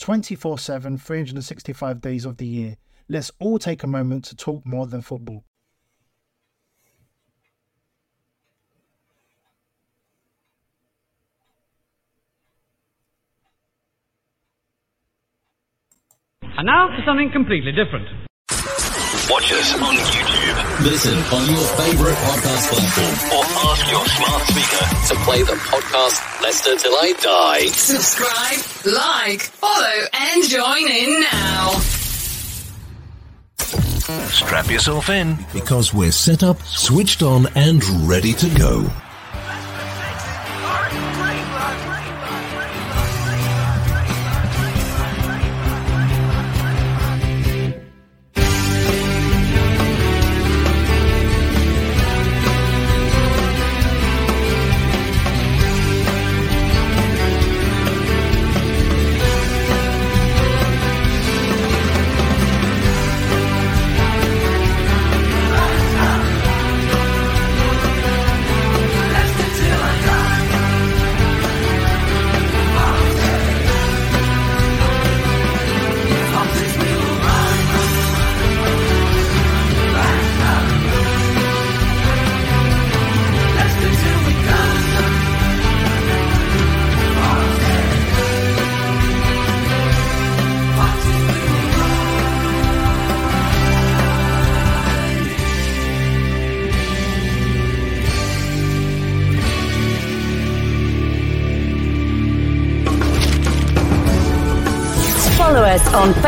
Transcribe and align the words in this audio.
24 0.00 0.58
7, 0.58 0.96
365 0.96 2.00
days 2.00 2.24
of 2.24 2.38
the 2.38 2.46
year. 2.46 2.76
Let's 3.08 3.30
all 3.38 3.58
take 3.58 3.82
a 3.82 3.86
moment 3.86 4.24
to 4.26 4.36
talk 4.36 4.64
more 4.64 4.86
than 4.86 5.02
football. 5.02 5.44
And 16.42 16.66
now 16.66 16.88
for 16.96 17.02
something 17.04 17.30
completely 17.30 17.72
different. 17.72 18.08
Watch 19.30 19.52
us 19.52 19.74
on 19.74 19.94
YouTube 19.96 20.59
Listen 20.82 21.12
on 21.12 21.46
your 21.46 21.64
favorite 21.76 22.14
podcast 22.14 22.70
platform 22.70 23.38
or 23.38 23.44
ask 23.68 23.90
your 23.90 24.06
smart 24.06 24.42
speaker 24.48 25.14
to 25.14 25.24
play 25.24 25.42
the 25.42 25.52
podcast 25.52 26.42
Leicester 26.42 26.74
Till 26.76 26.94
I 26.94 27.12
Die. 27.20 27.66
Subscribe, 27.66 28.94
like, 28.94 29.42
follow, 29.42 30.06
and 30.14 30.42
join 30.48 30.90
in 30.90 31.20
now. 31.20 31.70
Strap 34.30 34.70
yourself 34.70 35.10
in. 35.10 35.36
Because 35.52 35.92
we're 35.92 36.12
set 36.12 36.42
up, 36.42 36.62
switched 36.62 37.22
on, 37.22 37.46
and 37.54 37.84
ready 38.08 38.32
to 38.32 38.48
go. 38.56 38.90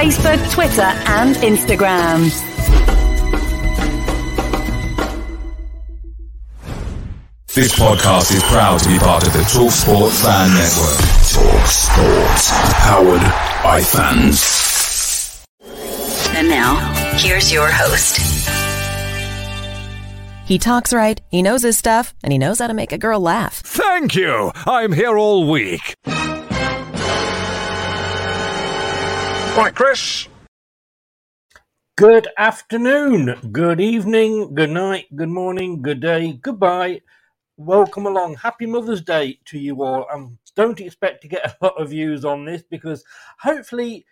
Facebook, 0.03 0.51
Twitter, 0.51 0.83
and 0.83 1.37
Instagram. 1.37 2.25
This 7.55 7.73
podcast 7.79 8.35
is 8.35 8.43
proud 8.43 8.81
to 8.81 8.89
be 8.89 8.99
part 8.99 9.25
of 9.25 9.33
the 9.33 9.39
TalkSport 9.39 10.11
Fan 10.21 10.49
Network. 10.55 10.99
TalkSport, 11.31 12.51
powered 12.81 13.23
by 13.63 13.81
fans. 13.81 15.45
And 16.37 16.49
now, 16.49 16.75
here's 17.19 17.53
your 17.53 17.69
host. 17.71 18.19
He 20.49 20.59
talks 20.59 20.93
right, 20.93 21.21
he 21.31 21.43
knows 21.43 21.63
his 21.63 21.79
stuff, 21.79 22.13
and 22.25 22.33
he 22.33 22.39
knows 22.39 22.59
how 22.59 22.67
to 22.67 22.75
make 22.75 22.91
a 22.91 22.99
girl 22.99 23.21
laugh. 23.21 23.61
Thank 23.65 24.17
you. 24.17 24.51
I'm 24.67 24.93
here 24.93 25.17
all 25.17 25.49
week. 25.49 25.95
Right, 29.55 29.75
Chris. 29.75 30.29
Good 31.99 32.27
afternoon, 32.39 33.51
good 33.53 33.83
evening, 33.83 34.55
good 34.55 34.71
night, 34.71 35.15
good 35.15 35.29
morning, 35.29 35.83
good 35.83 36.01
day, 36.01 36.33
goodbye. 36.41 37.03
Welcome 37.59 38.07
along. 38.07 38.37
Happy 38.37 38.65
Mother's 38.65 39.03
Day 39.03 39.41
to 39.45 39.59
you 39.59 39.83
all. 39.83 40.07
And 40.11 40.39
don't 40.57 40.81
expect 40.81 41.21
to 41.21 41.29
get 41.29 41.45
a 41.61 41.65
lot 41.67 41.79
of 41.79 41.91
views 41.91 42.25
on 42.25 42.47
this 42.47 42.63
because 42.63 43.05
hopefully, 43.41 44.07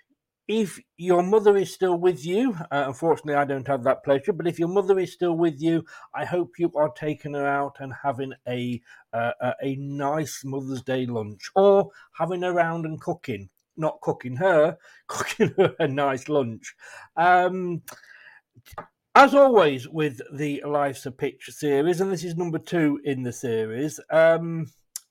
if 0.47 0.79
your 0.99 1.23
mother 1.23 1.57
is 1.57 1.73
still 1.73 1.97
with 1.97 2.23
you, 2.27 2.55
uh, 2.71 2.85
unfortunately, 2.89 3.35
I 3.37 3.47
don't 3.47 3.67
have 3.67 3.83
that 3.85 4.05
pleasure, 4.05 4.35
but 4.35 4.47
if 4.47 4.59
your 4.59 4.69
mother 4.69 4.99
is 4.99 5.15
still 5.15 5.39
with 5.39 5.59
you, 5.59 5.87
I 6.15 6.27
hope 6.27 6.59
you 6.59 6.71
are 6.77 6.91
taking 6.91 7.33
her 7.33 7.47
out 7.47 7.77
and 7.81 7.95
having 8.03 8.35
a 8.47 8.79
uh, 9.15 9.33
a 9.63 9.77
nice 9.77 10.43
Mother's 10.45 10.83
Day 10.83 11.07
lunch 11.07 11.51
or 11.57 11.89
having 12.19 12.43
her 12.43 12.51
around 12.51 12.85
and 12.85 13.01
cooking. 13.01 13.49
Not 13.81 14.01
cooking 14.03 14.37
her, 14.37 14.77
cooking 15.09 15.55
her 15.57 15.75
a 15.79 15.89
nice 15.89 16.29
lunch. 16.29 16.75
Um, 17.17 17.83
as 19.15 19.35
always 19.35 19.89
with 19.89 20.21
the 20.33 20.63
Life's 20.67 21.07
a 21.07 21.11
Pitch 21.11 21.49
series, 21.49 22.01
and 22.01 22.13
this 22.13 22.23
is 22.23 22.37
number 22.37 22.59
two 22.59 23.01
in 23.05 23.23
the 23.23 23.33
series, 23.33 23.99
um, 24.11 24.67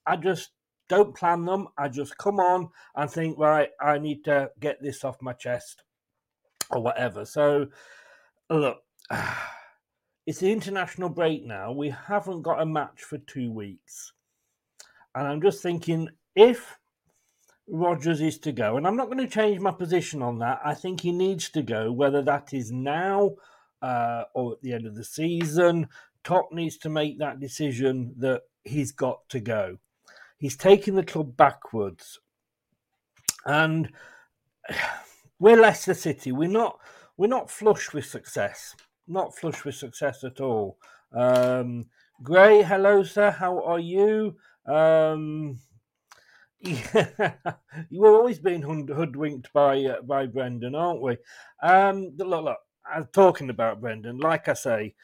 I 0.06 0.16
just 0.16 0.52
don't 0.88 1.16
plan 1.16 1.46
them. 1.46 1.68
I 1.78 1.90
just 1.90 2.18
come 2.18 2.40
on 2.40 2.70
and 2.96 3.10
think, 3.10 3.38
right, 3.38 3.70
I 3.82 3.98
need 3.98 4.24
to 4.26 4.52
get 4.60 4.82
this 4.82 5.04
off 5.04 5.22
my 5.22 5.34
chest 5.34 5.84
or 6.72 6.82
whatever. 6.82 7.26
So, 7.26 7.68
look, 8.50 8.78
it's 10.26 10.40
the 10.40 10.52
international 10.52 11.10
break 11.10 11.46
now. 11.46 11.72
We 11.72 11.90
haven't 11.90 12.44
got 12.44 12.62
a 12.62 12.66
match 12.66 13.04
for 13.04 13.18
two 13.18 13.52
weeks. 13.52 14.14
And 15.16 15.28
I'm 15.28 15.42
just 15.42 15.62
thinking, 15.62 16.10
if 16.36 16.78
Rodgers 17.72 18.22
is 18.22 18.38
to 18.40 18.52
go, 18.52 18.78
and 18.78 18.88
I'm 18.88 18.96
not 18.96 19.08
going 19.08 19.20
to 19.20 19.28
change 19.28 19.60
my 19.60 19.72
position 19.72 20.22
on 20.22 20.40
that, 20.40 20.60
I 20.64 20.74
think 20.74 21.02
he 21.02 21.12
needs 21.12 21.50
to 21.52 21.62
go, 21.62 21.92
whether 21.92 22.22
that 22.24 22.54
is 22.54 22.72
now 22.72 23.32
uh, 23.82 24.24
or 24.34 24.54
at 24.54 24.62
the 24.62 24.74
end 24.74 24.86
of 24.86 24.96
the 24.96 25.04
season. 25.04 25.88
Top 26.24 26.52
needs 26.52 26.78
to 26.80 26.90
make 26.90 27.20
that 27.20 27.40
decision 27.40 28.14
that 28.18 28.42
he's 28.64 28.92
got 28.92 29.28
to 29.30 29.40
go. 29.40 29.78
He's 30.38 30.58
taking 30.58 30.96
the 30.96 31.04
club 31.04 31.38
backwards, 31.38 32.20
and 33.46 33.92
we're 35.40 35.60
Leicester 35.60 35.94
City. 35.94 36.32
We're 36.32 36.50
not 36.50 36.80
we're 37.18 37.28
not 37.28 37.52
flush 37.52 37.94
with 37.94 38.06
success. 38.06 38.76
not 39.08 39.36
flush 39.36 39.66
with 39.66 39.76
success 39.76 40.24
at 40.24 40.40
all. 40.40 40.78
Um, 41.14 41.86
Gray, 42.22 42.64
hello, 42.64 43.04
sir. 43.04 43.32
How 43.32 43.64
are 43.64 43.80
you? 43.80 44.36
Um, 44.66 45.60
yeah, 46.62 47.34
we're 47.92 48.16
always 48.16 48.40
being 48.40 48.62
hoodwinked 48.62 49.52
by 49.54 49.84
uh, 49.84 50.02
by 50.02 50.26
Brendan, 50.26 50.76
aren't 50.76 51.02
we? 51.02 51.18
Um, 51.64 52.14
look, 52.18 52.44
look. 52.44 52.58
I'm 52.92 53.08
talking 53.14 53.50
about 53.50 53.82
Brendan. 53.82 54.18
Like 54.18 54.48
I 54.48 54.54
say, 54.54 54.96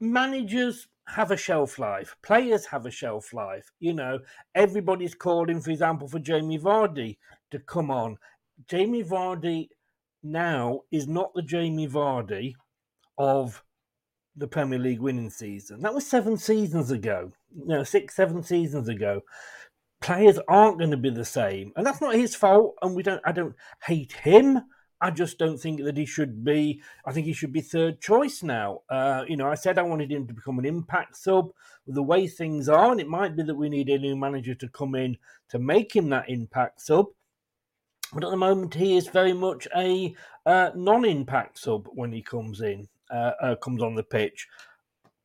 managers 0.00 0.88
have 1.08 1.30
a 1.30 1.36
shelf 1.36 1.78
life. 1.78 2.16
Players 2.22 2.66
have 2.66 2.86
a 2.86 2.90
shelf 2.90 3.32
life. 3.32 3.70
You 3.80 3.94
know, 3.94 4.20
everybody's 4.54 5.14
calling, 5.14 5.60
for 5.60 5.70
example, 5.70 6.08
for 6.08 6.18
Jamie 6.18 6.58
Vardy 6.58 7.18
to 7.50 7.58
come 7.58 7.90
on. 7.90 8.16
Jamie 8.68 9.04
Vardy 9.04 9.68
now 10.22 10.80
is 10.90 11.06
not 11.06 11.34
the 11.34 11.42
Jamie 11.42 11.88
Vardy 11.88 12.54
of 13.18 13.62
the 14.36 14.46
Premier 14.48 14.78
League 14.78 15.00
winning 15.00 15.30
season. 15.30 15.82
That 15.82 15.94
was 15.94 16.06
seven 16.06 16.36
seasons 16.36 16.90
ago. 16.90 17.32
Know, 17.54 17.84
six, 17.84 18.16
seven 18.16 18.42
seasons 18.42 18.88
ago. 18.88 19.22
Players 20.02 20.38
aren't 20.48 20.78
going 20.78 20.90
to 20.90 20.96
be 20.96 21.10
the 21.10 21.24
same, 21.24 21.72
and 21.76 21.86
that's 21.86 22.00
not 22.00 22.14
his 22.14 22.34
fault. 22.34 22.76
And 22.82 22.94
we 22.94 23.02
don't. 23.02 23.22
I 23.24 23.32
don't 23.32 23.54
hate 23.84 24.12
him. 24.12 24.62
I 25.00 25.10
just 25.10 25.36
don't 25.36 25.58
think 25.58 25.82
that 25.82 25.96
he 25.96 26.06
should 26.06 26.44
be. 26.44 26.80
I 27.04 27.12
think 27.12 27.26
he 27.26 27.32
should 27.32 27.52
be 27.52 27.60
third 27.60 28.00
choice 28.00 28.42
now. 28.42 28.82
Uh, 28.88 29.24
you 29.26 29.36
know, 29.36 29.48
I 29.48 29.56
said 29.56 29.76
I 29.78 29.82
wanted 29.82 30.12
him 30.12 30.28
to 30.28 30.34
become 30.34 30.60
an 30.60 30.64
impact 30.64 31.16
sub. 31.16 31.50
The 31.88 32.02
way 32.02 32.28
things 32.28 32.68
are, 32.68 32.92
and 32.92 33.00
it 33.00 33.08
might 33.08 33.36
be 33.36 33.42
that 33.42 33.54
we 33.54 33.68
need 33.68 33.88
a 33.88 33.98
new 33.98 34.14
manager 34.16 34.54
to 34.54 34.68
come 34.68 34.94
in 34.94 35.16
to 35.48 35.58
make 35.58 35.94
him 35.94 36.08
that 36.10 36.28
impact 36.28 36.80
sub. 36.80 37.06
But 38.12 38.24
at 38.24 38.30
the 38.30 38.36
moment, 38.36 38.74
he 38.74 38.96
is 38.96 39.08
very 39.08 39.32
much 39.32 39.66
a 39.74 40.14
uh, 40.46 40.70
non-impact 40.76 41.58
sub 41.58 41.88
when 41.92 42.12
he 42.12 42.22
comes 42.22 42.60
in, 42.60 42.88
uh, 43.10 43.32
uh, 43.40 43.54
comes 43.56 43.82
on 43.82 43.94
the 43.94 44.02
pitch. 44.02 44.46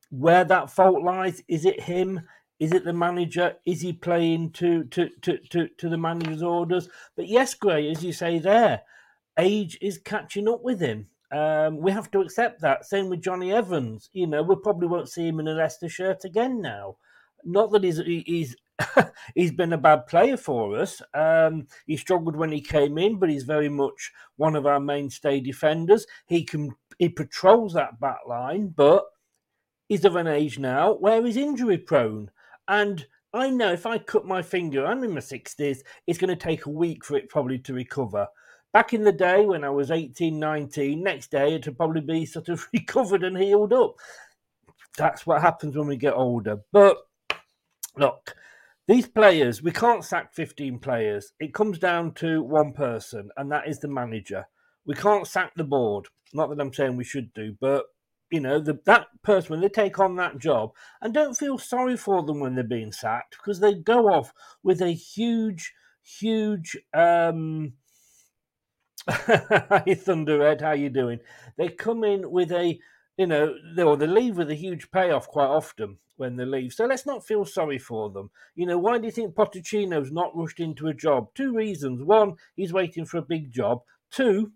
Where 0.09 0.45
that 0.45 0.71
fault 0.71 1.03
lies, 1.03 1.43
is 1.47 1.65
it 1.65 1.81
him? 1.81 2.21
Is 2.59 2.73
it 2.73 2.85
the 2.85 2.93
manager? 2.93 3.55
Is 3.65 3.81
he 3.81 3.93
playing 3.93 4.51
to 4.53 4.83
to 4.85 5.09
to 5.21 5.37
to, 5.49 5.67
to 5.77 5.89
the 5.89 5.97
manager's 5.97 6.41
orders? 6.43 6.89
But 7.15 7.27
yes, 7.27 7.53
Gray, 7.53 7.89
as 7.91 8.03
you 8.03 8.13
say 8.13 8.39
there, 8.39 8.81
age 9.37 9.77
is 9.81 9.99
catching 9.99 10.47
up 10.47 10.63
with 10.63 10.79
him. 10.79 11.07
Um, 11.31 11.77
we 11.77 11.91
have 11.91 12.09
to 12.11 12.21
accept 12.21 12.61
that. 12.61 12.85
Same 12.85 13.09
with 13.09 13.21
Jonny 13.21 13.51
Evans. 13.51 14.09
You 14.13 14.27
know, 14.27 14.41
we 14.43 14.55
probably 14.55 14.87
won't 14.87 15.09
see 15.09 15.27
him 15.27 15.39
in 15.39 15.47
a 15.47 15.53
Leicester 15.53 15.89
shirt 15.89 16.23
again 16.25 16.61
now. 16.61 16.97
Not 17.43 17.71
that 17.71 17.83
he's 17.83 17.99
he's 17.99 18.55
he's 19.35 19.51
been 19.51 19.73
a 19.73 19.77
bad 19.77 20.07
player 20.07 20.37
for 20.37 20.77
us. 20.77 21.01
Um, 21.13 21.67
he 21.85 21.97
struggled 21.97 22.35
when 22.35 22.51
he 22.51 22.61
came 22.61 22.97
in, 22.97 23.19
but 23.19 23.29
he's 23.29 23.43
very 23.43 23.69
much 23.69 24.11
one 24.35 24.55
of 24.55 24.65
our 24.65 24.79
mainstay 24.79 25.39
defenders. 25.39 26.07
He 26.25 26.43
can 26.43 26.71
he 26.97 27.09
patrols 27.09 27.73
that 27.73 27.99
back 27.99 28.19
line, 28.27 28.73
but 28.75 29.05
he's 29.87 30.05
of 30.05 30.15
an 30.15 30.27
age 30.27 30.57
now 30.57 30.93
where 30.93 31.23
he's 31.23 31.37
injury 31.37 31.77
prone. 31.77 32.31
And 32.67 33.05
I 33.33 33.49
know 33.49 33.73
if 33.73 33.85
I 33.85 33.97
cut 33.97 34.25
my 34.25 34.41
finger, 34.41 34.85
I'm 34.85 35.03
in 35.03 35.13
my 35.13 35.19
sixties, 35.19 35.83
it's 36.05 36.17
going 36.17 36.29
to 36.29 36.35
take 36.35 36.65
a 36.65 36.71
week 36.71 37.05
for 37.05 37.17
it 37.17 37.29
probably 37.29 37.59
to 37.59 37.73
recover. 37.73 38.27
Back 38.73 38.93
in 38.93 39.03
the 39.03 39.11
day 39.11 39.45
when 39.45 39.63
I 39.63 39.69
was 39.69 39.91
18, 39.91 40.37
19, 40.37 41.01
next 41.01 41.31
day 41.31 41.53
it'd 41.55 41.77
probably 41.77 42.01
be 42.01 42.25
sort 42.25 42.49
of 42.49 42.67
recovered 42.73 43.23
and 43.23 43.37
healed 43.37 43.73
up. 43.73 43.95
That's 44.97 45.25
what 45.25 45.41
happens 45.41 45.77
when 45.77 45.87
we 45.87 45.97
get 45.97 46.13
older. 46.13 46.61
But 46.71 46.97
look, 47.97 48.35
these 48.87 49.07
players, 49.07 49.61
we 49.61 49.71
can't 49.71 50.03
sack 50.03 50.33
15 50.33 50.79
players. 50.79 51.33
It 51.39 51.53
comes 51.53 51.77
down 51.77 52.13
to 52.15 52.41
one 52.41 52.73
person, 52.73 53.29
and 53.35 53.51
that 53.51 53.67
is 53.67 53.79
the 53.79 53.87
manager. 53.87 54.45
We 54.85 54.95
can't 54.95 55.27
sack 55.27 55.53
the 55.55 55.63
board. 55.63 56.07
Not 56.33 56.49
that 56.49 56.59
I'm 56.59 56.73
saying 56.73 56.95
we 56.95 57.03
should 57.03 57.33
do, 57.33 57.55
but 57.59 57.85
you 58.31 58.39
know, 58.39 58.59
the, 58.59 58.79
that 58.85 59.07
person 59.23 59.51
when 59.51 59.61
they 59.61 59.69
take 59.69 59.99
on 59.99 60.15
that 60.17 60.39
job, 60.39 60.71
and 61.01 61.13
don't 61.13 61.37
feel 61.37 61.57
sorry 61.57 61.97
for 61.97 62.23
them 62.23 62.39
when 62.39 62.55
they're 62.55 62.63
being 62.63 62.91
sacked 62.91 63.37
because 63.37 63.59
they 63.59 63.73
go 63.73 64.07
off 64.07 64.33
with 64.63 64.81
a 64.81 64.91
huge, 64.91 65.73
huge 66.03 66.77
um, 66.93 67.73
Hi, 69.09 69.95
Thunderhead. 69.97 70.59
How 70.59 70.73
you 70.73 70.89
doing? 70.89 71.19
They 71.57 71.69
come 71.69 72.03
in 72.03 72.29
with 72.29 72.51
a, 72.51 72.77
you 73.15 73.27
know, 73.27 73.53
they, 73.73 73.83
or 73.83 73.95
they 73.95 74.07
leave 74.07 74.35
with 74.35 74.51
a 74.51 74.55
huge 74.55 74.91
payoff 74.91 75.29
quite 75.29 75.47
often 75.47 75.97
when 76.17 76.35
they 76.35 76.43
leave. 76.43 76.73
So 76.73 76.85
let's 76.85 77.05
not 77.05 77.25
feel 77.25 77.45
sorry 77.45 77.77
for 77.77 78.09
them. 78.09 78.31
You 78.55 78.65
know, 78.65 78.77
why 78.77 78.97
do 78.97 79.05
you 79.05 79.11
think 79.11 79.33
Pochettino's 79.33 80.11
not 80.11 80.35
rushed 80.35 80.59
into 80.59 80.87
a 80.87 80.93
job? 80.93 81.29
Two 81.35 81.55
reasons. 81.55 82.03
One, 82.03 82.35
he's 82.57 82.73
waiting 82.73 83.05
for 83.05 83.17
a 83.17 83.21
big 83.21 83.49
job. 83.49 83.81
Two, 84.11 84.51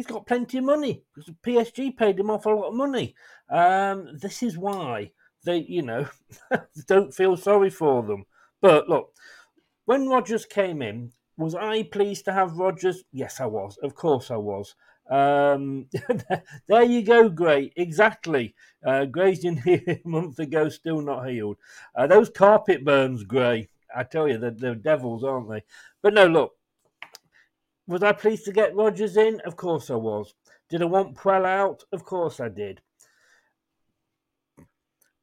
he's 0.00 0.06
got 0.06 0.26
plenty 0.26 0.56
of 0.56 0.64
money 0.64 1.02
because 1.14 1.30
PSG 1.44 1.94
paid 1.94 2.18
him 2.18 2.30
off 2.30 2.46
a 2.46 2.48
lot 2.48 2.68
of 2.68 2.74
money. 2.74 3.14
Um, 3.50 4.08
this 4.18 4.42
is 4.42 4.56
why 4.56 5.10
they, 5.44 5.58
you 5.58 5.82
know, 5.82 6.08
don't 6.86 7.12
feel 7.12 7.36
sorry 7.36 7.68
for 7.68 8.02
them. 8.02 8.24
But 8.62 8.88
look, 8.88 9.12
when 9.84 10.08
Rodgers 10.08 10.46
came 10.46 10.80
in, 10.80 11.12
was 11.36 11.54
I 11.54 11.82
pleased 11.82 12.24
to 12.24 12.32
have 12.32 12.56
Rodgers? 12.56 13.04
Yes, 13.12 13.40
I 13.40 13.46
was. 13.46 13.76
Of 13.82 13.94
course, 13.94 14.30
I 14.30 14.36
was. 14.36 14.74
Um, 15.10 15.86
there 16.66 16.82
you 16.82 17.02
go, 17.02 17.28
Gray. 17.28 17.70
Exactly. 17.76 18.54
Uh, 18.82 19.04
Gray's 19.04 19.44
in 19.44 19.56
here 19.62 19.82
a 19.86 20.00
month 20.08 20.38
ago, 20.38 20.70
still 20.70 21.02
not 21.02 21.28
healed. 21.28 21.58
Uh, 21.94 22.06
those 22.06 22.30
carpet 22.30 22.86
burns, 22.86 23.22
Gray. 23.24 23.68
I 23.94 24.04
tell 24.04 24.26
you, 24.26 24.38
they're, 24.38 24.50
they're 24.50 24.74
devils, 24.74 25.24
aren't 25.24 25.50
they? 25.50 25.62
But 26.02 26.14
no, 26.14 26.26
look. 26.26 26.52
Was 27.90 28.04
I 28.04 28.12
pleased 28.12 28.44
to 28.44 28.52
get 28.52 28.76
Rodgers 28.76 29.16
in? 29.16 29.40
Of 29.40 29.56
course 29.56 29.90
I 29.90 29.96
was. 29.96 30.32
Did 30.68 30.80
I 30.80 30.84
want 30.84 31.16
Puel 31.16 31.44
out? 31.44 31.82
Of 31.90 32.04
course 32.04 32.38
I 32.38 32.48
did. 32.48 32.80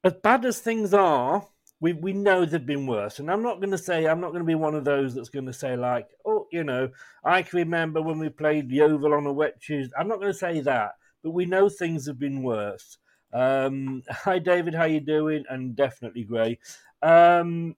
As 0.04 0.12
bad 0.22 0.44
as 0.44 0.60
things 0.60 0.92
are, 0.92 1.46
we 1.80 1.94
we 1.94 2.12
know 2.12 2.44
they've 2.44 2.66
been 2.66 2.86
worse. 2.86 3.20
And 3.20 3.30
I'm 3.30 3.42
not 3.42 3.58
going 3.62 3.70
to 3.70 3.78
say 3.78 4.06
I'm 4.06 4.20
not 4.20 4.32
going 4.32 4.42
to 4.42 4.46
be 4.46 4.54
one 4.54 4.74
of 4.74 4.84
those 4.84 5.14
that's 5.14 5.30
going 5.30 5.46
to 5.46 5.52
say 5.54 5.78
like, 5.78 6.08
oh, 6.26 6.46
you 6.52 6.62
know, 6.62 6.90
I 7.24 7.40
can 7.40 7.60
remember 7.60 8.02
when 8.02 8.18
we 8.18 8.28
played 8.28 8.70
Yeovil 8.70 9.14
on 9.14 9.24
a 9.24 9.32
wet 9.32 9.62
Tuesday. 9.62 9.94
I'm 9.98 10.08
not 10.08 10.20
going 10.20 10.32
to 10.32 10.38
say 10.38 10.60
that, 10.60 10.90
but 11.22 11.30
we 11.30 11.46
know 11.46 11.70
things 11.70 12.06
have 12.06 12.18
been 12.18 12.42
worse. 12.42 12.98
Um, 13.32 14.02
hi, 14.10 14.40
David, 14.40 14.74
how 14.74 14.84
you 14.84 15.00
doing? 15.00 15.42
And 15.48 15.74
definitely 15.74 16.24
Gray. 16.24 16.58
Um, 17.00 17.76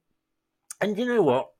and 0.81 0.99
you 0.99 1.07
know 1.07 1.23
what? 1.23 1.51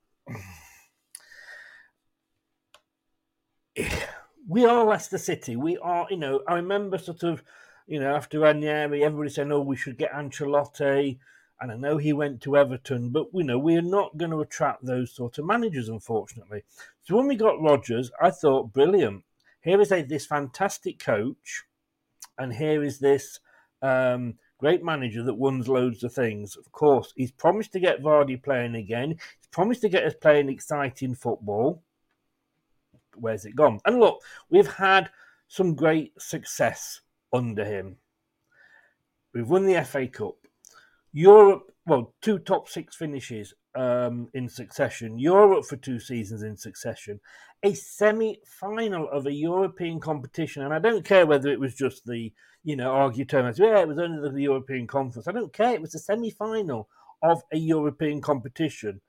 We 4.47 4.65
are 4.65 4.85
Leicester 4.85 5.17
City. 5.17 5.55
We 5.55 5.77
are, 5.77 6.07
you 6.09 6.17
know, 6.17 6.41
I 6.47 6.55
remember 6.55 6.97
sort 6.97 7.23
of, 7.23 7.43
you 7.87 7.99
know, 7.99 8.15
after 8.15 8.39
Ranieri, 8.39 9.03
everybody 9.03 9.29
saying, 9.29 9.51
oh, 9.51 9.61
we 9.61 9.75
should 9.75 9.97
get 9.97 10.11
Ancelotti 10.11 11.17
and 11.61 11.71
I 11.71 11.75
know 11.75 11.97
he 11.97 12.11
went 12.11 12.41
to 12.41 12.57
Everton, 12.57 13.09
but 13.09 13.27
you 13.33 13.43
know 13.43 13.59
we're 13.59 13.83
not 13.83 14.17
going 14.17 14.31
to 14.31 14.41
attract 14.41 14.83
those 14.83 15.13
sort 15.13 15.37
of 15.37 15.45
managers, 15.45 15.89
unfortunately. 15.89 16.63
So 17.03 17.15
when 17.15 17.27
we 17.27 17.35
got 17.35 17.61
Rodgers, 17.61 18.11
I 18.19 18.31
thought, 18.31 18.73
brilliant. 18.73 19.23
Here 19.61 19.79
is 19.79 19.91
a 19.91 20.01
this 20.01 20.25
fantastic 20.25 20.97
coach, 20.97 21.63
and 22.39 22.51
here 22.51 22.83
is 22.83 22.97
this 22.97 23.39
um, 23.83 24.39
great 24.57 24.83
manager 24.83 25.21
that 25.21 25.35
wins 25.35 25.67
loads 25.67 26.03
of 26.03 26.13
things. 26.13 26.55
Of 26.55 26.71
course, 26.71 27.13
he's 27.15 27.31
promised 27.31 27.73
to 27.73 27.79
get 27.79 28.01
Vardy 28.01 28.41
playing 28.41 28.73
again. 28.73 29.11
He's 29.11 29.47
promised 29.51 29.81
to 29.81 29.89
get 29.89 30.03
us 30.03 30.15
playing 30.19 30.49
exciting 30.49 31.13
football. 31.13 31.83
Where's 33.15 33.45
it 33.45 33.55
gone? 33.55 33.79
And 33.85 33.99
look, 33.99 34.21
we've 34.49 34.71
had 34.71 35.09
some 35.47 35.75
great 35.75 36.13
success 36.19 37.01
under 37.33 37.65
him. 37.65 37.97
We've 39.33 39.49
won 39.49 39.65
the 39.65 39.83
FA 39.83 40.07
Cup. 40.07 40.35
Europe, 41.13 41.71
well, 41.85 42.13
two 42.21 42.39
top 42.39 42.69
six 42.69 42.95
finishes 42.95 43.53
um, 43.75 44.29
in 44.33 44.49
succession. 44.49 45.19
Europe 45.19 45.65
for 45.65 45.77
two 45.77 45.99
seasons 45.99 46.43
in 46.43 46.57
succession. 46.57 47.19
A 47.63 47.73
semi-final 47.73 49.09
of 49.09 49.25
a 49.25 49.31
European 49.31 49.99
competition, 49.99 50.63
and 50.63 50.73
I 50.73 50.79
don't 50.79 51.05
care 51.05 51.25
whether 51.25 51.49
it 51.49 51.59
was 51.59 51.75
just 51.75 52.05
the, 52.05 52.33
you 52.63 52.75
know, 52.75 52.91
argue 52.91 53.25
terms. 53.25 53.59
Yeah, 53.59 53.79
it 53.79 53.87
was 53.87 53.99
only 53.99 54.29
the 54.31 54.41
European 54.41 54.87
Conference. 54.87 55.27
I 55.27 55.31
don't 55.31 55.53
care. 55.53 55.73
It 55.73 55.81
was 55.81 55.95
a 55.95 55.99
semi-final 55.99 56.89
of 57.21 57.41
a 57.51 57.57
European 57.57 58.21
competition. 58.21 59.01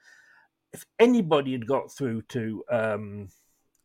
If 0.73 0.87
anybody 0.99 1.53
had 1.53 1.67
got 1.67 1.93
through 1.93 2.23
to 2.29 2.65
um, 2.71 3.29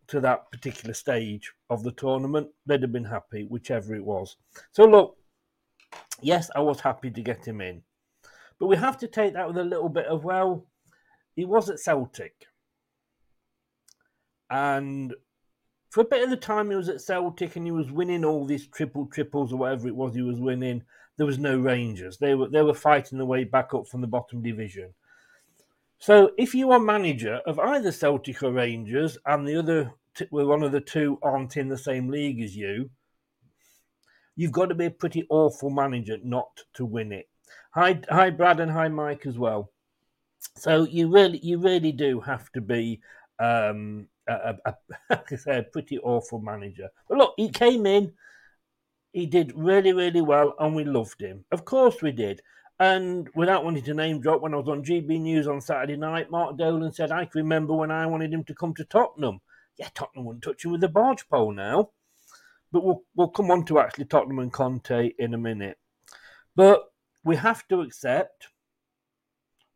to 0.07 0.21
that 0.21 0.51
particular 0.51 0.93
stage 0.93 1.51
of 1.69 1.83
the 1.83 1.91
tournament, 1.91 2.47
they'd 2.65 2.81
have 2.81 2.91
been 2.91 3.05
happy, 3.05 3.43
whichever 3.43 3.95
it 3.95 4.03
was. 4.03 4.37
So 4.71 4.85
look, 4.85 5.17
yes, 6.21 6.49
I 6.55 6.61
was 6.61 6.79
happy 6.79 7.11
to 7.11 7.21
get 7.21 7.45
him 7.45 7.61
in. 7.61 7.83
But 8.59 8.67
we 8.67 8.77
have 8.77 8.97
to 8.99 9.07
take 9.07 9.33
that 9.33 9.47
with 9.47 9.57
a 9.57 9.63
little 9.63 9.89
bit 9.89 10.05
of, 10.05 10.23
well, 10.23 10.65
he 11.35 11.45
was 11.45 11.69
at 11.69 11.79
Celtic. 11.79 12.47
And 14.49 15.13
for 15.89 16.01
a 16.01 16.05
bit 16.05 16.23
of 16.23 16.29
the 16.29 16.37
time 16.37 16.69
he 16.69 16.75
was 16.75 16.89
at 16.89 17.01
Celtic 17.01 17.55
and 17.55 17.65
he 17.65 17.71
was 17.71 17.91
winning 17.91 18.25
all 18.25 18.45
these 18.45 18.67
triple 18.67 19.05
triples 19.05 19.53
or 19.53 19.57
whatever 19.57 19.87
it 19.87 19.95
was 19.95 20.15
he 20.15 20.21
was 20.21 20.39
winning, 20.39 20.83
there 21.17 21.25
was 21.25 21.39
no 21.39 21.59
Rangers. 21.59 22.17
They 22.17 22.35
were 22.35 22.47
they 22.47 22.61
were 22.61 22.73
fighting 22.73 23.17
the 23.17 23.25
way 23.25 23.43
back 23.43 23.73
up 23.73 23.87
from 23.87 24.01
the 24.01 24.07
bottom 24.07 24.41
division. 24.41 24.93
So 25.99 26.31
if 26.37 26.53
you 26.53 26.71
are 26.71 26.79
manager 26.79 27.41
of 27.45 27.59
either 27.59 27.91
Celtic 27.91 28.43
or 28.43 28.51
Rangers 28.51 29.17
and 29.25 29.47
the 29.47 29.57
other 29.57 29.93
well, 30.31 30.47
one 30.47 30.63
of 30.63 30.71
the 30.71 30.81
two 30.81 31.19
aren't 31.21 31.57
in 31.57 31.69
the 31.69 31.77
same 31.77 32.09
league 32.09 32.41
as 32.41 32.55
you, 32.55 32.89
you've 34.35 34.51
got 34.51 34.67
to 34.67 34.75
be 34.75 34.85
a 34.85 34.91
pretty 34.91 35.25
awful 35.29 35.69
manager 35.69 36.17
not 36.23 36.49
to 36.73 36.85
win 36.85 37.11
it. 37.11 37.27
Hi, 37.71 37.99
hi, 38.09 38.29
Brad, 38.29 38.59
and 38.59 38.71
hi, 38.71 38.87
Mike 38.87 39.25
as 39.25 39.37
well. 39.37 39.71
So 40.55 40.83
you 40.83 41.11
really, 41.11 41.39
you 41.43 41.59
really 41.59 41.91
do 41.91 42.19
have 42.21 42.51
to 42.53 42.61
be 42.61 43.01
um, 43.39 44.07
a, 44.27 44.55
a, 44.65 44.75
a, 45.09 45.19
a 45.47 45.63
pretty 45.63 45.99
awful 45.99 46.39
manager. 46.39 46.89
But 47.07 47.17
look, 47.17 47.33
he 47.37 47.49
came 47.49 47.85
in, 47.85 48.13
he 49.13 49.25
did 49.25 49.53
really, 49.55 49.93
really 49.93 50.21
well, 50.21 50.53
and 50.59 50.75
we 50.75 50.83
loved 50.83 51.21
him. 51.21 51.45
Of 51.51 51.65
course, 51.65 52.01
we 52.01 52.11
did. 52.11 52.41
And 52.79 53.27
without 53.33 53.63
wanting 53.63 53.83
to 53.83 53.93
name 53.93 54.21
drop, 54.21 54.41
when 54.41 54.53
I 54.53 54.57
was 54.57 54.69
on 54.69 54.83
GB 54.83 55.19
News 55.19 55.47
on 55.47 55.61
Saturday 55.61 55.97
night, 55.97 56.29
Mark 56.29 56.57
Dolan 56.57 56.93
said, 56.93 57.11
I 57.11 57.25
can 57.25 57.41
remember 57.41 57.73
when 57.73 57.89
I 57.89 58.05
wanted 58.05 58.31
him 58.31 58.43
to 58.45 58.53
come 58.53 58.73
to 58.75 58.85
Tottenham. 58.85 59.39
Yeah, 59.77 59.89
Tottenham 59.95 60.25
wouldn't 60.25 60.43
touch 60.43 60.63
him 60.63 60.71
with 60.71 60.83
a 60.83 60.89
barge 60.89 61.27
pole 61.27 61.51
now. 61.51 61.89
But 62.71 62.83
we'll, 62.83 63.03
we'll 63.15 63.29
come 63.29 63.49
on 63.49 63.65
to 63.65 63.79
actually 63.79 64.05
Tottenham 64.05 64.39
and 64.39 64.53
Conte 64.53 65.11
in 65.17 65.33
a 65.33 65.37
minute. 65.37 65.77
But 66.55 66.91
we 67.23 67.35
have 67.35 67.67
to 67.69 67.81
accept 67.81 68.47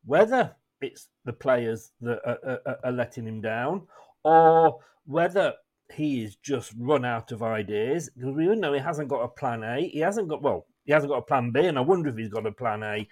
whether 0.05 0.55
it's 0.81 1.07
the 1.25 1.33
players 1.33 1.91
that 2.01 2.19
are, 2.25 2.59
are, 2.65 2.79
are 2.83 2.91
letting 2.91 3.27
him 3.27 3.41
down 3.41 3.87
or 4.23 4.79
whether 5.05 5.53
he 5.93 6.23
is 6.23 6.35
just 6.37 6.73
run 6.77 7.05
out 7.05 7.31
of 7.31 7.43
ideas 7.43 8.09
because 8.15 8.35
we 8.35 8.45
know 8.55 8.73
he 8.73 8.79
hasn't 8.79 9.09
got 9.09 9.21
a 9.21 9.27
plan 9.27 9.63
A. 9.63 9.87
He 9.87 9.99
hasn't 9.99 10.29
got 10.29 10.41
well, 10.41 10.65
he 10.91 10.93
hasn't 10.93 11.09
got 11.09 11.19
a 11.19 11.21
plan 11.21 11.51
B, 11.51 11.61
and 11.61 11.77
I 11.77 11.81
wonder 11.81 12.09
if 12.09 12.17
he's 12.17 12.27
got 12.27 12.45
a 12.45 12.51
plan 12.51 12.83
A. 12.83 13.07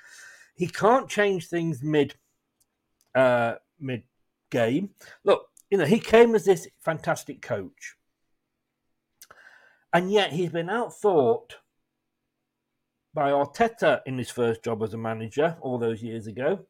He 0.54 0.68
can't 0.68 1.08
change 1.08 1.48
things 1.48 1.82
mid 1.82 2.14
uh, 3.16 3.54
mid 3.80 4.04
game. 4.50 4.90
Look, 5.24 5.48
you 5.72 5.78
know, 5.78 5.86
he 5.86 6.02
came 6.02 6.36
as 6.36 6.44
this 6.44 6.68
fantastic 6.82 7.42
coach, 7.42 7.96
and 9.94 10.12
yet 10.12 10.34
he's 10.34 10.50
been 10.50 10.68
outthought 10.68 11.54
by 13.14 13.32
Arteta 13.32 14.02
in 14.06 14.18
his 14.18 14.30
first 14.30 14.62
job 14.62 14.84
as 14.84 14.94
a 14.94 14.98
manager 14.98 15.56
all 15.62 15.78
those 15.78 16.04
years 16.04 16.28
ago. 16.28 16.66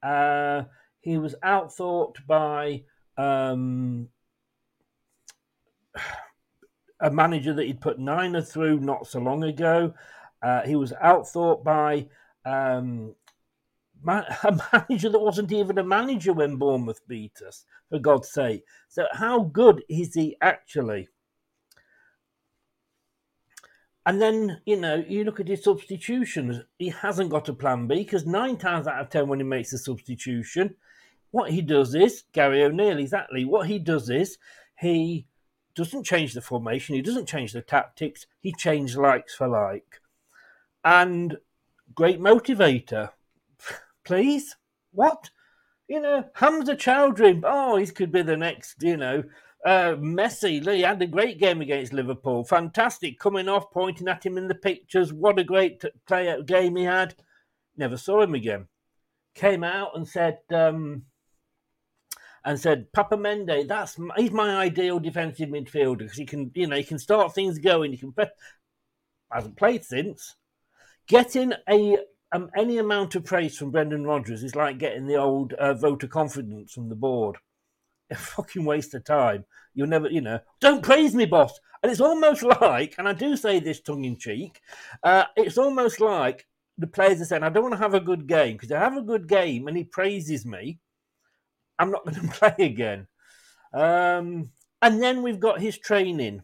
Uh, 0.00 0.62
he 1.00 1.18
was 1.18 1.34
outthought 1.42 2.24
by 2.28 2.84
um, 3.16 4.06
a 7.00 7.10
manager 7.10 7.52
that 7.52 7.66
he'd 7.66 7.80
put 7.80 7.98
Niner 7.98 8.42
through 8.42 8.78
not 8.78 9.08
so 9.08 9.18
long 9.18 9.42
ago. 9.42 9.92
Uh, 10.42 10.62
he 10.62 10.74
was 10.76 10.92
outthought 11.02 11.62
by 11.62 12.06
um, 12.44 13.14
a 14.06 14.60
manager 14.72 15.08
that 15.08 15.18
wasn't 15.18 15.52
even 15.52 15.78
a 15.78 15.84
manager 15.84 16.32
when 16.32 16.56
Bournemouth 16.56 17.06
beat 17.06 17.40
us, 17.46 17.64
for 17.88 17.98
God's 17.98 18.30
sake. 18.30 18.64
So, 18.88 19.06
how 19.12 19.40
good 19.40 19.82
is 19.88 20.14
he 20.14 20.36
actually? 20.40 21.08
And 24.04 24.20
then, 24.20 24.60
you 24.66 24.76
know, 24.76 25.04
you 25.08 25.22
look 25.22 25.38
at 25.38 25.46
his 25.46 25.62
substitutions, 25.62 26.58
he 26.76 26.88
hasn't 26.88 27.30
got 27.30 27.48
a 27.48 27.52
plan 27.52 27.86
B 27.86 27.98
because 27.98 28.26
nine 28.26 28.56
times 28.56 28.88
out 28.88 29.00
of 29.00 29.10
ten, 29.10 29.28
when 29.28 29.38
he 29.38 29.44
makes 29.44 29.72
a 29.72 29.78
substitution, 29.78 30.74
what 31.30 31.52
he 31.52 31.62
does 31.62 31.94
is 31.94 32.24
Gary 32.32 32.64
O'Neill, 32.64 32.98
exactly. 32.98 33.44
What 33.44 33.68
he 33.68 33.78
does 33.78 34.10
is 34.10 34.38
he 34.78 35.26
doesn't 35.76 36.04
change 36.04 36.34
the 36.34 36.42
formation, 36.42 36.96
he 36.96 37.02
doesn't 37.02 37.26
change 37.26 37.52
the 37.52 37.62
tactics, 37.62 38.26
he 38.40 38.52
changes 38.52 38.96
likes 38.96 39.34
for 39.34 39.48
like. 39.48 40.01
And 40.84 41.36
great 41.94 42.20
motivator. 42.20 43.10
Please? 44.04 44.56
What? 44.92 45.30
You 45.88 46.00
know, 46.00 46.24
Hamza 46.34 46.74
Choudhury, 46.74 47.42
oh, 47.44 47.76
he 47.76 47.86
could 47.86 48.12
be 48.12 48.22
the 48.22 48.36
next, 48.36 48.82
you 48.82 48.96
know, 48.96 49.24
uh, 49.64 49.94
Messi, 49.94 50.66
he 50.74 50.80
had 50.80 51.00
a 51.02 51.06
great 51.06 51.38
game 51.38 51.60
against 51.60 51.92
Liverpool. 51.92 52.44
Fantastic, 52.44 53.18
coming 53.18 53.48
off, 53.48 53.70
pointing 53.70 54.08
at 54.08 54.24
him 54.24 54.36
in 54.36 54.48
the 54.48 54.54
pictures. 54.54 55.12
What 55.12 55.38
a 55.38 55.44
great 55.44 55.80
t- 55.80 55.90
play 56.06 56.36
game 56.44 56.76
he 56.76 56.84
had. 56.84 57.14
Never 57.76 57.96
saw 57.96 58.22
him 58.22 58.34
again. 58.34 58.66
Came 59.34 59.62
out 59.62 59.96
and 59.96 60.06
said, 60.06 60.38
um, 60.50 61.04
and 62.44 62.58
said, 62.58 62.92
Papa 62.92 63.16
Mendy, 63.16 63.66
that's 63.68 63.96
he's 64.16 64.32
my 64.32 64.56
ideal 64.56 64.98
defensive 64.98 65.48
midfielder 65.48 65.98
because 65.98 66.18
he 66.18 66.26
can, 66.26 66.50
you 66.54 66.66
know, 66.66 66.76
he 66.76 66.84
can 66.84 66.98
start 66.98 67.34
things 67.34 67.58
going. 67.58 67.92
He 67.92 67.98
can. 67.98 68.12
Hasn't 69.30 69.56
played 69.56 69.84
since. 69.84 70.36
Getting 71.12 71.52
a 71.68 71.98
um, 72.32 72.50
any 72.56 72.78
amount 72.78 73.14
of 73.14 73.24
praise 73.24 73.58
from 73.58 73.70
Brendan 73.70 74.04
Rodgers 74.04 74.42
is 74.42 74.56
like 74.56 74.78
getting 74.78 75.06
the 75.06 75.16
old 75.16 75.52
uh, 75.52 75.74
vote 75.74 76.02
of 76.02 76.08
confidence 76.08 76.72
from 76.72 76.88
the 76.88 76.94
board 76.94 77.36
a 78.10 78.14
fucking 78.14 78.64
waste 78.64 78.94
of 78.94 79.04
time. 79.04 79.44
You'll 79.74 79.88
never, 79.88 80.08
you 80.08 80.20
know, 80.20 80.40
don't 80.60 80.82
praise 80.82 81.14
me, 81.14 81.26
boss. 81.26 81.58
And 81.82 81.90
it's 81.90 82.00
almost 82.00 82.42
like, 82.60 82.94
and 82.98 83.08
I 83.08 83.12
do 83.12 83.36
say 83.36 83.58
this 83.58 83.80
tongue 83.80 84.04
in 84.04 84.16
cheek, 84.16 84.60
uh, 85.02 85.24
it's 85.36 85.58
almost 85.58 86.00
like 86.00 86.46
the 86.78 86.86
players 86.86 87.20
are 87.20 87.24
saying, 87.24 87.42
I 87.42 87.50
don't 87.50 87.64
want 87.64 87.74
to 87.74 87.80
have 87.80 87.94
a 87.94 88.00
good 88.00 88.26
game 88.26 88.54
because 88.54 88.72
I 88.72 88.78
have 88.78 88.96
a 88.96 89.02
good 89.02 89.28
game 89.28 89.68
and 89.68 89.76
he 89.76 89.84
praises 89.84 90.46
me, 90.46 90.78
I'm 91.78 91.90
not 91.90 92.04
going 92.10 92.28
to 92.28 92.34
play 92.34 92.66
again. 92.66 93.06
Um, 93.74 94.50
and 94.80 95.02
then 95.02 95.22
we've 95.22 95.40
got 95.40 95.60
his 95.60 95.78
training. 95.78 96.42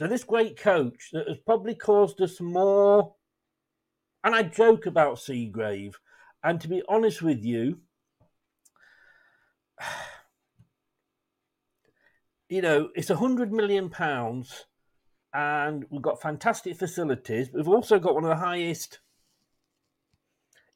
So 0.00 0.06
this 0.06 0.24
great 0.24 0.58
coach 0.58 1.10
that 1.12 1.28
has 1.28 1.36
probably 1.44 1.74
caused 1.74 2.22
us 2.22 2.40
more. 2.40 3.16
And 4.24 4.34
I 4.34 4.44
joke 4.44 4.86
about 4.86 5.16
Seagrave. 5.16 5.92
And 6.42 6.58
to 6.62 6.68
be 6.68 6.82
honest 6.88 7.20
with 7.20 7.44
you, 7.44 7.80
you 12.48 12.62
know, 12.62 12.88
it's 12.94 13.10
a 13.10 13.16
hundred 13.16 13.52
million 13.52 13.90
pounds, 13.90 14.64
and 15.34 15.84
we've 15.90 16.00
got 16.00 16.22
fantastic 16.22 16.78
facilities. 16.78 17.50
But 17.50 17.58
We've 17.58 17.68
also 17.68 17.98
got 17.98 18.14
one 18.14 18.24
of 18.24 18.30
the 18.30 18.36
highest 18.36 19.00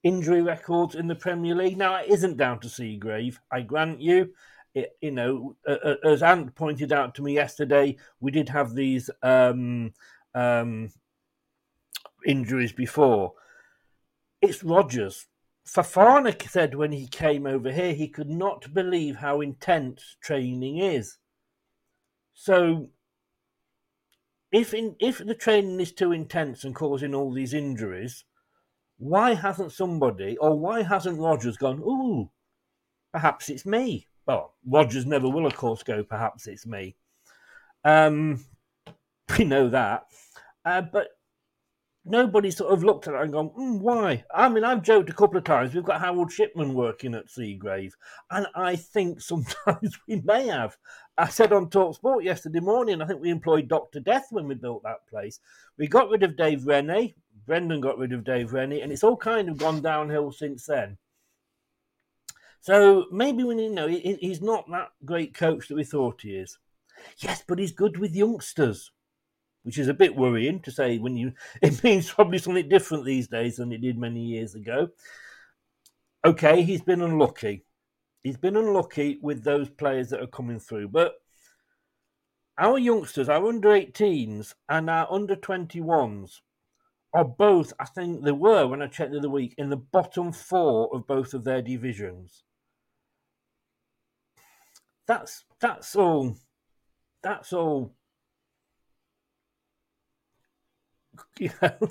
injury 0.03 0.43
records 0.43 0.97
in 0.97 1.07
the 1.07 1.15
Premier 1.15 1.55
League. 1.55 1.79
Now, 1.79 1.97
it 1.97 2.11
isn't 2.11 2.37
down 2.37 2.61
to 2.61 2.69
Seagrave, 2.69 3.39
I 3.51 3.63
grant 3.63 4.03
you. 4.03 4.35
It, 4.75 4.97
you 5.01 5.13
know, 5.13 5.57
uh, 5.67 5.95
as 6.05 6.23
Ant 6.23 6.55
pointed 6.55 6.93
out 6.93 7.15
to 7.15 7.23
me 7.23 7.35
yesterday, 7.35 7.97
we 8.21 8.31
did 8.31 8.49
have 8.49 8.75
these 8.75 9.09
um, 9.23 9.93
um, 10.35 10.91
injuries 12.27 12.73
before. 12.73 13.35
It's 14.43 14.65
Rodgers. 14.65 15.27
Fofana 15.67 16.37
said 16.49 16.75
when 16.75 16.93
he 16.93 17.07
came 17.07 17.47
over 17.47 17.73
here, 17.73 17.95
he 17.95 18.09
could 18.09 18.29
not 18.29 18.75
believe 18.75 19.17
how 19.17 19.41
intense 19.41 20.17
training 20.23 20.79
is. 20.79 21.19
So, 22.35 22.91
if 24.53 24.75
in, 24.75 24.97
if 25.01 25.19
the 25.19 25.35
training 25.35 25.81
is 25.81 25.93
too 25.93 26.13
intense 26.13 26.65
and 26.65 26.75
causing 26.75 27.15
all 27.15 27.33
these 27.33 27.55
injuries, 27.55 28.25
why 28.99 29.35
hasn't 29.35 29.73
somebody 29.73 30.37
or 30.37 30.59
why 30.59 30.83
hasn't 30.83 31.19
Rodgers 31.19 31.57
gone? 31.57 31.81
Ooh, 31.81 32.31
perhaps 33.13 33.49
it's 33.49 33.65
me. 33.65 34.07
Well, 34.27 34.55
Rodgers 34.67 35.07
never 35.07 35.29
will, 35.29 35.47
of 35.47 35.57
course, 35.57 35.83
go. 35.83 36.03
Perhaps 36.03 36.47
it's 36.47 36.67
me. 36.67 36.97
Um, 37.85 38.45
we 39.39 39.45
know 39.45 39.69
that, 39.69 40.07
uh, 40.65 40.81
but 40.81 41.09
nobody 42.05 42.51
sort 42.51 42.73
of 42.73 42.85
looked 42.85 43.09
at 43.09 43.15
it 43.15 43.21
and 43.21 43.33
gone, 43.33 43.51
mm, 43.51 43.81
why? 43.81 44.25
I 44.35 44.49
mean, 44.49 44.65
I've 44.65 44.83
joked 44.83 45.11
a 45.11 45.15
couple 45.15 45.39
of 45.39 45.45
times. 45.45 45.75
We've 45.75 45.85
got 45.85 46.01
Harold 46.01 46.31
Shipman 46.31 46.75
working 46.75 47.15
at 47.15 47.29
Seagrave, 47.29 47.93
and 48.31 48.47
I 48.55 48.77
think 48.77 49.21
sometimes 49.21 49.99
we 50.09 50.21
may 50.25 50.47
have. 50.49 50.77
I 51.17 51.29
said 51.29 51.53
on 51.53 51.71
Talk 51.71 51.95
Sport 51.95 52.25
yesterday 52.25 52.61
morning, 52.61 53.01
I 53.01 53.07
think 53.07 53.21
we 53.21 53.31
employed 53.31 53.69
Dr. 53.69 54.01
Death 54.01 54.27
when 54.31 54.49
we 54.49 54.55
built 54.55 54.83
that 54.83 55.07
place. 55.09 55.41
We 55.79 55.87
got 55.87 56.11
rid 56.11 56.23
of 56.23 56.37
Dave 56.37 56.67
Rennie. 56.67 57.15
Brendan 57.47 57.81
got 57.81 57.99
rid 57.99 58.13
of 58.13 58.25
Dave 58.25 58.53
Rennie, 58.53 58.81
and 58.81 58.91
it's 58.91 59.05
all 59.05 59.17
kind 59.17 59.49
of 59.49 59.59
gone 59.59 59.83
downhill 59.83 60.33
since 60.33 60.67
then. 60.67 60.97
So 62.65 63.05
maybe 63.13 63.45
we 63.45 63.55
need 63.55 63.69
to 63.69 63.75
know 63.75 63.89
he's 63.89 64.41
not 64.41 64.65
that 64.71 64.89
great 65.05 65.35
coach 65.35 65.69
that 65.69 65.75
we 65.75 65.85
thought 65.85 66.23
he 66.23 66.31
is. 66.31 66.59
Yes, 67.19 67.45
but 67.47 67.59
he's 67.59 67.73
good 67.73 67.99
with 67.99 68.17
youngsters 68.17 68.91
which 69.65 69.79
is 69.79 69.89
a 69.89 69.95
bit 69.95 70.15
worrying 70.15 70.61
to 70.61 70.71
say 70.71 70.99
when 70.99 71.17
you 71.17 71.33
it 71.63 71.83
means 71.83 72.11
probably 72.11 72.39
something 72.39 72.69
different 72.69 73.05
these 73.05 73.29
days 73.29 73.57
than 73.57 73.73
it 73.73 73.81
did 73.81 73.99
many 73.99 74.21
years 74.21 74.55
ago. 74.55 74.89
Okay, 76.25 76.63
he's 76.63 76.83
been 76.83 77.03
unlucky. 77.03 77.65
He's 78.23 78.39
been 78.39 78.57
unlucky 78.57 79.19
with 79.21 79.45
those 79.45 79.69
players 79.69 80.09
that 80.11 80.23
are 80.23 80.27
coming 80.27 80.59
through, 80.59 80.89
but 80.89 81.17
our 82.57 82.79
youngsters, 82.79 83.29
our 83.29 83.47
under 83.47 83.69
18s 83.69 84.55
and 84.71 84.89
our 84.89 85.11
under 85.11 85.37
21s 85.37 86.41
are 87.13 87.25
both, 87.25 87.75
I 87.79 87.85
think 87.85 88.25
they 88.25 88.33
were 88.33 88.67
when 88.67 88.81
I 88.81 88.87
checked 88.87 89.13
the 89.13 89.19
other 89.19 89.29
week, 89.29 89.55
in 89.59 89.69
the 89.69 89.77
bottom 89.77 90.33
four 90.33 90.89
of 90.95 91.07
both 91.07 91.35
of 91.35 91.45
their 91.45 91.61
divisions. 91.61 92.45
That's 95.07 95.45
that's 95.61 95.97
all 95.97 96.37
that's 97.23 97.53
all 97.53 97.95
you 101.39 101.51
know, 101.63 101.91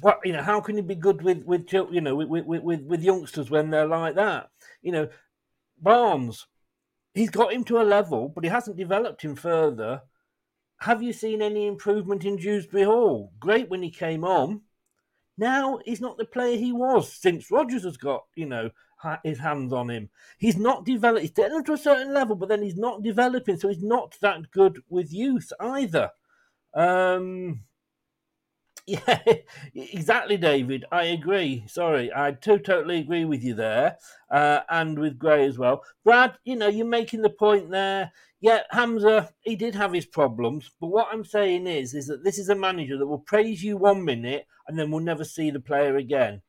what 0.00 0.20
you 0.24 0.32
know, 0.32 0.42
how 0.42 0.60
can 0.60 0.76
you 0.76 0.82
be 0.82 0.94
good 0.94 1.22
with 1.22 1.44
with 1.44 1.72
you 1.72 2.00
know 2.00 2.16
with 2.16 2.28
with 2.28 2.62
with, 2.62 2.82
with 2.82 3.02
youngsters 3.02 3.50
when 3.50 3.70
they're 3.70 3.86
like 3.86 4.14
that? 4.16 4.50
You 4.82 4.92
know, 4.92 5.08
Barnes, 5.80 6.46
he's 7.14 7.30
got 7.30 7.52
him 7.52 7.64
to 7.64 7.80
a 7.80 7.84
level, 7.84 8.28
but 8.28 8.44
he 8.44 8.50
hasn't 8.50 8.76
developed 8.76 9.22
him 9.22 9.36
further. 9.36 10.02
have 10.80 11.02
you 11.02 11.12
seen 11.12 11.42
any 11.42 11.66
improvement 11.66 12.24
in 12.24 12.36
Dewsbury 12.36 12.84
Hall? 12.84 13.32
Great 13.38 13.70
when 13.70 13.82
he 13.82 13.90
came 13.90 14.24
on. 14.24 14.62
Now 15.38 15.78
he's 15.84 16.00
not 16.00 16.16
the 16.18 16.24
player 16.24 16.56
he 16.56 16.72
was 16.72 17.12
since 17.12 17.50
Rodgers 17.50 17.84
has 17.84 17.96
got, 17.96 18.24
you 18.36 18.46
know, 18.46 18.70
his 19.22 19.38
hands 19.38 19.72
on 19.72 19.90
him. 19.90 20.10
He's 20.38 20.56
not 20.56 20.84
developed. 20.84 21.22
He's 21.22 21.30
getting 21.30 21.64
to 21.64 21.72
a 21.72 21.78
certain 21.78 22.12
level, 22.12 22.36
but 22.36 22.48
then 22.48 22.62
he's 22.62 22.76
not 22.76 23.02
developing, 23.02 23.58
so 23.58 23.68
he's 23.68 23.82
not 23.82 24.16
that 24.20 24.50
good 24.50 24.82
with 24.88 25.12
youth 25.12 25.52
either. 25.60 26.10
Um, 26.74 27.60
yeah, 28.86 29.20
exactly, 29.74 30.36
David. 30.36 30.84
I 30.92 31.04
agree. 31.04 31.64
Sorry, 31.66 32.10
I 32.14 32.32
too 32.32 32.58
totally 32.58 32.98
agree 32.98 33.24
with 33.24 33.42
you 33.42 33.54
there, 33.54 33.96
uh, 34.30 34.60
and 34.68 34.98
with 34.98 35.18
Gray 35.18 35.46
as 35.46 35.58
well. 35.58 35.82
Brad, 36.04 36.34
you 36.44 36.56
know, 36.56 36.68
you're 36.68 36.86
making 36.86 37.22
the 37.22 37.30
point 37.30 37.70
there. 37.70 38.12
Yeah, 38.40 38.60
Hamza, 38.70 39.30
he 39.40 39.56
did 39.56 39.74
have 39.74 39.94
his 39.94 40.04
problems, 40.04 40.70
but 40.78 40.88
what 40.88 41.08
I'm 41.10 41.24
saying 41.24 41.66
is, 41.66 41.94
is 41.94 42.08
that 42.08 42.24
this 42.24 42.38
is 42.38 42.50
a 42.50 42.54
manager 42.54 42.98
that 42.98 43.06
will 43.06 43.20
praise 43.20 43.64
you 43.64 43.78
one 43.78 44.04
minute 44.04 44.46
and 44.68 44.78
then 44.78 44.90
we'll 44.90 45.00
never 45.00 45.24
see 45.24 45.50
the 45.50 45.60
player 45.60 45.96
again. 45.96 46.42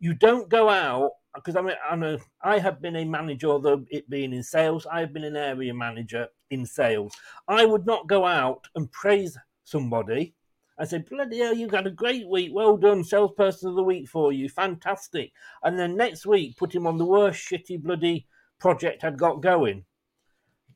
You 0.00 0.14
don't 0.14 0.48
go 0.48 0.70
out 0.70 1.10
because 1.34 1.56
I 1.56 1.62
mean, 1.62 1.76
I 1.88 1.96
know 1.96 2.18
I 2.42 2.58
have 2.58 2.82
been 2.82 2.96
a 2.96 3.04
manager, 3.04 3.48
although 3.48 3.84
it 3.90 4.08
being 4.10 4.32
in 4.32 4.42
sales, 4.42 4.86
I 4.90 5.00
have 5.00 5.12
been 5.12 5.24
an 5.24 5.36
area 5.36 5.72
manager 5.72 6.28
in 6.50 6.66
sales. 6.66 7.14
I 7.48 7.64
would 7.64 7.86
not 7.86 8.06
go 8.06 8.26
out 8.26 8.68
and 8.74 8.90
praise 8.92 9.36
somebody 9.64 10.34
and 10.78 10.88
say, 10.88 10.98
bloody 10.98 11.38
hell, 11.38 11.54
you've 11.54 11.70
got 11.70 11.86
a 11.86 11.90
great 11.90 12.28
week. 12.28 12.50
Well 12.52 12.76
done, 12.76 13.04
salesperson 13.04 13.70
of 13.70 13.76
the 13.76 13.82
week 13.82 14.08
for 14.08 14.32
you. 14.32 14.48
Fantastic. 14.48 15.32
And 15.62 15.78
then 15.78 15.96
next 15.96 16.26
week, 16.26 16.56
put 16.56 16.74
him 16.74 16.86
on 16.86 16.98
the 16.98 17.04
worst 17.04 17.40
shitty 17.48 17.82
bloody 17.82 18.26
project 18.58 19.04
I'd 19.04 19.18
got 19.18 19.42
going. 19.42 19.84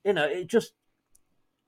You 0.04 0.12
know, 0.12 0.26
it 0.26 0.46
just, 0.46 0.72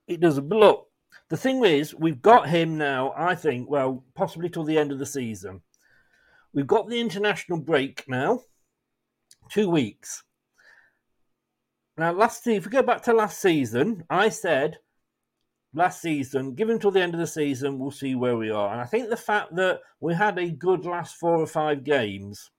it 0.07 0.21
doesn't. 0.21 0.49
Look, 0.49 0.89
the 1.29 1.37
thing 1.37 1.65
is, 1.65 1.95
we've 1.95 2.23
got 2.23 2.49
him 2.49 2.79
now, 2.79 3.13
I 3.17 3.35
think, 3.35 3.69
well, 3.69 4.05
possibly 4.15 4.49
till 4.49 4.65
the 4.65 4.79
end 4.79 4.93
of 4.93 4.99
the 4.99 5.07
season. 5.07 5.63
We've 6.53 6.67
got 6.67 6.89
the 6.89 7.01
international 7.01 7.59
break 7.59 8.05
now, 8.09 8.43
two 9.49 9.69
weeks. 9.71 10.23
Now, 11.97 12.13
last 12.13 12.47
if 12.47 12.65
we 12.65 12.71
go 12.71 12.83
back 12.83 13.03
to 13.03 13.13
last 13.13 13.41
season, 13.41 14.05
I 14.09 14.29
said 14.29 14.79
last 15.75 16.01
season, 16.01 16.55
give 16.55 16.71
him 16.71 16.79
till 16.79 16.91
the 16.91 17.03
end 17.03 17.15
of 17.15 17.21
the 17.21 17.27
season, 17.27 17.79
we'll 17.79 17.91
see 17.91 18.15
where 18.15 18.37
we 18.37 18.51
are. 18.51 18.73
And 18.73 18.81
I 18.81 18.85
think 18.85 19.09
the 19.09 19.17
fact 19.17 19.55
that 19.57 19.81
we 20.01 20.15
had 20.15 20.39
a 20.39 20.51
good 20.51 20.85
last 20.85 21.17
four 21.17 21.37
or 21.37 21.47
five 21.47 21.85
games 21.85 22.51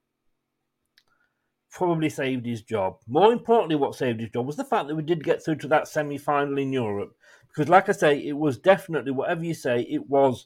probably 1.72 2.10
saved 2.10 2.46
his 2.46 2.64
job. 2.64 2.98
More 3.08 3.32
importantly, 3.32 3.76
what 3.76 3.96
saved 3.96 4.20
his 4.20 4.32
job 4.32 4.46
was 4.46 4.58
the 4.58 4.66
fact 4.66 4.88
that 4.88 4.96
we 4.96 5.04
did 5.04 5.24
get 5.24 5.44
through 5.44 5.58
to 5.58 5.68
that 5.70 5.88
semi 5.88 6.18
final 6.18 6.58
in 6.58 6.74
Europe. 6.74 7.16
Because, 7.48 7.70
like 7.70 7.90
I 7.90 7.94
say, 7.94 8.20
it 8.20 8.38
was 8.38 8.58
definitely, 8.58 9.12
whatever 9.12 9.44
you 9.44 9.54
say, 9.54 9.82
it 9.82 10.08
was 10.08 10.46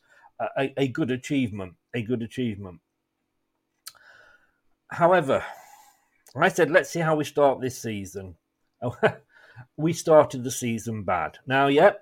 a, 0.57 0.73
a 0.77 0.87
good 0.87 1.11
achievement. 1.11 1.73
A 1.93 2.01
good 2.01 2.21
achievement. 2.21 2.79
However, 4.89 5.43
I 6.35 6.49
said, 6.49 6.71
let's 6.71 6.89
see 6.89 6.99
how 6.99 7.15
we 7.15 7.25
start 7.25 7.61
this 7.61 7.79
season. 7.79 8.35
we 9.77 9.93
started 9.93 10.43
the 10.43 10.51
season 10.51 11.03
bad. 11.03 11.37
Now, 11.45 11.67
yeah, 11.67 11.93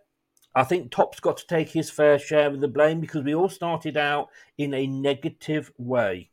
I 0.55 0.63
think 0.63 0.91
Top's 0.91 1.19
got 1.19 1.37
to 1.37 1.47
take 1.47 1.69
his 1.69 1.89
fair 1.89 2.17
share 2.17 2.47
of 2.47 2.61
the 2.61 2.67
blame 2.67 3.01
because 3.01 3.23
we 3.23 3.35
all 3.35 3.49
started 3.49 3.97
out 3.97 4.29
in 4.57 4.73
a 4.73 4.87
negative 4.87 5.71
way. 5.77 6.29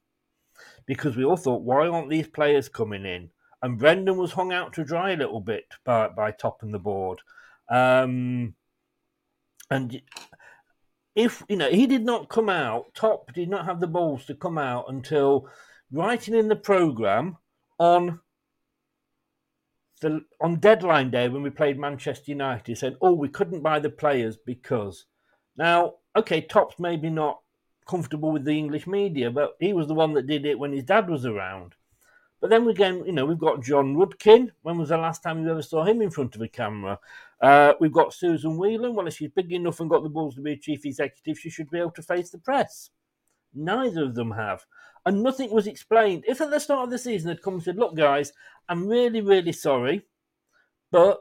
Because 0.87 1.17
we 1.17 1.25
all 1.25 1.37
thought, 1.37 1.63
why 1.63 1.87
aren't 1.87 2.11
these 2.11 2.29
players 2.29 2.69
coming 2.69 3.05
in? 3.05 3.31
And 3.63 3.79
Brendan 3.79 4.17
was 4.17 4.33
hung 4.33 4.53
out 4.53 4.73
to 4.75 4.85
dry 4.85 5.11
a 5.11 5.17
little 5.17 5.41
bit 5.41 5.67
by, 5.85 6.09
by 6.09 6.31
Top 6.31 6.63
and 6.63 6.73
the 6.73 6.79
board. 6.79 7.21
Um, 7.69 8.55
and 9.71 10.01
if, 11.15 11.43
you 11.49 11.57
know, 11.57 11.69
he 11.69 11.87
did 11.87 12.05
not 12.05 12.29
come 12.29 12.49
out, 12.49 12.95
Top 12.95 13.33
did 13.33 13.49
not 13.49 13.67
have 13.67 13.81
the 13.81 13.87
balls 13.87 14.27
to 14.27 14.35
come 14.35 14.59
out 14.59 14.87
until 14.89 15.49
writing 15.91 16.35
in 16.35 16.49
the 16.49 16.57
programme 16.57 17.37
on 17.79 18.21
the 20.01 20.25
on 20.41 20.57
deadline 20.61 21.11
day 21.11 21.29
when 21.29 21.43
we 21.43 21.51
played 21.51 21.79
Manchester 21.79 22.31
United, 22.31 22.77
said, 22.79 22.97
"Oh, 23.01 23.13
we 23.13 23.29
couldn't 23.29 23.63
buy 23.63 23.79
the 23.79 23.91
players 23.91 24.37
because." 24.37 25.07
Now, 25.57 25.95
okay, 26.15 26.41
Top's 26.41 26.79
maybe 26.79 27.11
not 27.11 27.41
comfortable 27.89 28.31
with 28.31 28.45
the 28.45 28.57
English 28.57 28.87
media, 28.87 29.31
but 29.31 29.57
he 29.59 29.73
was 29.73 29.89
the 29.89 29.95
one 29.95 30.13
that 30.15 30.27
did 30.27 30.47
it 30.47 30.59
when 30.59 30.73
his 30.73 30.85
dad 30.85 31.09
was 31.11 31.27
around. 31.27 31.75
But 32.41 32.51
then 32.51 32.69
again, 32.69 33.03
you 33.05 33.13
know, 33.13 33.27
we've 33.27 33.39
got 33.39 33.65
John 33.65 33.97
Rudkin. 33.97 34.51
When 34.63 34.79
was 34.79 34.91
the 34.91 34.99
last 34.99 35.23
time 35.23 35.43
you 35.43 35.51
ever 35.51 35.63
saw 35.63 35.85
him 35.85 36.01
in 36.01 36.11
front 36.11 36.37
of 36.37 36.43
a 36.43 36.49
camera? 36.49 37.01
Uh, 37.41 37.73
we've 37.81 37.93
got 37.93 38.15
Susan 38.15 38.57
Whelan. 38.57 38.95
Well, 38.95 39.09
if 39.09 39.17
she's 39.17 39.31
big 39.31 39.53
enough 39.53 39.81
and 39.81 39.91
got 39.91 40.05
the 40.05 40.09
balls 40.09 40.37
to 40.37 40.41
be 40.41 40.53
a 40.53 40.57
chief 40.57 40.85
executive, 40.85 41.39
she 41.39 41.51
should 41.51 41.71
be 41.71 41.79
able 41.79 41.91
to 41.93 42.03
face 42.03 42.31
the 42.31 42.39
press. 42.39 42.91
Neither 43.55 44.05
of 44.05 44.15
them 44.15 44.33
have. 44.33 44.65
And 45.09 45.23
nothing 45.23 45.51
was 45.51 45.67
explained. 45.67 46.25
If 46.29 46.43
at 46.43 46.51
the 46.51 46.61
start 46.61 46.85
of 46.85 46.91
the 46.91 46.99
season 46.99 47.29
they'd 47.29 47.43
come 47.43 47.55
and 47.55 47.63
said, 47.63 47.79
Look, 47.79 47.97
guys, 47.97 48.31
I'm 48.69 48.87
really, 48.87 49.23
really 49.23 49.53
sorry, 49.53 50.03
but 50.93 51.21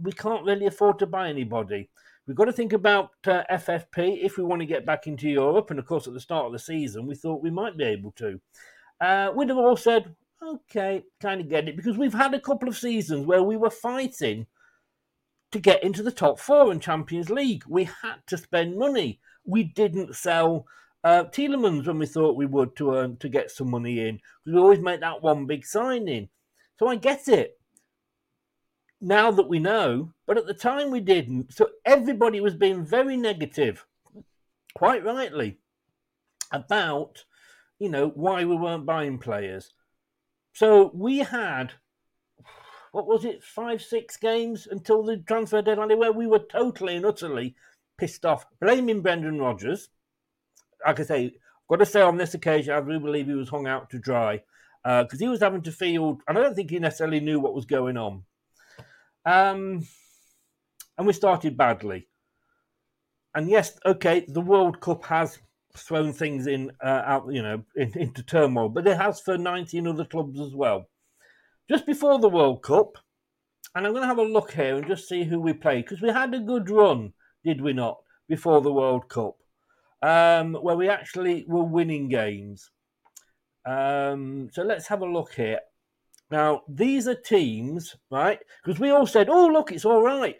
we 0.00 0.12
can't 0.12 0.44
really 0.44 0.66
afford 0.66 1.00
to 1.00 1.08
buy 1.08 1.28
anybody. 1.28 1.90
We've 2.28 2.36
got 2.36 2.44
to 2.44 2.52
think 2.52 2.72
about 2.72 3.10
uh, 3.26 3.42
FFP 3.50 4.22
if 4.22 4.38
we 4.38 4.44
want 4.44 4.60
to 4.60 4.66
get 4.66 4.86
back 4.86 5.08
into 5.08 5.28
Europe. 5.28 5.70
And 5.70 5.80
of 5.80 5.86
course, 5.86 6.06
at 6.06 6.14
the 6.14 6.20
start 6.20 6.46
of 6.46 6.52
the 6.52 6.60
season, 6.60 7.04
we 7.04 7.16
thought 7.16 7.42
we 7.42 7.50
might 7.50 7.76
be 7.76 7.82
able 7.82 8.12
to. 8.12 8.40
Uh, 9.00 9.32
we'd 9.34 9.48
have 9.48 9.58
all 9.58 9.76
said, 9.76 10.14
okay, 10.40 11.02
kind 11.20 11.40
of 11.40 11.48
get 11.48 11.68
it, 11.68 11.76
because 11.76 11.98
we've 11.98 12.14
had 12.14 12.32
a 12.32 12.40
couple 12.40 12.68
of 12.68 12.78
seasons 12.78 13.26
where 13.26 13.42
we 13.42 13.56
were 13.56 13.70
fighting 13.70 14.46
to 15.50 15.58
get 15.58 15.82
into 15.82 16.04
the 16.04 16.12
top 16.12 16.38
four 16.38 16.70
in 16.70 16.78
Champions 16.78 17.28
League. 17.28 17.64
We 17.66 17.90
had 18.02 18.18
to 18.28 18.38
spend 18.38 18.78
money. 18.78 19.18
We 19.44 19.64
didn't 19.64 20.14
sell 20.14 20.66
uh, 21.02 21.24
Tielemans 21.24 21.86
when 21.86 21.98
we 21.98 22.06
thought 22.06 22.36
we 22.36 22.46
would 22.46 22.76
to 22.76 22.94
earn 22.94 23.16
to 23.18 23.28
get 23.28 23.50
some 23.50 23.70
money 23.70 24.06
in. 24.06 24.20
because 24.44 24.54
We 24.54 24.60
always 24.60 24.80
make 24.80 25.00
that 25.00 25.22
one 25.22 25.46
big 25.46 25.64
signing. 25.64 26.28
So 26.78 26.88
I 26.88 26.96
get 26.96 27.28
it. 27.28 27.58
Now 29.00 29.30
that 29.30 29.48
we 29.48 29.58
know, 29.58 30.12
but 30.26 30.36
at 30.36 30.46
the 30.46 30.54
time 30.54 30.90
we 30.90 31.00
didn't. 31.00 31.54
So 31.54 31.70
everybody 31.86 32.40
was 32.40 32.54
being 32.54 32.84
very 32.84 33.16
negative, 33.16 33.86
quite 34.74 35.04
rightly, 35.04 35.58
about 36.52 37.24
you 37.78 37.88
know 37.88 38.08
why 38.08 38.44
we 38.44 38.56
weren't 38.56 38.84
buying 38.84 39.18
players. 39.18 39.72
So 40.52 40.90
we 40.92 41.18
had 41.18 41.72
what 42.92 43.06
was 43.06 43.24
it, 43.24 43.42
five, 43.42 43.80
six 43.80 44.16
games 44.16 44.66
until 44.70 45.04
the 45.04 45.18
transfer 45.18 45.62
deadline 45.62 45.96
where 45.98 46.12
we 46.12 46.26
were 46.26 46.40
totally 46.40 46.96
and 46.96 47.06
utterly 47.06 47.54
pissed 47.96 48.24
off, 48.24 48.44
blaming 48.60 49.00
Brendan 49.00 49.38
Rodgers 49.38 49.88
like 50.86 51.00
I 51.00 51.02
say, 51.04 51.24
I've 51.26 51.68
got 51.68 51.84
to 51.84 51.86
say 51.86 52.00
on 52.00 52.16
this 52.16 52.34
occasion, 52.34 52.74
I 52.74 52.80
do 52.80 52.98
believe 53.00 53.26
he 53.26 53.34
was 53.34 53.48
hung 53.48 53.66
out 53.66 53.90
to 53.90 53.98
dry 53.98 54.42
because 54.82 55.14
uh, 55.14 55.18
he 55.18 55.28
was 55.28 55.40
having 55.40 55.62
to 55.62 55.72
field, 55.72 56.22
and 56.26 56.38
I 56.38 56.42
don't 56.42 56.54
think 56.54 56.70
he 56.70 56.78
necessarily 56.78 57.20
knew 57.20 57.38
what 57.38 57.54
was 57.54 57.66
going 57.66 57.96
on. 57.96 58.22
Um, 59.26 59.86
and 60.96 61.06
we 61.06 61.12
started 61.12 61.56
badly. 61.56 62.08
And 63.34 63.48
yes, 63.48 63.78
okay, 63.86 64.24
the 64.26 64.40
World 64.40 64.80
Cup 64.80 65.04
has 65.04 65.38
thrown 65.76 66.12
things 66.12 66.46
in 66.46 66.72
uh, 66.82 67.02
out, 67.04 67.32
you 67.32 67.42
know, 67.42 67.62
in, 67.76 67.92
into 67.98 68.22
turmoil, 68.22 68.68
but 68.68 68.86
it 68.86 68.96
has 68.96 69.20
for 69.20 69.38
19 69.38 69.86
other 69.86 70.04
clubs 70.04 70.40
as 70.40 70.54
well. 70.54 70.88
Just 71.68 71.86
before 71.86 72.18
the 72.18 72.28
World 72.28 72.62
Cup, 72.62 72.96
and 73.74 73.86
I'm 73.86 73.92
going 73.92 74.02
to 74.02 74.08
have 74.08 74.18
a 74.18 74.22
look 74.22 74.50
here 74.52 74.76
and 74.76 74.86
just 74.86 75.08
see 75.08 75.22
who 75.22 75.40
we 75.40 75.52
played 75.52 75.84
because 75.84 76.02
we 76.02 76.08
had 76.08 76.34
a 76.34 76.40
good 76.40 76.68
run, 76.68 77.12
did 77.44 77.60
we 77.60 77.72
not, 77.72 78.00
before 78.28 78.60
the 78.60 78.72
World 78.72 79.08
Cup? 79.08 79.36
Um, 80.02 80.54
where 80.54 80.76
we 80.76 80.88
actually 80.88 81.44
were 81.48 81.64
winning 81.64 82.08
games. 82.08 82.70
Um, 83.66 84.48
so 84.52 84.62
let's 84.62 84.88
have 84.88 85.02
a 85.02 85.06
look 85.06 85.34
here. 85.34 85.60
Now, 86.30 86.62
these 86.68 87.08
are 87.08 87.14
teams, 87.14 87.96
right? 88.10 88.38
Because 88.64 88.80
we 88.80 88.90
all 88.90 89.06
said, 89.06 89.28
oh, 89.28 89.46
look, 89.46 89.72
it's 89.72 89.84
all 89.84 90.02
right. 90.02 90.36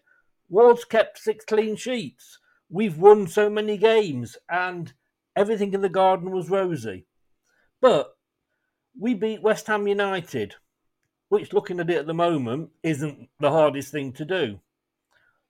Ward's 0.49 0.85
kept 0.85 1.18
six 1.18 1.44
clean 1.44 1.77
sheets. 1.77 2.38
We've 2.68 2.96
won 2.96 3.27
so 3.27 3.51
many 3.51 3.77
games, 3.77 4.37
and 4.49 4.92
everything 5.35 5.75
in 5.75 5.81
the 5.81 5.88
garden 5.88 6.31
was 6.31 6.49
rosy. 6.49 7.07
But 7.81 8.12
we 8.99 9.14
beat 9.14 9.42
West 9.42 9.66
Ham 9.66 9.88
United, 9.88 10.55
which, 11.29 11.53
looking 11.53 11.81
at 11.81 11.90
it 11.90 11.99
at 11.99 12.07
the 12.07 12.14
moment, 12.14 12.70
isn't 12.83 13.29
the 13.40 13.51
hardest 13.51 13.90
thing 13.90 14.12
to 14.12 14.25
do. 14.25 14.61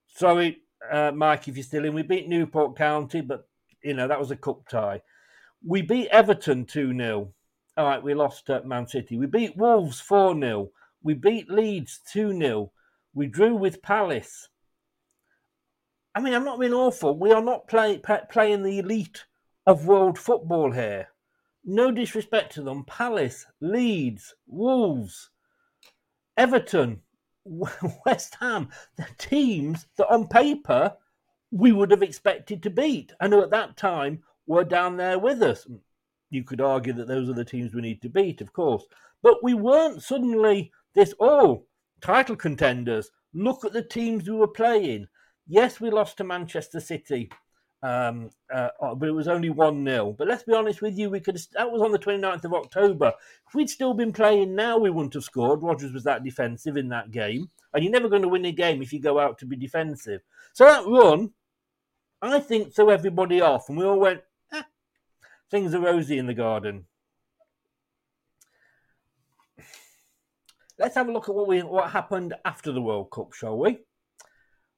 Sorry, 0.07 0.61
uh, 0.91 1.11
Mike, 1.11 1.47
if 1.47 1.55
you're 1.55 1.63
still 1.63 1.85
in. 1.85 1.93
We 1.93 2.01
beat 2.01 2.27
Newport 2.27 2.75
County, 2.75 3.21
but 3.21 3.47
you 3.83 3.93
know, 3.93 4.07
that 4.07 4.19
was 4.19 4.31
a 4.31 4.35
cup 4.35 4.67
tie. 4.67 5.01
We 5.65 5.81
beat 5.81 6.09
Everton 6.09 6.65
2 6.65 6.95
0. 6.95 7.33
All 7.77 7.85
right, 7.85 8.03
we 8.03 8.13
lost 8.13 8.49
at 8.49 8.67
Man 8.67 8.87
City. 8.87 9.17
We 9.17 9.27
beat 9.27 9.57
Wolves 9.57 9.99
4 9.99 10.39
0. 10.39 10.71
We 11.03 11.13
beat 11.13 11.49
Leeds 11.49 11.99
2 12.11 12.37
0. 12.37 12.71
We 13.13 13.27
drew 13.27 13.55
with 13.55 13.81
Palace. 13.81 14.49
I 16.13 16.19
mean, 16.19 16.33
I'm 16.33 16.45
not 16.45 16.59
being 16.59 16.73
awful. 16.73 17.17
We 17.17 17.31
are 17.31 17.41
not 17.41 17.67
play, 17.67 17.97
play, 17.97 18.19
playing 18.29 18.63
the 18.63 18.79
elite 18.79 19.25
of 19.65 19.85
world 19.85 20.19
football 20.19 20.71
here. 20.71 21.07
No 21.63 21.91
disrespect 21.91 22.53
to 22.55 22.63
them. 22.63 22.83
Palace, 22.85 23.45
Leeds, 23.61 24.35
Wolves, 24.47 25.29
Everton, 26.35 27.01
West 27.45 28.35
Ham, 28.39 28.69
the 28.97 29.07
teams 29.17 29.87
that 29.97 30.11
on 30.11 30.27
paper 30.27 30.95
we 31.51 31.71
would 31.71 31.91
have 31.91 32.03
expected 32.03 32.63
to 32.63 32.69
beat, 32.69 33.13
and 33.19 33.33
who 33.33 33.41
at 33.41 33.51
that 33.51 33.77
time 33.77 34.23
were 34.47 34.63
down 34.63 34.97
there 34.97 35.19
with 35.19 35.41
us. 35.43 35.67
You 36.29 36.43
could 36.43 36.61
argue 36.61 36.93
that 36.93 37.07
those 37.07 37.29
are 37.29 37.33
the 37.33 37.45
teams 37.45 37.73
we 37.73 37.81
need 37.81 38.01
to 38.01 38.09
beat, 38.09 38.41
of 38.41 38.53
course, 38.53 38.83
but 39.21 39.43
we 39.43 39.53
weren't 39.53 40.01
suddenly 40.01 40.71
this 40.93 41.13
oh 41.19 41.65
title 42.01 42.35
contenders. 42.35 43.11
Look 43.33 43.65
at 43.65 43.73
the 43.73 43.83
teams 43.83 44.29
we 44.29 44.35
were 44.35 44.47
playing. 44.47 45.07
Yes, 45.47 45.79
we 45.79 45.89
lost 45.89 46.17
to 46.17 46.23
Manchester 46.23 46.79
City 46.79 47.29
um, 47.83 48.29
uh, 48.53 48.69
uh, 48.79 48.95
but 48.95 49.09
it 49.09 49.13
was 49.13 49.27
only 49.27 49.49
1 49.49 49.83
0. 49.85 50.15
But 50.17 50.27
let's 50.27 50.43
be 50.43 50.53
honest 50.53 50.81
with 50.81 50.97
you, 50.97 51.09
we 51.09 51.19
could 51.19 51.39
that 51.53 51.71
was 51.71 51.81
on 51.81 51.91
the 51.91 51.99
29th 51.99 52.45
of 52.45 52.53
October. 52.53 53.13
If 53.47 53.55
we'd 53.55 53.69
still 53.69 53.93
been 53.93 54.13
playing 54.13 54.55
now, 54.55 54.77
we 54.77 54.89
wouldn't 54.89 55.15
have 55.15 55.23
scored. 55.23 55.63
Rodgers 55.63 55.93
was 55.93 56.03
that 56.03 56.23
defensive 56.23 56.77
in 56.77 56.89
that 56.89 57.11
game. 57.11 57.49
And 57.73 57.83
you're 57.83 57.91
never 57.91 58.09
going 58.09 58.21
to 58.21 58.27
win 58.27 58.45
a 58.45 58.51
game 58.51 58.81
if 58.81 58.93
you 58.93 58.99
go 58.99 59.17
out 59.19 59.39
to 59.39 59.45
be 59.45 59.55
defensive. 59.55 60.21
So 60.53 60.65
that 60.65 60.85
run, 60.85 61.31
I 62.21 62.39
think, 62.39 62.73
threw 62.73 62.91
everybody 62.91 63.41
off. 63.41 63.69
And 63.69 63.77
we 63.77 63.85
all 63.85 63.99
went, 63.99 64.21
eh, 64.53 64.63
things 65.49 65.73
are 65.73 65.79
rosy 65.79 66.17
in 66.17 66.27
the 66.27 66.33
garden. 66.33 66.85
Let's 70.77 70.95
have 70.95 71.09
a 71.09 71.11
look 71.11 71.29
at 71.29 71.35
what 71.35 71.47
we 71.47 71.61
what 71.61 71.91
happened 71.91 72.33
after 72.43 72.71
the 72.71 72.81
World 72.81 73.11
Cup, 73.11 73.33
shall 73.33 73.57
we? 73.57 73.79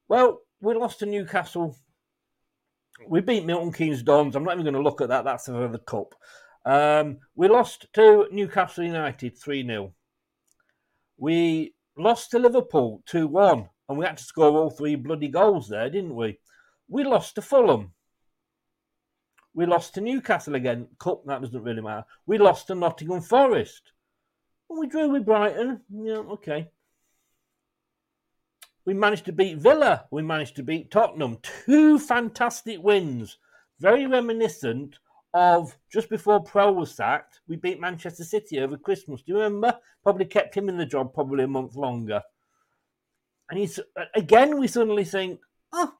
Well, 0.08 0.40
we 0.60 0.74
lost 0.74 0.98
to 0.98 1.06
Newcastle 1.06 1.76
we 3.08 3.20
beat 3.20 3.44
Milton 3.44 3.72
Keynes 3.72 4.02
Dons. 4.02 4.36
I'm 4.36 4.44
not 4.44 4.52
even 4.52 4.64
going 4.64 4.74
to 4.74 4.82
look 4.82 5.00
at 5.00 5.08
that. 5.08 5.24
That's 5.24 5.46
the 5.46 5.80
cup. 5.86 6.14
Um, 6.64 7.18
we 7.34 7.48
lost 7.48 7.86
to 7.94 8.26
Newcastle 8.30 8.84
United 8.84 9.38
3 9.38 9.66
0. 9.66 9.94
We 11.16 11.74
lost 11.96 12.30
to 12.30 12.38
Liverpool 12.38 13.02
2 13.06 13.26
1, 13.26 13.68
and 13.88 13.98
we 13.98 14.06
had 14.06 14.16
to 14.16 14.24
score 14.24 14.50
all 14.50 14.70
three 14.70 14.94
bloody 14.94 15.28
goals 15.28 15.68
there, 15.68 15.90
didn't 15.90 16.14
we? 16.14 16.38
We 16.88 17.04
lost 17.04 17.34
to 17.36 17.42
Fulham. 17.42 17.92
We 19.54 19.66
lost 19.66 19.94
to 19.94 20.00
Newcastle 20.00 20.56
again. 20.56 20.88
Cup, 20.98 21.24
that 21.26 21.40
doesn't 21.40 21.62
really 21.62 21.80
matter. 21.80 22.04
We 22.26 22.38
lost 22.38 22.66
to 22.66 22.74
Nottingham 22.74 23.22
Forest. 23.22 23.92
We 24.68 24.86
drew 24.88 25.10
with 25.10 25.24
Brighton. 25.24 25.80
Yeah, 25.90 26.18
okay. 26.18 26.70
We 28.84 28.94
managed 28.94 29.24
to 29.26 29.32
beat 29.32 29.58
Villa. 29.58 30.06
We 30.10 30.22
managed 30.22 30.56
to 30.56 30.62
beat 30.62 30.90
Tottenham. 30.90 31.38
Two 31.42 31.98
fantastic 31.98 32.82
wins. 32.82 33.38
Very 33.80 34.06
reminiscent 34.06 34.98
of 35.34 35.76
just 35.92 36.08
before 36.08 36.42
Puel 36.42 36.76
was 36.76 36.94
sacked, 36.94 37.40
we 37.48 37.56
beat 37.56 37.80
Manchester 37.80 38.22
City 38.22 38.60
over 38.60 38.76
Christmas. 38.76 39.20
Do 39.22 39.32
you 39.32 39.38
remember? 39.38 39.78
Probably 40.02 40.26
kept 40.26 40.54
him 40.54 40.68
in 40.68 40.76
the 40.76 40.86
job 40.86 41.12
probably 41.12 41.44
a 41.44 41.48
month 41.48 41.74
longer. 41.74 42.22
And 43.50 43.58
he's 43.58 43.80
again, 44.14 44.58
we 44.58 44.68
suddenly 44.68 45.04
think, 45.04 45.40
oh, 45.72 45.92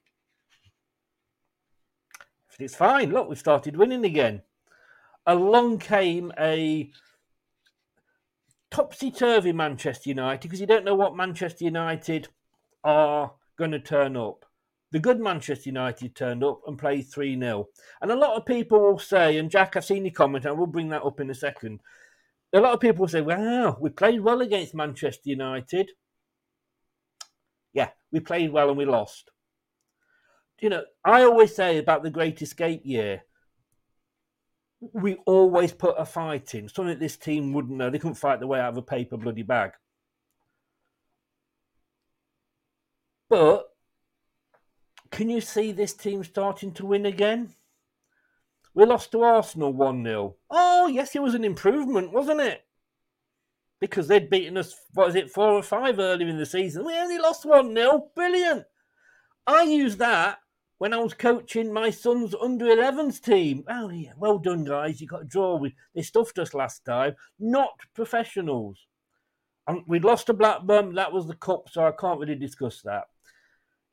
it's 2.58 2.76
fine. 2.76 3.10
Look, 3.10 3.28
we've 3.28 3.38
started 3.38 3.76
winning 3.76 4.04
again. 4.04 4.42
Along 5.26 5.78
came 5.78 6.32
a 6.38 6.90
topsy 8.70 9.10
turvy 9.10 9.52
Manchester 9.52 10.10
United 10.10 10.42
because 10.42 10.60
you 10.60 10.66
don't 10.66 10.84
know 10.84 10.94
what 10.94 11.16
Manchester 11.16 11.64
United 11.64 12.28
are 12.82 13.32
going 13.56 13.70
to 13.70 13.78
turn 13.78 14.16
up. 14.16 14.44
The 14.90 14.98
good 15.00 15.20
Manchester 15.20 15.70
United 15.70 16.14
turned 16.14 16.44
up 16.44 16.60
and 16.66 16.78
played 16.78 17.06
3 17.06 17.38
0. 17.38 17.68
And 18.00 18.12
a 18.12 18.16
lot 18.16 18.36
of 18.36 18.46
people 18.46 18.80
will 18.80 18.98
say, 18.98 19.38
and 19.38 19.50
Jack, 19.50 19.76
I've 19.76 19.84
seen 19.84 20.04
you 20.04 20.12
comment, 20.12 20.44
and 20.44 20.56
we'll 20.56 20.66
bring 20.66 20.90
that 20.90 21.02
up 21.02 21.20
in 21.20 21.30
a 21.30 21.34
second. 21.34 21.80
A 22.52 22.60
lot 22.60 22.74
of 22.74 22.80
people 22.80 23.00
will 23.00 23.08
say, 23.08 23.20
wow, 23.20 23.76
we 23.80 23.90
played 23.90 24.20
well 24.20 24.40
against 24.40 24.74
Manchester 24.74 25.30
United. 25.30 25.90
Yeah, 27.72 27.90
we 28.12 28.20
played 28.20 28.52
well 28.52 28.68
and 28.68 28.78
we 28.78 28.84
lost. 28.84 29.30
You 30.64 30.70
know, 30.70 30.84
I 31.04 31.24
always 31.24 31.54
say 31.54 31.76
about 31.76 32.02
the 32.02 32.08
Great 32.08 32.40
Escape 32.40 32.86
year, 32.86 33.24
we 34.94 35.16
always 35.26 35.74
put 35.74 35.94
a 35.98 36.06
fight 36.06 36.54
in, 36.54 36.70
something 36.70 36.98
this 36.98 37.18
team 37.18 37.52
wouldn't 37.52 37.76
know. 37.76 37.90
They 37.90 37.98
couldn't 37.98 38.14
fight 38.14 38.40
the 38.40 38.46
way 38.46 38.60
out 38.60 38.70
of 38.70 38.78
a 38.78 38.82
paper 38.82 39.18
bloody 39.18 39.42
bag. 39.42 39.72
But 43.28 43.66
can 45.10 45.28
you 45.28 45.42
see 45.42 45.70
this 45.70 45.92
team 45.92 46.24
starting 46.24 46.72
to 46.72 46.86
win 46.86 47.04
again? 47.04 47.50
We 48.72 48.86
lost 48.86 49.12
to 49.12 49.20
Arsenal 49.20 49.70
1 49.70 50.02
0. 50.02 50.36
Oh, 50.48 50.86
yes, 50.86 51.14
it 51.14 51.20
was 51.20 51.34
an 51.34 51.44
improvement, 51.44 52.10
wasn't 52.10 52.40
it? 52.40 52.64
Because 53.80 54.08
they'd 54.08 54.30
beaten 54.30 54.56
us, 54.56 54.74
what 54.94 55.10
is 55.10 55.14
it, 55.14 55.30
4 55.30 55.46
or 55.46 55.62
5 55.62 55.98
earlier 55.98 56.26
in 56.26 56.38
the 56.38 56.46
season. 56.46 56.86
We 56.86 56.96
only 56.96 57.18
lost 57.18 57.44
1 57.44 57.74
0. 57.74 58.08
Brilliant. 58.14 58.64
I 59.46 59.64
use 59.64 59.98
that 59.98 60.38
when 60.84 60.92
I 60.92 60.98
was 60.98 61.14
coaching 61.14 61.72
my 61.72 61.88
son's 61.88 62.34
under 62.34 62.66
11s 62.66 63.18
team. 63.18 63.64
Oh, 63.70 63.88
yeah, 63.88 64.12
well 64.18 64.36
done, 64.36 64.64
guys. 64.64 65.00
You 65.00 65.06
got 65.06 65.22
a 65.22 65.24
draw. 65.24 65.56
We, 65.56 65.74
they 65.94 66.02
stuffed 66.02 66.38
us 66.38 66.52
last 66.52 66.84
time. 66.84 67.14
Not 67.38 67.80
professionals. 67.94 68.86
And 69.66 69.80
we'd 69.86 70.04
lost 70.04 70.26
to 70.26 70.34
Blackburn. 70.34 70.94
That 70.94 71.10
was 71.10 71.26
the 71.26 71.36
cup, 71.36 71.70
so 71.70 71.86
I 71.86 71.92
can't 71.98 72.20
really 72.20 72.34
discuss 72.34 72.82
that. 72.82 73.04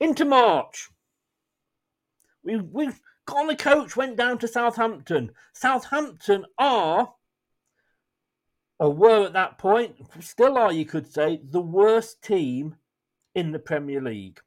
Into 0.01 0.25
March. 0.25 0.89
We 2.43 2.57
we 2.57 2.89
got 3.25 3.37
on 3.37 3.47
the 3.47 3.55
coach, 3.55 3.95
went 3.95 4.17
down 4.17 4.37
to 4.39 4.47
Southampton. 4.49 5.31
Southampton 5.53 6.43
are, 6.57 7.13
or 8.79 8.93
were 8.93 9.27
at 9.27 9.31
that 9.31 9.57
point, 9.57 9.95
still 10.19 10.57
are, 10.57 10.73
you 10.73 10.83
could 10.83 11.07
say, 11.07 11.39
the 11.41 11.61
worst 11.61 12.21
team 12.21 12.75
in 13.33 13.53
the 13.53 13.59
Premier 13.59 14.01
League. 14.01 14.41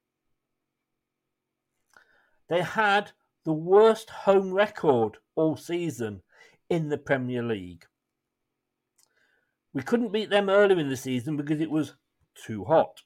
They 2.49 2.63
had 2.63 3.13
the 3.45 3.53
worst 3.53 4.11
home 4.11 4.53
record 4.53 5.19
all 5.35 5.57
season 5.57 6.23
in 6.69 6.89
the 6.89 6.99
Premier 6.99 7.43
League. 7.43 7.87
We 9.73 9.83
couldn't 9.83 10.13
beat 10.13 10.31
them 10.31 10.49
earlier 10.49 10.79
in 10.79 10.89
the 10.89 10.97
season 10.97 11.37
because 11.37 11.61
it 11.61 11.71
was 11.71 11.95
too 12.35 12.65
hot 12.65 13.03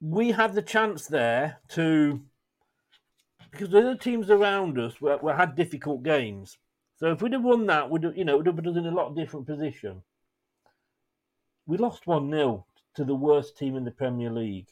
we 0.00 0.30
had 0.30 0.54
the 0.54 0.62
chance 0.62 1.06
there 1.06 1.58
to 1.68 2.20
because 3.50 3.70
the 3.70 3.78
other 3.78 3.96
teams 3.96 4.30
around 4.30 4.78
us 4.78 5.00
were, 5.00 5.16
were 5.18 5.34
had 5.34 5.56
difficult 5.56 6.02
games. 6.02 6.58
So 6.96 7.12
if 7.12 7.22
we'd 7.22 7.32
have 7.32 7.44
won 7.44 7.66
that, 7.66 7.88
would 7.88 8.12
you 8.14 8.24
know, 8.24 8.36
would 8.36 8.46
have 8.46 8.56
put 8.56 8.66
us 8.66 8.76
in 8.76 8.86
a 8.86 8.90
lot 8.90 9.14
different 9.14 9.46
position. 9.46 10.02
We 11.66 11.76
lost 11.76 12.06
one 12.06 12.30
0 12.30 12.66
to 12.94 13.04
the 13.04 13.14
worst 13.14 13.56
team 13.56 13.76
in 13.76 13.84
the 13.84 13.90
Premier 13.90 14.30
League. 14.30 14.68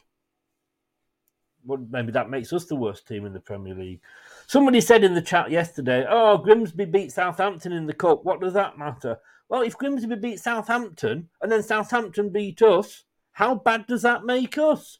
Well, 1.66 1.84
maybe 1.90 2.12
that 2.12 2.30
makes 2.30 2.52
us 2.52 2.64
the 2.64 2.76
worst 2.76 3.06
team 3.06 3.26
in 3.26 3.32
the 3.32 3.40
Premier 3.40 3.74
League. 3.74 4.00
Somebody 4.46 4.80
said 4.80 5.04
in 5.04 5.14
the 5.14 5.22
chat 5.22 5.50
yesterday, 5.50 6.06
"Oh, 6.08 6.38
Grimsby 6.38 6.86
beat 6.86 7.12
Southampton 7.12 7.72
in 7.72 7.86
the 7.86 7.92
cup. 7.92 8.24
What 8.24 8.40
does 8.40 8.54
that 8.54 8.78
matter?" 8.78 9.18
Well, 9.48 9.62
if 9.62 9.76
Grimsby 9.76 10.16
beat 10.16 10.40
Southampton 10.40 11.28
and 11.40 11.52
then 11.52 11.62
Southampton 11.62 12.30
beat 12.30 12.62
us, 12.62 13.04
how 13.32 13.54
bad 13.54 13.86
does 13.86 14.02
that 14.02 14.24
make 14.24 14.58
us? 14.58 14.98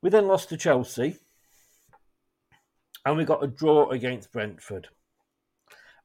We 0.00 0.10
then 0.10 0.26
lost 0.26 0.48
to 0.48 0.56
Chelsea 0.56 1.18
and 3.04 3.16
we 3.16 3.24
got 3.24 3.44
a 3.44 3.46
draw 3.46 3.90
against 3.90 4.32
Brentford. 4.32 4.88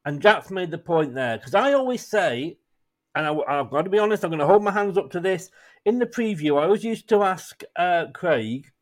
And 0.06 0.22
Jack's 0.22 0.52
made 0.52 0.72
the 0.72 0.78
point 0.78 1.14
there 1.16 1.38
because 1.38 1.56
I 1.56 1.74
always 1.74 2.06
say, 2.06 2.58
and 3.16 3.26
I, 3.26 3.58
have 3.58 3.72
got 3.72 3.84
to 3.84 3.90
be 3.90 4.00
honest, 4.00 4.24
I'm 4.24 4.30
going 4.30 4.40
to 4.40 4.46
hold 4.46 4.64
my 4.64 4.72
hands 4.72 4.98
up 4.98 5.10
to 5.12 5.20
this. 5.20 5.50
In 5.88 6.00
the 6.00 6.06
preview, 6.06 6.60
I 6.60 6.66
always 6.66 6.84
used 6.84 7.08
to 7.08 7.24
ask 7.24 7.64
uh, 7.78 8.08
Craig, 8.14 8.74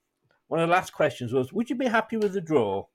one 0.48 0.60
of 0.60 0.68
the 0.68 0.74
last 0.74 0.92
questions 0.92 1.32
was, 1.32 1.54
Would 1.54 1.70
you 1.70 1.76
be 1.76 1.86
happy 1.86 2.18
with 2.18 2.34
the 2.34 2.42
draw? 2.42 2.88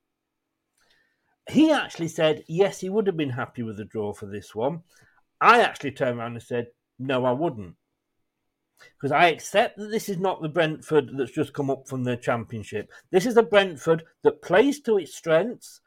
He 1.48 1.70
actually 1.70 2.08
said, 2.08 2.42
Yes, 2.48 2.80
he 2.80 2.90
would 2.90 3.06
have 3.06 3.16
been 3.16 3.30
happy 3.30 3.62
with 3.62 3.76
the 3.76 3.84
draw 3.84 4.12
for 4.12 4.26
this 4.26 4.52
one. 4.52 4.80
I 5.40 5.60
actually 5.60 5.92
turned 5.92 6.18
around 6.18 6.32
and 6.32 6.42
said, 6.42 6.66
No, 6.98 7.24
I 7.24 7.30
wouldn't 7.30 7.76
because 8.96 9.12
I 9.12 9.28
accept 9.28 9.76
that 9.76 9.92
this 9.92 10.08
is 10.08 10.18
not 10.18 10.42
the 10.42 10.48
Brentford 10.48 11.10
that's 11.16 11.30
just 11.30 11.52
come 11.52 11.70
up 11.70 11.86
from 11.86 12.02
the 12.02 12.16
Championship. 12.16 12.90
This 13.12 13.26
is 13.26 13.36
a 13.36 13.44
Brentford 13.44 14.02
that 14.24 14.42
plays 14.42 14.80
to 14.80 14.98
its 14.98 15.14
strengths, 15.14 15.82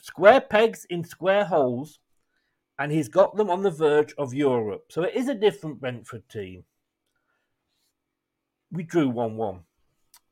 square 0.00 0.40
pegs 0.40 0.86
in 0.88 1.04
square 1.04 1.44
holes, 1.44 1.98
and 2.78 2.90
he's 2.90 3.10
got 3.10 3.36
them 3.36 3.50
on 3.50 3.62
the 3.62 3.70
verge 3.70 4.14
of 4.16 4.32
Europe. 4.32 4.86
So 4.88 5.02
it 5.02 5.14
is 5.14 5.28
a 5.28 5.34
different 5.34 5.78
Brentford 5.78 6.26
team. 6.30 6.64
We 8.72 8.82
drew 8.82 9.08
1 9.08 9.36
1. 9.36 9.60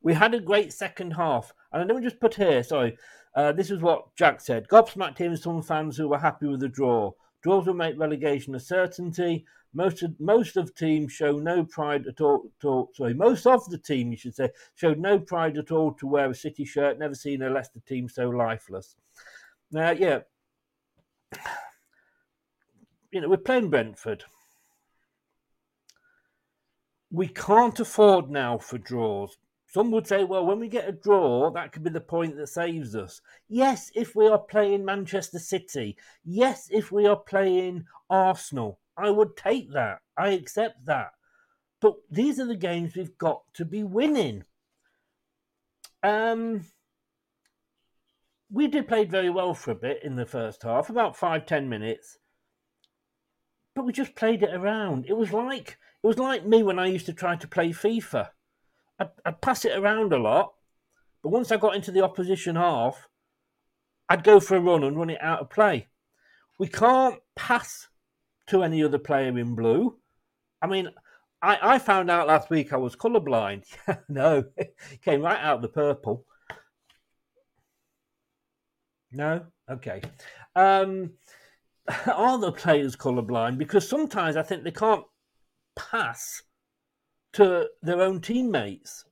We 0.01 0.13
had 0.13 0.33
a 0.33 0.39
great 0.39 0.71
second 0.71 1.11
half. 1.11 1.53
And 1.71 1.87
let 1.87 1.97
me 1.97 2.03
just 2.03 2.19
put 2.19 2.35
here, 2.35 2.63
sorry, 2.63 2.97
uh, 3.35 3.51
this 3.51 3.69
is 3.69 3.81
what 3.81 4.15
Jack 4.15 4.39
said. 4.39 4.67
Gobsmacked 4.67 5.17
him 5.17 5.35
some 5.35 5.61
fans 5.61 5.97
who 5.97 6.07
were 6.07 6.17
happy 6.17 6.47
with 6.47 6.61
the 6.61 6.69
draw. 6.69 7.11
Draws 7.41 7.67
will 7.67 7.73
make 7.73 7.99
relegation 7.99 8.55
a 8.55 8.59
certainty. 8.59 9.45
Most 9.73 10.03
of 10.03 10.17
most 10.21 10.55
of 10.55 10.73
teams 10.73 11.11
show 11.11 11.37
no 11.37 11.65
pride 11.65 12.07
at 12.07 12.21
all, 12.21 12.49
at 12.59 12.65
all. 12.65 12.91
Sorry, 12.93 13.13
most 13.13 13.45
of 13.45 13.69
the 13.69 13.77
team, 13.77 14.09
you 14.09 14.17
should 14.17 14.35
say, 14.35 14.49
showed 14.75 14.99
no 14.99 15.19
pride 15.19 15.57
at 15.57 15.69
all 15.69 15.91
to 15.95 16.07
wear 16.07 16.29
a 16.29 16.35
City 16.35 16.63
shirt. 16.63 16.97
Never 16.97 17.13
seen 17.13 17.41
a 17.41 17.49
Leicester 17.49 17.81
team 17.85 18.07
so 18.07 18.29
lifeless. 18.29 18.95
Now, 19.71 19.91
yeah, 19.91 20.19
you 23.11 23.19
know 23.19 23.27
we're 23.27 23.37
playing 23.37 23.69
Brentford. 23.69 24.23
We 27.11 27.27
can't 27.27 27.79
afford 27.79 28.29
now 28.29 28.57
for 28.57 28.77
draws. 28.77 29.37
Some 29.67 29.91
would 29.91 30.07
say, 30.07 30.23
well, 30.23 30.45
when 30.45 30.59
we 30.59 30.69
get 30.69 30.87
a 30.87 30.93
draw, 30.93 31.51
that 31.51 31.71
could 31.71 31.83
be 31.83 31.89
the 31.89 31.99
point 31.99 32.37
that 32.37 32.47
saves 32.47 32.95
us. 32.95 33.21
Yes, 33.49 33.91
if 33.93 34.15
we 34.15 34.27
are 34.27 34.39
playing 34.39 34.85
Manchester 34.85 35.39
City. 35.39 35.97
Yes, 36.23 36.69
if 36.71 36.91
we 36.91 37.05
are 37.05 37.17
playing 37.17 37.85
Arsenal. 38.09 38.79
I 38.97 39.09
would 39.09 39.35
take 39.35 39.73
that. 39.73 39.99
I 40.17 40.29
accept 40.29 40.85
that. 40.85 41.11
But 41.81 41.95
these 42.09 42.39
are 42.39 42.45
the 42.45 42.55
games 42.55 42.95
we've 42.95 43.17
got 43.17 43.41
to 43.55 43.65
be 43.65 43.83
winning. 43.83 44.45
Um, 46.01 46.65
we 48.49 48.67
did 48.67 48.87
play 48.87 49.05
very 49.05 49.29
well 49.29 49.53
for 49.53 49.71
a 49.71 49.75
bit 49.75 50.03
in 50.03 50.15
the 50.15 50.25
first 50.25 50.63
half, 50.63 50.89
about 50.89 51.17
five 51.17 51.45
ten 51.45 51.67
minutes, 51.67 52.17
but 53.75 53.85
we 53.85 53.91
just 53.91 54.15
played 54.15 54.43
it 54.43 54.53
around. 54.53 55.05
It 55.07 55.17
was 55.17 55.33
like 55.33 55.77
it 56.05 56.09
was 56.09 56.19
like 56.19 56.45
me 56.45 56.61
when 56.61 56.77
I 56.77 56.85
used 56.85 57.07
to 57.07 57.13
try 57.13 57.35
to 57.35 57.47
play 57.47 57.69
FIFA. 57.69 58.29
I'd, 58.99 59.09
I'd 59.25 59.41
pass 59.41 59.65
it 59.65 59.75
around 59.75 60.13
a 60.13 60.19
lot, 60.19 60.53
but 61.23 61.29
once 61.29 61.51
I 61.51 61.57
got 61.57 61.75
into 61.75 61.91
the 61.91 62.03
opposition 62.03 62.57
half, 62.57 63.07
I'd 64.07 64.23
go 64.23 64.39
for 64.39 64.55
a 64.55 64.59
run 64.59 64.83
and 64.83 64.95
run 64.95 65.09
it 65.09 65.17
out 65.19 65.39
of 65.39 65.49
play. 65.49 65.87
We 66.59 66.67
can't 66.67 67.17
pass 67.35 67.87
to 68.45 68.61
any 68.61 68.83
other 68.83 68.99
player 68.99 69.35
in 69.35 69.55
blue. 69.55 69.97
I 70.61 70.67
mean, 70.67 70.89
I, 71.41 71.57
I 71.59 71.79
found 71.79 72.11
out 72.11 72.27
last 72.27 72.51
week 72.51 72.71
I 72.71 72.77
was 72.77 72.95
colourblind. 72.95 73.63
no, 74.07 74.43
came 75.03 75.23
right 75.23 75.39
out 75.39 75.55
of 75.55 75.61
the 75.63 75.69
purple. 75.69 76.23
No? 79.11 79.47
Okay. 79.67 80.03
Um, 80.55 81.13
are 82.05 82.37
the 82.37 82.51
players 82.51 82.95
colourblind? 82.95 83.57
Because 83.57 83.89
sometimes 83.89 84.37
I 84.37 84.43
think 84.43 84.63
they 84.63 84.69
can't 84.69 85.03
pass 85.75 86.41
to 87.33 87.67
their 87.81 88.01
own 88.01 88.21
teammates. 88.21 89.05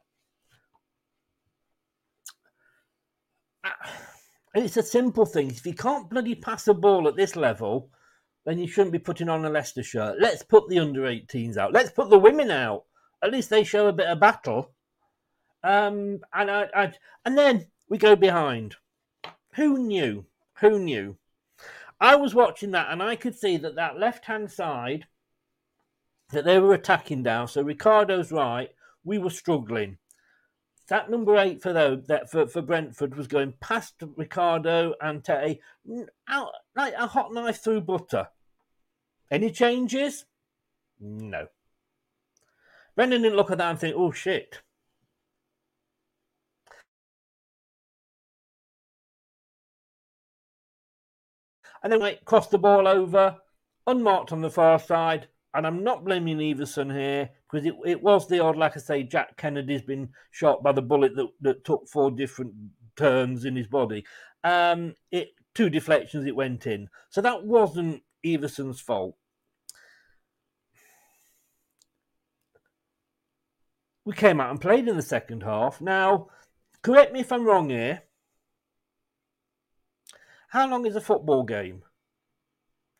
It's 4.56 4.78
a 4.78 4.84
simple 4.84 5.26
thing. 5.26 5.50
If 5.50 5.66
you 5.66 5.74
can't 5.74 6.10
bloody 6.10 6.36
pass 6.36 6.68
a 6.68 6.74
ball 6.74 7.08
at 7.08 7.16
this 7.16 7.36
level, 7.36 7.90
then 8.46 8.60
you 8.60 8.68
shouldn't 8.68 8.92
be 8.92 9.00
putting 9.00 9.30
on 9.30 9.46
a 9.46 9.50
Leicester 9.50 9.84
shirt. 9.84 10.18
Let's 10.20 10.44
put 10.44 10.70
the 10.70 10.80
under 10.80 11.02
18s 11.02 11.58
out. 11.58 11.74
Let's 11.74 11.92
put 11.92 12.10
the 12.10 12.20
women 12.20 12.52
out. 12.52 12.84
At 13.24 13.32
least 13.32 13.50
they 13.50 13.64
show 13.64 13.88
a 13.88 13.94
bit 13.94 14.08
of 14.08 14.20
battle. 14.20 14.72
Um, 15.64 16.20
and 16.34 16.52
I, 16.52 16.68
I, 16.76 16.94
and 17.26 17.38
then 17.38 17.68
we 17.90 17.98
go 17.98 18.16
behind. 18.16 18.76
Who 19.56 19.80
knew? 19.80 20.26
Who 20.60 20.80
knew? 20.80 21.18
I 22.00 22.16
was 22.16 22.36
watching 22.36 22.72
that 22.72 22.92
and 22.92 23.02
I 23.02 23.16
could 23.16 23.36
see 23.36 23.58
that 23.58 23.76
that 23.76 23.98
left 23.98 24.26
hand 24.26 24.52
side 24.52 25.08
that 26.34 26.46
they 26.46 26.60
were 26.60 26.74
attacking 26.74 27.24
down. 27.24 27.48
So 27.48 27.62
Ricardo's 27.62 28.32
right. 28.32 28.70
We 29.04 29.18
were 29.18 29.30
struggling. 29.30 29.98
That 30.90 31.10
number 31.10 31.38
eight 31.38 31.62
for 31.62 31.72
though 31.72 31.96
that 32.08 32.30
for, 32.30 32.46
for 32.46 32.62
Brentford 32.62 33.16
was 33.16 33.28
going 33.28 33.54
past 33.62 33.96
Ricardo 34.18 34.94
and 35.02 35.24
Tete 35.24 35.60
out 36.28 36.52
like 36.76 36.94
a 36.98 37.08
hot 37.08 37.34
knife 37.34 37.64
through 37.64 37.82
butter. 37.82 38.28
Any 39.32 39.50
changes? 39.50 40.26
No. 41.00 41.48
Brendan 42.96 43.22
didn't 43.22 43.38
look 43.38 43.50
at 43.50 43.58
that 43.58 43.72
and 43.72 43.80
think, 43.80 43.96
oh 43.98 44.12
shit. 44.12 44.62
And 51.82 51.92
then 51.92 52.00
like 52.00 52.24
cross 52.26 52.48
the 52.48 52.58
ball 52.58 52.88
over, 52.88 53.38
unmarked 53.88 54.32
on 54.32 54.42
the 54.42 54.50
far 54.50 54.80
side, 54.80 55.28
and 55.54 55.68
I'm 55.68 55.84
not 55.84 56.04
blaming 56.04 56.42
Everson 56.42 56.90
here 56.90 57.30
because 57.50 57.66
it, 57.66 57.76
it 57.86 58.02
was 58.02 58.28
the 58.28 58.40
odd, 58.40 58.58
like 58.58 58.76
I 58.76 58.80
say, 58.80 59.04
Jack 59.04 59.38
Kennedy's 59.38 59.84
been 59.84 60.10
shot 60.32 60.64
by 60.64 60.72
the 60.72 60.82
bullet 60.82 61.16
that, 61.16 61.28
that 61.42 61.66
took 61.66 61.88
four 61.88 62.10
different 62.12 62.54
turns 62.96 63.46
in 63.46 63.56
his 63.56 63.68
body. 63.68 64.06
Um, 64.44 64.96
it 65.12 65.30
two 65.54 65.70
deflections 65.70 66.26
it 66.26 66.36
went 66.36 66.66
in, 66.66 66.90
so 67.10 67.22
that 67.22 67.46
wasn't 67.46 68.02
Everson's 68.26 68.82
fault. 68.82 69.16
We 74.06 74.14
came 74.14 74.42
out 74.42 74.50
and 74.50 74.60
played 74.60 74.88
in 74.88 74.98
the 74.98 75.02
second 75.02 75.44
half. 75.44 75.80
Now, 75.80 76.28
correct 76.82 77.14
me 77.14 77.22
if 77.22 77.32
I'm 77.32 77.46
wrong 77.46 77.70
here. 77.70 78.04
How 80.50 80.68
long 80.68 80.86
is 80.86 80.96
a 80.96 81.02
football 81.02 81.44
game? 81.44 81.84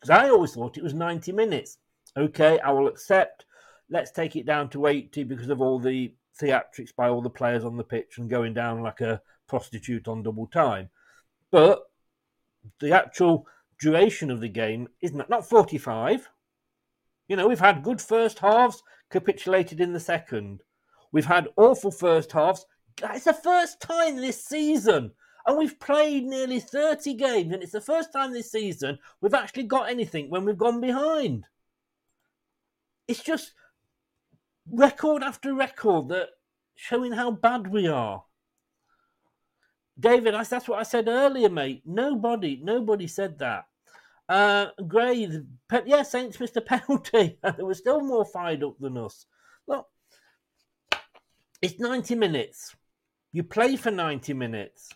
Because 0.00 0.10
I 0.10 0.30
always 0.30 0.54
thought 0.54 0.78
it 0.78 0.82
was 0.82 0.94
90 0.94 1.32
minutes. 1.32 1.78
Okay, 2.16 2.60
I 2.60 2.70
will 2.70 2.86
accept. 2.86 3.44
Let's 3.90 4.12
take 4.12 4.36
it 4.36 4.46
down 4.46 4.70
to 4.70 4.86
80 4.86 5.24
because 5.24 5.48
of 5.48 5.60
all 5.60 5.78
the 5.78 6.14
theatrics 6.40 6.94
by 6.94 7.08
all 7.08 7.22
the 7.22 7.30
players 7.30 7.64
on 7.64 7.76
the 7.76 7.84
pitch 7.84 8.18
and 8.18 8.30
going 8.30 8.54
down 8.54 8.82
like 8.82 9.00
a 9.00 9.20
prostitute 9.48 10.08
on 10.08 10.22
double 10.22 10.46
time. 10.46 10.90
But 11.50 11.82
the 12.80 12.92
actual 12.92 13.46
duration 13.80 14.30
of 14.30 14.40
the 14.40 14.48
game 14.48 14.88
is 15.00 15.12
not, 15.12 15.28
not 15.28 15.48
45. 15.48 16.28
You 17.28 17.36
know, 17.36 17.48
we've 17.48 17.58
had 17.58 17.82
good 17.82 18.00
first 18.00 18.38
halves, 18.38 18.82
capitulated 19.10 19.80
in 19.80 19.92
the 19.92 20.00
second. 20.00 20.62
We've 21.12 21.24
had 21.24 21.48
awful 21.56 21.90
first 21.90 22.32
halves. 22.32 22.66
It's 23.02 23.24
the 23.24 23.32
first 23.32 23.80
time 23.80 24.16
this 24.16 24.44
season. 24.44 25.12
And 25.46 25.58
we've 25.58 25.78
played 25.78 26.24
nearly 26.24 26.58
30 26.58 27.14
games, 27.14 27.52
and 27.52 27.62
it's 27.62 27.72
the 27.72 27.80
first 27.80 28.12
time 28.12 28.32
this 28.32 28.50
season 28.50 28.98
we've 29.20 29.34
actually 29.34 29.64
got 29.64 29.90
anything 29.90 30.30
when 30.30 30.44
we've 30.44 30.56
gone 30.56 30.80
behind 30.80 31.44
it's 33.08 33.22
just 33.22 33.52
record 34.70 35.22
after 35.22 35.54
record 35.54 36.08
that 36.08 36.28
showing 36.74 37.12
how 37.12 37.30
bad 37.30 37.66
we 37.68 37.86
are. 37.86 38.24
David, 39.98 40.34
that's 40.34 40.68
what 40.68 40.80
I 40.80 40.82
said 40.82 41.06
earlier, 41.08 41.48
mate. 41.48 41.82
Nobody, 41.86 42.60
nobody 42.62 43.06
said 43.06 43.38
that. 43.38 43.66
Uh, 44.28 44.66
Gray, 44.88 45.28
pe- 45.68 45.82
yeah, 45.86 46.02
Saints 46.02 46.40
missed 46.40 46.56
a 46.56 46.60
penalty. 46.60 47.38
they 47.56 47.62
were 47.62 47.74
still 47.74 48.00
more 48.00 48.24
fired 48.24 48.64
up 48.64 48.76
than 48.80 48.96
us. 48.96 49.26
Look, 49.68 49.86
it's 51.62 51.78
90 51.78 52.14
minutes. 52.16 52.74
You 53.32 53.44
play 53.44 53.76
for 53.76 53.90
90 53.90 54.32
minutes 54.34 54.88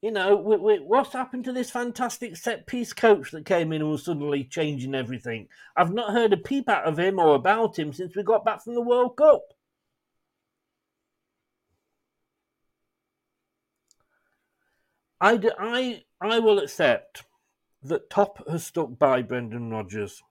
you 0.00 0.12
know, 0.12 0.36
we, 0.36 0.56
we, 0.56 0.78
what's 0.78 1.12
happened 1.12 1.44
to 1.44 1.52
this 1.52 1.70
fantastic 1.70 2.36
set 2.36 2.66
piece 2.66 2.92
coach 2.92 3.32
that 3.32 3.44
came 3.44 3.72
in 3.72 3.82
and 3.82 3.90
was 3.90 4.04
suddenly 4.04 4.44
changing 4.44 4.94
everything? 4.94 5.48
I've 5.76 5.92
not 5.92 6.12
heard 6.12 6.32
a 6.32 6.36
peep 6.36 6.68
out 6.68 6.84
of 6.84 6.98
him 6.98 7.18
or 7.18 7.34
about 7.34 7.78
him 7.78 7.92
since 7.92 8.14
we 8.14 8.22
got 8.22 8.44
back 8.44 8.62
from 8.62 8.74
the 8.74 8.80
World 8.80 9.16
Cup. 9.16 9.42
I, 15.20 15.40
I, 15.58 16.04
I 16.20 16.38
will 16.38 16.60
accept 16.60 17.24
that 17.82 18.08
Top 18.08 18.48
has 18.48 18.64
stuck 18.64 18.96
by 19.00 19.22
Brendan 19.22 19.70
Rodgers 19.70 20.22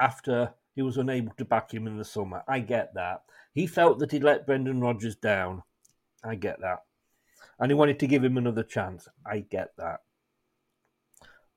after 0.00 0.54
he 0.74 0.80
was 0.80 0.96
unable 0.96 1.34
to 1.36 1.44
back 1.44 1.74
him 1.74 1.86
in 1.86 1.98
the 1.98 2.04
summer. 2.06 2.42
I 2.48 2.60
get 2.60 2.94
that. 2.94 3.24
He 3.52 3.66
felt 3.66 3.98
that 3.98 4.12
he'd 4.12 4.24
let 4.24 4.46
Brendan 4.46 4.80
Rodgers 4.80 5.16
down. 5.16 5.62
I 6.24 6.36
get 6.36 6.58
that 6.62 6.84
and 7.58 7.70
he 7.70 7.74
wanted 7.74 7.98
to 8.00 8.06
give 8.06 8.24
him 8.24 8.36
another 8.36 8.62
chance. 8.62 9.08
I 9.26 9.40
get 9.40 9.68
that. 9.78 10.00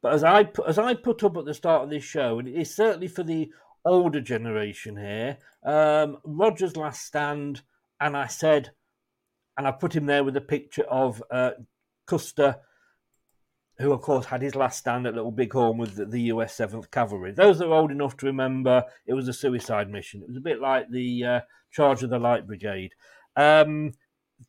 But 0.01 0.13
as 0.13 0.23
I 0.23 0.49
as 0.67 0.77
I 0.77 0.93
put 0.93 1.23
up 1.23 1.35
at 1.37 1.45
the 1.45 1.53
start 1.53 1.83
of 1.83 1.89
this 1.89 2.03
show, 2.03 2.37
and 2.37 2.47
it's 2.47 2.75
certainly 2.75 3.07
for 3.07 3.23
the 3.23 3.49
older 3.83 4.21
generation 4.21 4.97
here, 4.97 5.37
um, 5.65 6.17
Rodgers' 6.23 6.77
last 6.77 7.05
stand, 7.05 7.61
and 7.99 8.15
I 8.15 8.27
said, 8.27 8.71
and 9.57 9.67
I 9.67 9.71
put 9.71 9.95
him 9.95 10.05
there 10.05 10.23
with 10.23 10.37
a 10.37 10.41
picture 10.41 10.83
of 10.83 11.23
uh, 11.31 11.51
Custer, 12.05 12.57
who 13.79 13.91
of 13.91 14.01
course 14.01 14.27
had 14.27 14.41
his 14.41 14.55
last 14.55 14.79
stand 14.79 15.07
at 15.07 15.15
Little 15.15 15.31
Bighorn 15.31 15.77
with 15.77 15.95
the, 15.95 16.05
the 16.05 16.21
US 16.23 16.55
Seventh 16.55 16.91
Cavalry. 16.91 17.31
Those 17.31 17.57
that 17.59 17.67
are 17.67 17.73
old 17.73 17.91
enough 17.91 18.15
to 18.17 18.27
remember, 18.27 18.83
it 19.07 19.13
was 19.13 19.27
a 19.27 19.33
suicide 19.33 19.89
mission. 19.89 20.21
It 20.21 20.27
was 20.27 20.37
a 20.37 20.41
bit 20.41 20.61
like 20.61 20.89
the 20.91 21.23
uh, 21.23 21.39
Charge 21.71 22.03
of 22.03 22.09
the 22.09 22.19
Light 22.19 22.47
Brigade. 22.47 22.93
Um, 23.35 23.93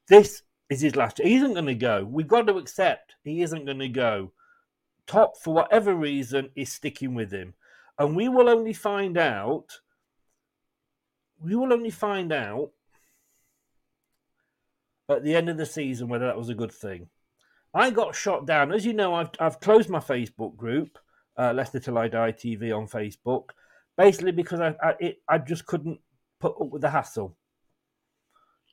this 0.09 0.43
is 0.69 0.81
his 0.81 0.97
last. 0.97 1.19
He 1.19 1.37
isn't 1.37 1.55
going 1.55 1.67
to 1.67 1.75
go. 1.75 2.05
We've 2.05 2.29
got 2.29 2.47
to 2.47 2.59
accept 2.59 3.15
he 3.25 3.43
isn't 3.43 3.65
going 3.65 3.79
to 3.79 3.89
go. 3.89 4.33
Top, 5.07 5.37
for 5.37 5.55
whatever 5.55 5.95
reason, 5.95 6.51
is 6.57 6.73
sticking 6.73 7.15
with 7.15 7.31
him. 7.31 7.55
And 7.99 8.17
we 8.17 8.29
will 8.29 8.49
only 8.49 8.73
find 8.73 9.17
out. 9.17 9.81
We 11.41 11.55
will 11.55 11.73
only 11.73 11.91
find 11.91 12.33
out 12.33 12.71
at 15.09 15.23
the 15.23 15.37
end 15.37 15.49
of 15.49 15.57
the 15.57 15.67
season 15.67 16.09
whether 16.09 16.27
that 16.27 16.39
was 16.39 16.49
a 16.49 16.55
good 16.55 16.73
thing. 16.73 17.09
I 17.73 17.91
got 17.91 18.15
shot 18.15 18.47
down. 18.47 18.73
As 18.73 18.87
you 18.87 18.95
know, 18.95 19.15
I've, 19.15 19.31
I've 19.39 19.61
closed 19.61 19.91
my 19.91 20.01
Facebook 20.01 20.57
group, 20.57 20.99
uh, 21.37 21.53
Leicester 21.53 21.79
Till 21.79 21.99
I 21.99 22.09
Die 22.09 22.33
TV 22.33 22.77
on 22.77 22.89
Facebook, 22.89 23.51
basically 23.97 24.33
because 24.33 24.61
I, 24.61 24.75
I, 24.83 24.95
it, 24.99 25.19
I 25.29 25.39
just 25.39 25.67
couldn't 25.67 26.01
put 26.41 26.61
up 26.61 26.71
with 26.71 26.83
the 26.83 26.91
hassle. 26.91 27.37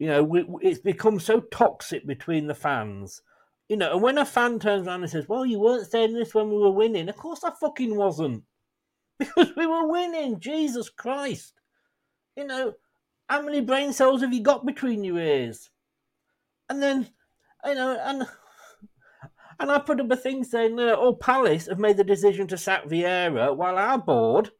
You 0.03 0.09
know, 0.09 0.21
we, 0.21 0.45
it's 0.61 0.81
become 0.81 1.17
so 1.17 1.39
toxic 1.39 2.05
between 2.05 2.47
the 2.47 2.53
fans. 2.53 3.21
You 3.69 3.77
know, 3.77 3.93
and 3.93 4.01
when 4.01 4.17
a 4.17 4.25
fan 4.25 4.59
turns 4.59 4.85
around 4.85 5.03
and 5.03 5.09
says, 5.09 5.29
"Well, 5.29 5.45
you 5.45 5.59
weren't 5.59 5.89
saying 5.89 6.13
this 6.13 6.33
when 6.33 6.49
we 6.49 6.57
were 6.57 6.71
winning," 6.71 7.07
of 7.07 7.15
course 7.15 7.41
I 7.41 7.51
fucking 7.51 7.95
wasn't, 7.95 8.43
because 9.17 9.55
we 9.55 9.65
were 9.65 9.87
winning. 9.87 10.41
Jesus 10.41 10.89
Christ! 10.89 11.53
You 12.35 12.45
know, 12.47 12.73
how 13.29 13.43
many 13.43 13.61
brain 13.61 13.93
cells 13.93 14.19
have 14.19 14.33
you 14.33 14.41
got 14.41 14.65
between 14.65 15.05
your 15.05 15.19
ears? 15.19 15.69
And 16.69 16.83
then, 16.83 17.07
you 17.65 17.75
know, 17.75 17.97
and 18.03 18.27
and 19.61 19.71
I 19.71 19.79
put 19.79 20.01
up 20.01 20.11
a 20.11 20.17
thing 20.17 20.43
saying, 20.43 20.77
uh, 20.77 20.97
oh, 20.97 21.13
Palace 21.13 21.67
have 21.67 21.79
made 21.79 21.95
the 21.95 22.03
decision 22.03 22.45
to 22.47 22.57
sack 22.57 22.87
Vieira 22.87 23.55
while 23.55 23.77
our 23.77 23.99
board 23.99 24.51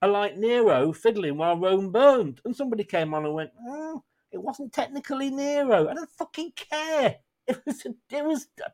are 0.00 0.08
like 0.08 0.36
Nero 0.36 0.92
fiddling 0.92 1.38
while 1.38 1.58
Rome 1.58 1.90
burned. 1.90 2.40
And 2.44 2.54
somebody 2.54 2.84
came 2.84 3.14
on 3.14 3.24
and 3.24 3.34
went, 3.34 3.50
oh, 3.66 4.04
it 4.36 4.42
wasn't 4.42 4.72
technically 4.72 5.30
Nero. 5.30 5.88
I 5.88 5.94
don't 5.94 6.10
fucking 6.10 6.52
care. 6.54 7.16
It 7.48 7.62
was 7.64 7.86
a, 7.86 7.94
it 8.10 8.24
was 8.24 8.48
a 8.58 8.72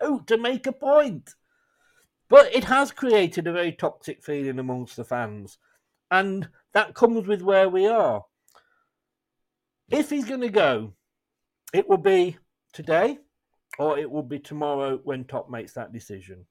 joke 0.00 0.26
to 0.26 0.36
make 0.36 0.66
a 0.66 0.72
point. 0.72 1.36
But 2.28 2.52
it 2.52 2.64
has 2.64 2.90
created 2.90 3.46
a 3.46 3.52
very 3.52 3.70
toxic 3.70 4.24
feeling 4.24 4.58
amongst 4.58 4.96
the 4.96 5.04
fans. 5.04 5.58
And 6.10 6.48
that 6.74 6.94
comes 6.94 7.28
with 7.28 7.42
where 7.42 7.68
we 7.68 7.86
are. 7.86 8.24
If 9.88 10.10
he's 10.10 10.24
going 10.24 10.40
to 10.40 10.48
go, 10.48 10.94
it 11.72 11.88
will 11.88 11.98
be 11.98 12.38
today 12.72 13.18
or 13.78 13.96
it 13.96 14.10
will 14.10 14.24
be 14.24 14.40
tomorrow 14.40 14.98
when 15.04 15.24
Top 15.24 15.48
makes 15.48 15.74
that 15.74 15.92
decision. 15.92 16.44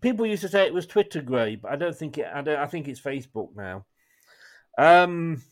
People 0.00 0.24
used 0.24 0.42
to 0.42 0.48
say 0.48 0.66
it 0.66 0.74
was 0.74 0.86
Twitter 0.86 1.20
grey, 1.20 1.56
but 1.56 1.72
I 1.72 1.76
don't 1.76 1.96
think 1.96 2.16
it. 2.16 2.28
I, 2.32 2.42
don't, 2.42 2.60
I 2.60 2.66
think 2.66 2.86
it's 2.86 3.00
Facebook 3.00 3.56
now. 3.56 3.86
Um, 4.78 5.42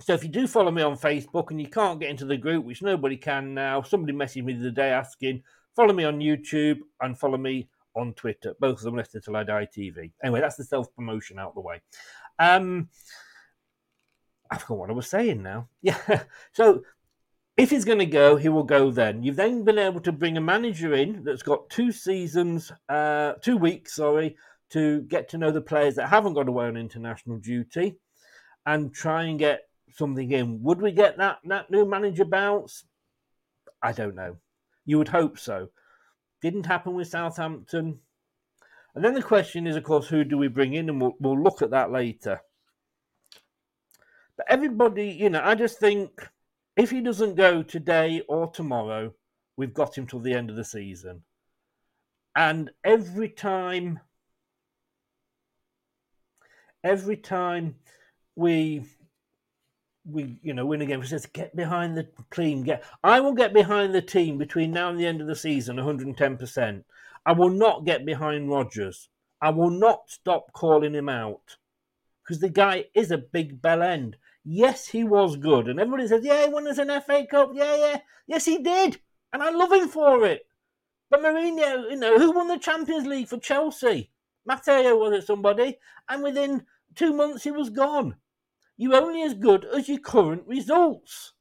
so 0.00 0.14
if 0.14 0.22
you 0.22 0.30
do 0.30 0.46
follow 0.46 0.70
me 0.70 0.82
on 0.82 0.96
Facebook 0.96 1.50
and 1.50 1.60
you 1.60 1.68
can't 1.68 2.00
get 2.00 2.10
into 2.10 2.24
the 2.24 2.36
group, 2.36 2.64
which 2.64 2.82
nobody 2.82 3.16
can 3.16 3.54
now, 3.54 3.82
somebody 3.82 4.12
messaged 4.12 4.44
me 4.44 4.54
the 4.54 4.60
other 4.60 4.70
day 4.70 4.90
asking, 4.90 5.42
follow 5.76 5.92
me 5.92 6.04
on 6.04 6.20
YouTube 6.20 6.78
and 7.00 7.18
follow 7.18 7.38
me 7.38 7.68
on 7.94 8.14
Twitter. 8.14 8.54
Both 8.60 8.78
of 8.78 8.84
them 8.84 8.96
Leicester 8.96 9.20
Till 9.20 9.36
I 9.36 9.44
Die 9.44 9.68
TV. 9.76 10.12
Anyway, 10.22 10.40
that's 10.40 10.56
the 10.56 10.64
self 10.64 10.94
promotion 10.94 11.38
out 11.38 11.54
the 11.54 11.60
way. 11.60 11.80
Um, 12.38 12.88
I 14.50 14.58
forgot 14.58 14.78
what 14.78 14.90
I 14.90 14.94
was 14.94 15.08
saying 15.08 15.42
now. 15.42 15.68
Yeah. 15.82 16.22
So 16.52 16.82
if 17.56 17.70
he's 17.70 17.84
going 17.84 17.98
to 17.98 18.06
go, 18.06 18.36
he 18.36 18.48
will 18.48 18.64
go 18.64 18.90
then. 18.90 19.22
You've 19.22 19.36
then 19.36 19.64
been 19.64 19.78
able 19.78 20.00
to 20.00 20.12
bring 20.12 20.36
a 20.36 20.40
manager 20.40 20.94
in 20.94 21.24
that's 21.24 21.42
got 21.42 21.68
two 21.68 21.92
seasons, 21.92 22.72
uh, 22.88 23.34
two 23.42 23.56
weeks, 23.56 23.96
sorry, 23.96 24.36
to 24.70 25.02
get 25.02 25.28
to 25.30 25.38
know 25.38 25.50
the 25.50 25.60
players 25.60 25.96
that 25.96 26.08
haven't 26.08 26.34
got 26.34 26.48
away 26.48 26.66
on 26.66 26.76
international 26.76 27.38
duty 27.38 27.96
and 28.66 28.94
try 28.94 29.24
and 29.24 29.38
get 29.38 29.69
something 29.94 30.30
in. 30.30 30.62
Would 30.62 30.80
we 30.80 30.92
get 30.92 31.18
that, 31.18 31.38
that 31.44 31.70
new 31.70 31.84
manager 31.84 32.24
bounce? 32.24 32.84
I 33.82 33.92
don't 33.92 34.14
know. 34.14 34.36
You 34.84 34.98
would 34.98 35.08
hope 35.08 35.38
so. 35.38 35.68
Didn't 36.42 36.66
happen 36.66 36.94
with 36.94 37.08
Southampton. 37.08 37.98
And 38.94 39.04
then 39.04 39.14
the 39.14 39.22
question 39.22 39.66
is, 39.66 39.76
of 39.76 39.84
course, 39.84 40.08
who 40.08 40.24
do 40.24 40.36
we 40.36 40.48
bring 40.48 40.74
in? 40.74 40.88
And 40.88 41.00
we'll, 41.00 41.14
we'll 41.20 41.40
look 41.40 41.62
at 41.62 41.70
that 41.70 41.92
later. 41.92 42.40
But 44.36 44.46
everybody, 44.48 45.10
you 45.10 45.30
know, 45.30 45.42
I 45.44 45.54
just 45.54 45.78
think 45.78 46.28
if 46.76 46.90
he 46.90 47.00
doesn't 47.00 47.34
go 47.34 47.62
today 47.62 48.22
or 48.28 48.50
tomorrow, 48.50 49.12
we've 49.56 49.74
got 49.74 49.96
him 49.96 50.06
till 50.06 50.20
the 50.20 50.32
end 50.32 50.50
of 50.50 50.56
the 50.56 50.64
season. 50.64 51.22
And 52.34 52.70
every 52.84 53.28
time, 53.28 54.00
every 56.82 57.16
time 57.16 57.76
we 58.34 58.84
we 60.04 60.38
you 60.42 60.54
know 60.54 60.66
win 60.66 60.82
a 60.82 60.86
game. 60.86 61.02
He 61.02 61.08
says, 61.08 61.26
"Get 61.26 61.54
behind 61.54 61.96
the 61.96 62.08
team." 62.32 62.64
Get. 62.64 62.84
I 63.04 63.20
will 63.20 63.34
get 63.34 63.52
behind 63.52 63.94
the 63.94 64.02
team 64.02 64.38
between 64.38 64.72
now 64.72 64.88
and 64.88 64.98
the 64.98 65.06
end 65.06 65.20
of 65.20 65.26
the 65.26 65.36
season, 65.36 65.76
110. 65.76 66.36
percent 66.36 66.84
I 67.26 67.32
will 67.32 67.50
not 67.50 67.84
get 67.84 68.06
behind 68.06 68.50
Rodgers. 68.50 69.08
I 69.42 69.50
will 69.50 69.70
not 69.70 70.08
stop 70.08 70.52
calling 70.52 70.94
him 70.94 71.08
out 71.08 71.56
because 72.22 72.40
the 72.40 72.48
guy 72.48 72.86
is 72.94 73.10
a 73.10 73.18
big 73.18 73.60
bell 73.60 73.82
end. 73.82 74.16
Yes, 74.44 74.86
he 74.88 75.04
was 75.04 75.36
good, 75.36 75.68
and 75.68 75.78
everybody 75.78 76.08
says, 76.08 76.24
"Yeah, 76.24 76.46
he 76.46 76.52
won 76.52 76.66
us 76.66 76.78
an 76.78 76.90
FA 76.90 77.26
Cup." 77.26 77.50
Yeah, 77.54 77.76
yeah, 77.76 78.00
yes, 78.26 78.46
he 78.46 78.58
did, 78.62 79.00
and 79.32 79.42
I 79.42 79.50
love 79.50 79.72
him 79.72 79.88
for 79.88 80.24
it. 80.24 80.46
But 81.10 81.20
Mourinho, 81.20 81.90
you 81.90 81.96
know, 81.96 82.18
who 82.18 82.32
won 82.32 82.48
the 82.48 82.58
Champions 82.58 83.06
League 83.06 83.28
for 83.28 83.38
Chelsea? 83.38 84.12
Matteo 84.46 84.96
was 84.96 85.12
it 85.12 85.26
somebody? 85.26 85.78
And 86.08 86.22
within 86.22 86.64
two 86.94 87.12
months, 87.12 87.44
he 87.44 87.50
was 87.50 87.68
gone. 87.68 88.16
You're 88.80 88.96
only 88.96 89.22
as 89.22 89.34
good 89.34 89.66
as 89.66 89.90
your 89.90 89.98
current 89.98 90.44
results. 90.46 91.34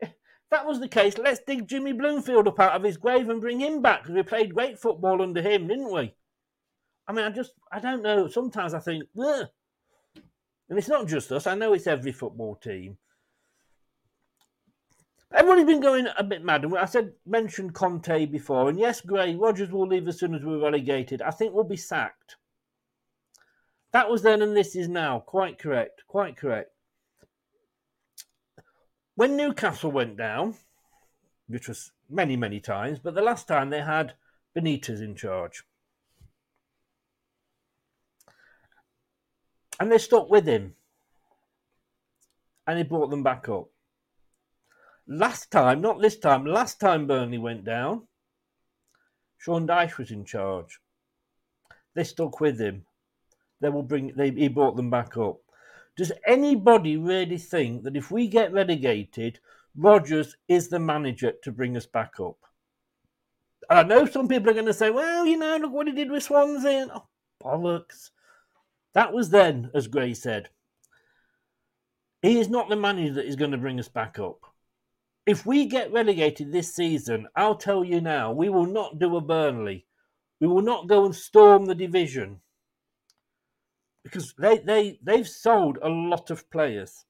If 0.00 0.10
that 0.50 0.64
was 0.64 0.80
the 0.80 0.88
case, 0.88 1.18
let's 1.18 1.42
dig 1.46 1.68
Jimmy 1.68 1.92
Bloomfield 1.92 2.48
up 2.48 2.58
out 2.58 2.72
of 2.72 2.82
his 2.82 2.96
grave 2.96 3.28
and 3.28 3.38
bring 3.38 3.60
him 3.60 3.82
back 3.82 4.02
because 4.02 4.14
we 4.14 4.22
played 4.22 4.54
great 4.54 4.78
football 4.78 5.20
under 5.20 5.42
him, 5.42 5.68
didn't 5.68 5.92
we? 5.92 6.14
I 7.06 7.12
mean, 7.12 7.26
I 7.26 7.28
just, 7.28 7.52
I 7.70 7.78
don't 7.78 8.02
know. 8.02 8.26
Sometimes 8.28 8.72
I 8.72 8.78
think, 8.78 9.04
Ugh. 9.22 9.46
and 10.70 10.78
it's 10.78 10.88
not 10.88 11.06
just 11.08 11.30
us. 11.30 11.46
I 11.46 11.56
know 11.56 11.74
it's 11.74 11.86
every 11.86 12.12
football 12.12 12.54
team. 12.54 12.96
Everybody's 15.30 15.66
been 15.66 15.80
going 15.80 16.08
a 16.16 16.24
bit 16.24 16.42
mad. 16.42 16.64
I 16.74 16.86
said 16.86 17.12
mentioned 17.26 17.74
Conte 17.74 18.24
before, 18.24 18.70
and 18.70 18.78
yes, 18.78 19.02
Gray 19.02 19.34
Rodgers 19.34 19.70
will 19.70 19.88
leave 19.88 20.08
as 20.08 20.18
soon 20.18 20.34
as 20.34 20.42
we're 20.42 20.62
relegated. 20.62 21.20
I 21.20 21.32
think 21.32 21.52
we'll 21.52 21.64
be 21.64 21.76
sacked. 21.76 22.36
That 23.96 24.10
was 24.10 24.20
then 24.20 24.42
and 24.42 24.54
this 24.54 24.76
is 24.76 24.90
now. 24.90 25.20
Quite 25.20 25.58
correct. 25.58 26.02
Quite 26.06 26.36
correct. 26.36 26.70
When 29.14 29.38
Newcastle 29.38 29.90
went 29.90 30.18
down, 30.18 30.56
which 31.48 31.66
was 31.66 31.92
many, 32.10 32.36
many 32.36 32.60
times, 32.60 32.98
but 32.98 33.14
the 33.14 33.22
last 33.22 33.48
time 33.48 33.70
they 33.70 33.80
had 33.80 34.12
Benitez 34.54 35.00
in 35.00 35.16
charge. 35.16 35.64
And 39.80 39.90
they 39.90 39.96
stuck 39.96 40.28
with 40.28 40.46
him. 40.46 40.74
And 42.66 42.76
he 42.76 42.84
brought 42.84 43.08
them 43.08 43.22
back 43.22 43.48
up. 43.48 43.70
Last 45.08 45.50
time, 45.50 45.80
not 45.80 46.02
this 46.02 46.18
time, 46.18 46.44
last 46.44 46.78
time 46.78 47.06
Burnley 47.06 47.38
went 47.38 47.64
down, 47.64 48.02
Sean 49.38 49.66
Dyche 49.66 49.96
was 49.96 50.10
in 50.10 50.26
charge. 50.26 50.80
They 51.94 52.04
stuck 52.04 52.40
with 52.40 52.60
him 52.60 52.84
they 53.60 53.68
will 53.68 53.82
bring. 53.82 54.12
They, 54.16 54.30
he 54.30 54.48
brought 54.48 54.76
them 54.76 54.90
back 54.90 55.16
up. 55.16 55.38
Does 55.96 56.12
anybody 56.26 56.96
really 56.96 57.38
think 57.38 57.84
that 57.84 57.96
if 57.96 58.10
we 58.10 58.28
get 58.28 58.52
relegated, 58.52 59.40
Rodgers 59.74 60.36
is 60.46 60.68
the 60.68 60.78
manager 60.78 61.32
to 61.42 61.52
bring 61.52 61.76
us 61.76 61.86
back 61.86 62.20
up? 62.20 62.36
And 63.70 63.78
I 63.78 63.82
know 63.82 64.06
some 64.06 64.28
people 64.28 64.50
are 64.50 64.54
going 64.54 64.66
to 64.66 64.74
say, 64.74 64.90
"Well, 64.90 65.26
you 65.26 65.36
know, 65.36 65.56
look 65.56 65.72
what 65.72 65.86
he 65.86 65.92
did 65.94 66.10
with 66.10 66.22
Swansea." 66.22 66.88
Oh, 66.94 67.06
bollocks! 67.42 68.10
That 68.92 69.12
was 69.12 69.30
then, 69.30 69.70
as 69.74 69.88
Gray 69.88 70.14
said. 70.14 70.50
He 72.22 72.38
is 72.38 72.48
not 72.48 72.68
the 72.68 72.76
manager 72.76 73.14
that 73.14 73.26
is 73.26 73.36
going 73.36 73.52
to 73.52 73.58
bring 73.58 73.78
us 73.78 73.88
back 73.88 74.18
up. 74.18 74.40
If 75.26 75.44
we 75.44 75.66
get 75.66 75.92
relegated 75.92 76.52
this 76.52 76.74
season, 76.74 77.26
I'll 77.34 77.56
tell 77.56 77.84
you 77.84 78.00
now, 78.00 78.32
we 78.32 78.48
will 78.48 78.66
not 78.66 78.98
do 78.98 79.16
a 79.16 79.20
Burnley. 79.20 79.86
We 80.40 80.46
will 80.46 80.62
not 80.62 80.88
go 80.88 81.04
and 81.04 81.14
storm 81.14 81.66
the 81.66 81.74
division 81.74 82.40
because 84.06 84.34
they, 84.38 84.58
they, 84.58 85.00
they've 85.02 85.26
sold 85.26 85.78
a 85.82 85.88
lot 85.88 86.30
of 86.30 86.48
players. 86.48 87.04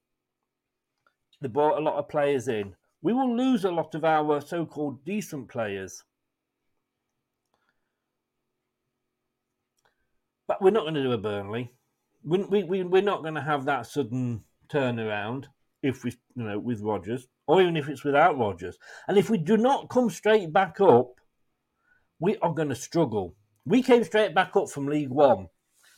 They 1.43 1.49
bought 1.49 1.77
a 1.77 1.83
lot 1.83 1.99
of 1.99 2.09
players 2.09 2.49
in. 2.49 2.75
We 3.03 3.13
will 3.13 3.37
lose 3.37 3.67
a 3.67 3.71
lot 3.71 3.95
of 3.95 4.03
our 4.03 4.41
so 4.41 4.65
called 4.65 5.05
decent 5.05 5.49
players. 5.49 6.03
But 10.49 10.63
we're 10.63 10.71
not 10.71 10.85
going 10.85 10.95
to 10.95 11.03
do 11.03 11.13
a 11.13 11.19
Burnley. 11.19 11.71
We, 12.25 12.45
we, 12.45 12.65
we, 12.65 12.83
we're 12.83 13.03
not 13.03 13.21
going 13.21 13.35
to 13.35 13.43
have 13.43 13.67
that 13.67 13.87
sudden 13.87 14.45
turnaround 14.71 15.45
if 15.83 16.03
we, 16.03 16.13
you 16.35 16.45
know, 16.45 16.59
with 16.59 16.81
Rodgers, 16.81 17.29
or 17.47 17.61
even 17.61 17.77
if 17.77 17.91
it's 17.91 18.05
without 18.05 18.39
Rodgers. 18.39 18.79
And 19.07 19.19
if 19.19 19.29
we 19.29 19.37
do 19.37 19.59
not 19.59 19.91
come 19.91 20.09
straight 20.09 20.51
back 20.51 20.81
up, 20.81 21.21
we 22.19 22.39
are 22.39 22.55
going 22.55 22.71
to 22.71 22.75
struggle. 22.75 23.37
We 23.67 23.83
came 23.83 24.03
straight 24.03 24.35
back 24.35 24.57
up 24.57 24.71
from 24.71 24.87
League 24.87 25.11
One 25.11 25.49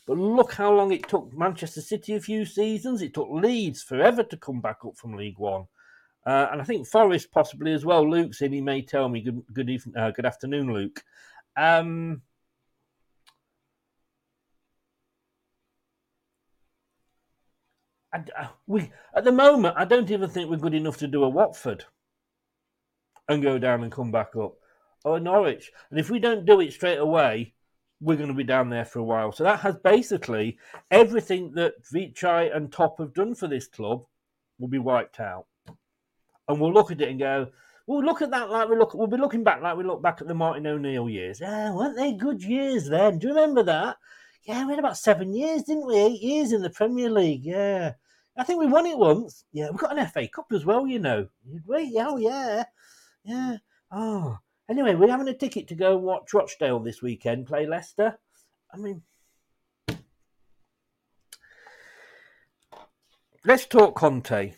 but 0.09 0.17
look 0.17 0.55
how 0.55 0.73
long 0.73 0.91
it 0.91 1.07
took 1.07 1.31
Manchester 1.37 1.83
City 1.83 2.15
a 2.15 2.21
few 2.21 2.47
seasons. 2.47 3.03
It 3.03 3.13
took 3.13 3.29
Leeds 3.31 3.83
forever 3.83 4.23
to 4.23 4.37
come 4.39 4.59
back 4.63 4.79
up 4.87 4.97
from 4.97 5.13
League 5.13 5.39
One. 5.39 5.67
Uh, 6.25 6.49
and 6.51 6.63
I 6.63 6.65
think 6.65 6.89
Forest 6.89 7.31
possibly 7.31 7.75
as 7.75 7.85
well. 7.85 8.09
Luke's 8.09 8.41
in, 8.41 8.55
he 8.55 8.63
may 8.63 8.81
tell 8.81 9.11
me. 9.11 9.21
Good, 9.21 9.43
good, 9.53 9.69
evening, 9.69 9.99
uh, 9.99 10.11
good 10.11 10.25
afternoon, 10.25 10.73
Luke. 10.73 11.05
Um, 11.59 12.23
and, 18.15 18.31
uh, 18.35 18.47
we 18.67 18.91
at 19.15 19.25
the 19.25 19.33
moment, 19.33 19.75
I 19.77 19.85
don't 19.85 20.11
even 20.11 20.31
think 20.31 20.49
we're 20.49 20.57
good 20.57 20.73
enough 20.73 20.97
to 20.99 21.07
do 21.07 21.23
a 21.23 21.29
Watford 21.29 21.85
and 23.29 23.43
go 23.43 23.59
down 23.59 23.83
and 23.83 23.93
come 23.93 24.11
back 24.11 24.35
up, 24.37 24.55
or 25.05 25.21
Norwich. 25.21 25.71
And 25.91 26.01
if 26.01 26.09
we 26.09 26.19
don't 26.19 26.47
do 26.47 26.61
it 26.61 26.73
straight 26.73 26.97
away, 26.97 27.53
we're 28.01 28.17
going 28.17 28.29
to 28.29 28.35
be 28.35 28.45
down 28.45 28.71
there 28.71 28.85
for 28.85 29.01
a 29.01 29.05
while. 29.05 29.33
So 29.33 29.45
that 29.45 29.61
has 29.61 29.77
basically 29.77 30.59
everything 30.91 31.53
that 31.55 31.75
Vichai 31.93 32.55
and 32.55 32.73
Top 32.73 32.99
have 32.99 33.15
done 33.15 33.35
for 33.35 33.49
this 33.49 33.67
club 33.67 34.05
will 34.59 34.69
be 34.69 34.79
wiped 34.79 35.21
out. 35.21 35.47
And 36.49 36.61
we'll 36.61 36.73
look 36.73 36.91
at 36.91 37.01
it 37.01 37.09
and 37.09 37.19
go, 37.19 37.49
we'll 37.87 38.05
look 38.05 38.23
at 38.23 38.31
that 38.31 38.51
like 38.51 38.69
we 38.69 38.77
look. 38.77 38.95
We'll 38.95 39.07
be 39.07 39.17
looking 39.17 39.45
back 39.45 39.61
like 39.61 39.77
we 39.77 39.85
look 39.85 40.03
back 40.03 40.21
at 40.21 40.29
the 40.29 40.35
Martin 40.35 40.67
O'Neill 40.67 41.09
years. 41.09 41.41
Yeah, 41.41 41.75
weren't 41.75 41.97
they 41.97 42.13
good 42.13 42.43
years 42.43 42.89
then? 42.89 43.19
Do 43.19 43.29
you 43.29 43.35
remember 43.35 43.63
that? 43.65 43.97
Yeah, 44.45 44.65
we 44.65 44.73
had 44.73 44.79
about 44.79 44.97
seven 44.97 45.35
years, 45.35 45.65
didn't 45.65 45.87
we? 45.87 45.99
Eight 45.99 46.23
years 46.23 46.53
in 46.53 46.63
the 46.63 46.71
Premier 46.71 47.11
League. 47.11 47.45
Yeah. 47.45 47.95
I 48.37 48.45
think 48.45 48.61
we 48.61 48.67
won 48.67 48.87
it 48.87 48.97
once. 48.97 49.45
Yeah, 49.53 49.71
we 49.71 49.79
got 49.79 49.99
an 49.99 50.07
FA 50.07 50.29
Cup 50.29 50.47
as 50.53 50.65
well, 50.65 50.87
you 50.87 51.01
know. 51.01 51.27
Did 51.51 51.63
we? 51.67 51.99
Oh, 51.99 52.17
yeah. 52.17 52.65
Yeah. 53.25 53.57
Oh. 53.91 54.39
Anyway, 54.71 54.95
we're 54.95 55.09
having 55.11 55.29
a 55.29 55.35
ticket 55.35 55.67
to 55.69 55.75
go 55.75 55.97
and 55.97 56.05
watch 56.05 56.35
Rochdale 56.35 56.81
this 56.81 57.01
weekend 57.01 57.47
play 57.47 57.67
Leicester. 57.67 58.19
I 58.73 58.77
mean, 58.77 59.03
let's 63.47 63.65
talk 63.65 63.95
Conte 63.95 64.53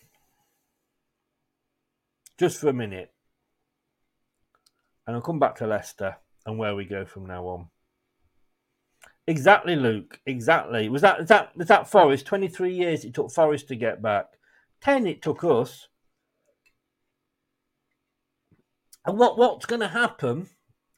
just 2.39 2.61
for 2.61 2.71
a 2.71 2.73
minute. 2.73 3.13
And 5.07 5.15
I'll 5.15 5.23
come 5.23 5.39
back 5.39 5.57
to 5.57 5.67
Leicester 5.67 6.17
and 6.47 6.59
where 6.59 6.75
we 6.75 6.85
go 6.85 7.05
from 7.05 7.27
now 7.27 7.45
on. 7.47 7.69
Exactly, 9.27 9.77
Luke. 9.77 10.19
Exactly. 10.27 10.89
Was 10.89 11.03
that 11.03 11.21
was 11.21 11.29
that 11.29 11.57
was 11.57 11.69
that 11.69 11.89
Forest? 11.89 12.27
Twenty 12.27 12.49
three 12.49 12.75
years 12.75 13.05
it 13.05 13.15
took 13.15 13.31
Forest 13.31 13.69
to 13.69 13.77
get 13.77 14.03
back. 14.03 14.27
Ten 14.81 15.07
it 15.07 15.23
took 15.23 15.45
us. 15.45 15.87
And 19.07 19.19
what 19.19 19.39
what's 19.39 19.67
going 19.67 19.81
to 19.81 19.89
happen 19.89 20.49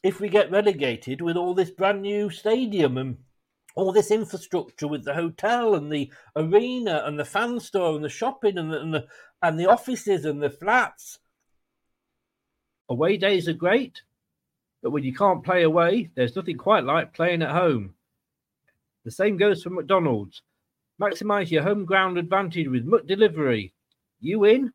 if 0.03 0.21
we 0.21 0.29
get 0.29 0.51
relegated 0.51 1.21
with 1.21 1.37
all 1.37 1.55
this 1.55 1.71
brand 1.71 2.03
new 2.03 2.31
stadium 2.31 2.99
and 2.99 3.19
all 3.77 3.93
this 3.93 4.11
infrastructure 4.11 4.89
with 4.89 5.05
the 5.05 5.15
hotel 5.15 5.75
and 5.75 5.91
the 5.91 6.13
arena 6.37 7.03
and 7.07 7.19
the 7.19 7.25
fan 7.25 7.61
store 7.61 7.95
and 7.95 8.05
the 8.05 8.09
shopping 8.09 8.59
and 8.59 8.73
the 8.73 8.81
and 8.81 8.95
the, 8.95 9.07
and 9.41 9.59
the 9.59 9.71
offices 9.71 10.25
and 10.25 10.43
the 10.43 10.51
flats? 10.51 11.21
Away 12.89 13.17
days 13.17 13.49
are 13.49 13.55
great, 13.55 14.03
but 14.83 14.91
when 14.91 15.05
you 15.05 15.15
can't 15.15 15.45
play 15.45 15.63
away, 15.63 16.11
there's 16.15 16.37
nothing 16.37 16.59
quite 16.59 16.85
like 16.85 17.15
playing 17.15 17.43
at 17.43 17.53
home. 17.53 17.95
The 19.05 19.11
same 19.11 19.37
goes 19.37 19.63
for 19.63 19.71
McDonald's. 19.71 20.43
Maximize 21.01 21.51
your 21.51 21.63
home 21.63 21.85
ground 21.85 22.19
advantage 22.19 22.69
with 22.69 22.87
McDelivery. 22.87 23.73
You 24.21 24.45
in? 24.45 24.73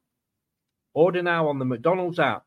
Order 0.93 1.21
now 1.21 1.47
on 1.47 1.59
the 1.59 1.65
McDonald's 1.65 2.19
app. 2.19 2.47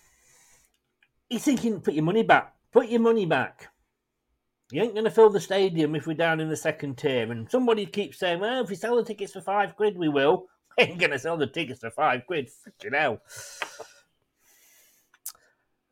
He's 1.31 1.45
thinking, 1.45 1.79
put 1.79 1.93
your 1.93 2.03
money 2.03 2.23
back. 2.23 2.53
Put 2.73 2.89
your 2.89 2.99
money 2.99 3.25
back. 3.25 3.69
You 4.69 4.81
ain't 4.81 4.95
going 4.95 5.05
to 5.05 5.11
fill 5.11 5.29
the 5.29 5.39
stadium 5.39 5.95
if 5.95 6.05
we're 6.05 6.13
down 6.13 6.41
in 6.41 6.49
the 6.49 6.57
second 6.57 6.97
tier. 6.97 7.31
And 7.31 7.49
somebody 7.49 7.85
keeps 7.85 8.19
saying, 8.19 8.41
well, 8.41 8.61
if 8.61 8.69
we 8.69 8.75
sell 8.75 8.97
the 8.97 9.05
tickets 9.05 9.31
for 9.31 9.39
five 9.39 9.77
quid, 9.77 9.97
we 9.97 10.09
will. 10.09 10.47
We 10.77 10.85
ain't 10.85 10.99
going 10.99 11.11
to 11.11 11.19
sell 11.19 11.37
the 11.37 11.47
tickets 11.47 11.79
for 11.81 11.89
five 11.89 12.25
quid. 12.27 12.49
Freaking 12.49 12.97
hell. 12.97 13.21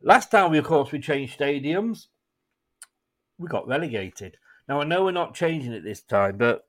Last 0.02 0.30
time, 0.30 0.50
we, 0.50 0.58
of 0.58 0.64
course, 0.66 0.92
we 0.92 1.00
changed 1.00 1.38
stadiums, 1.38 2.06
we 3.38 3.46
got 3.46 3.68
relegated. 3.68 4.36
Now, 4.68 4.80
I 4.80 4.84
know 4.84 5.04
we're 5.04 5.10
not 5.10 5.34
changing 5.34 5.72
it 5.72 5.84
this 5.84 6.00
time, 6.00 6.38
but 6.38 6.66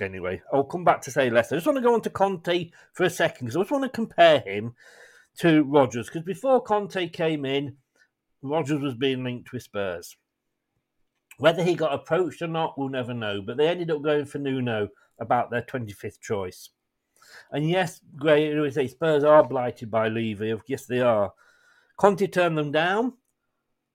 anyway, 0.00 0.42
I'll 0.52 0.64
come 0.64 0.84
back 0.84 1.02
to 1.02 1.10
say 1.12 1.30
less. 1.30 1.52
I 1.52 1.56
just 1.56 1.66
want 1.66 1.76
to 1.76 1.82
go 1.82 1.94
on 1.94 2.02
to 2.02 2.10
Conte 2.10 2.70
for 2.92 3.04
a 3.04 3.10
second 3.10 3.46
because 3.46 3.56
I 3.56 3.60
just 3.60 3.70
want 3.70 3.84
to 3.84 3.90
compare 3.90 4.40
him 4.40 4.74
to 5.38 5.62
Rodgers 5.62 6.06
because 6.06 6.22
before 6.22 6.60
Conte 6.60 7.08
came 7.08 7.44
in, 7.44 7.76
Rodgers 8.42 8.80
was 8.80 8.94
being 8.94 9.24
linked 9.24 9.52
with 9.52 9.62
Spurs. 9.62 10.16
Whether 11.38 11.62
he 11.62 11.74
got 11.74 11.94
approached 11.94 12.42
or 12.42 12.48
not, 12.48 12.78
we'll 12.78 12.88
never 12.88 13.14
know. 13.14 13.40
But 13.40 13.56
they 13.56 13.68
ended 13.68 13.90
up 13.90 14.02
going 14.02 14.26
for 14.26 14.38
Nuno 14.38 14.88
about 15.20 15.50
their 15.50 15.62
25th 15.62 16.20
choice. 16.20 16.70
And 17.50 17.68
yes, 17.68 18.00
Gray, 18.16 18.54
we 18.58 18.70
say 18.70 18.88
Spurs 18.88 19.24
are 19.24 19.42
blighted 19.42 19.90
by 19.90 20.08
Levy. 20.08 20.54
Yes, 20.66 20.86
they 20.86 21.00
are. 21.00 21.32
Conte 21.96 22.26
turned 22.26 22.58
them 22.58 22.72
down. 22.72 23.14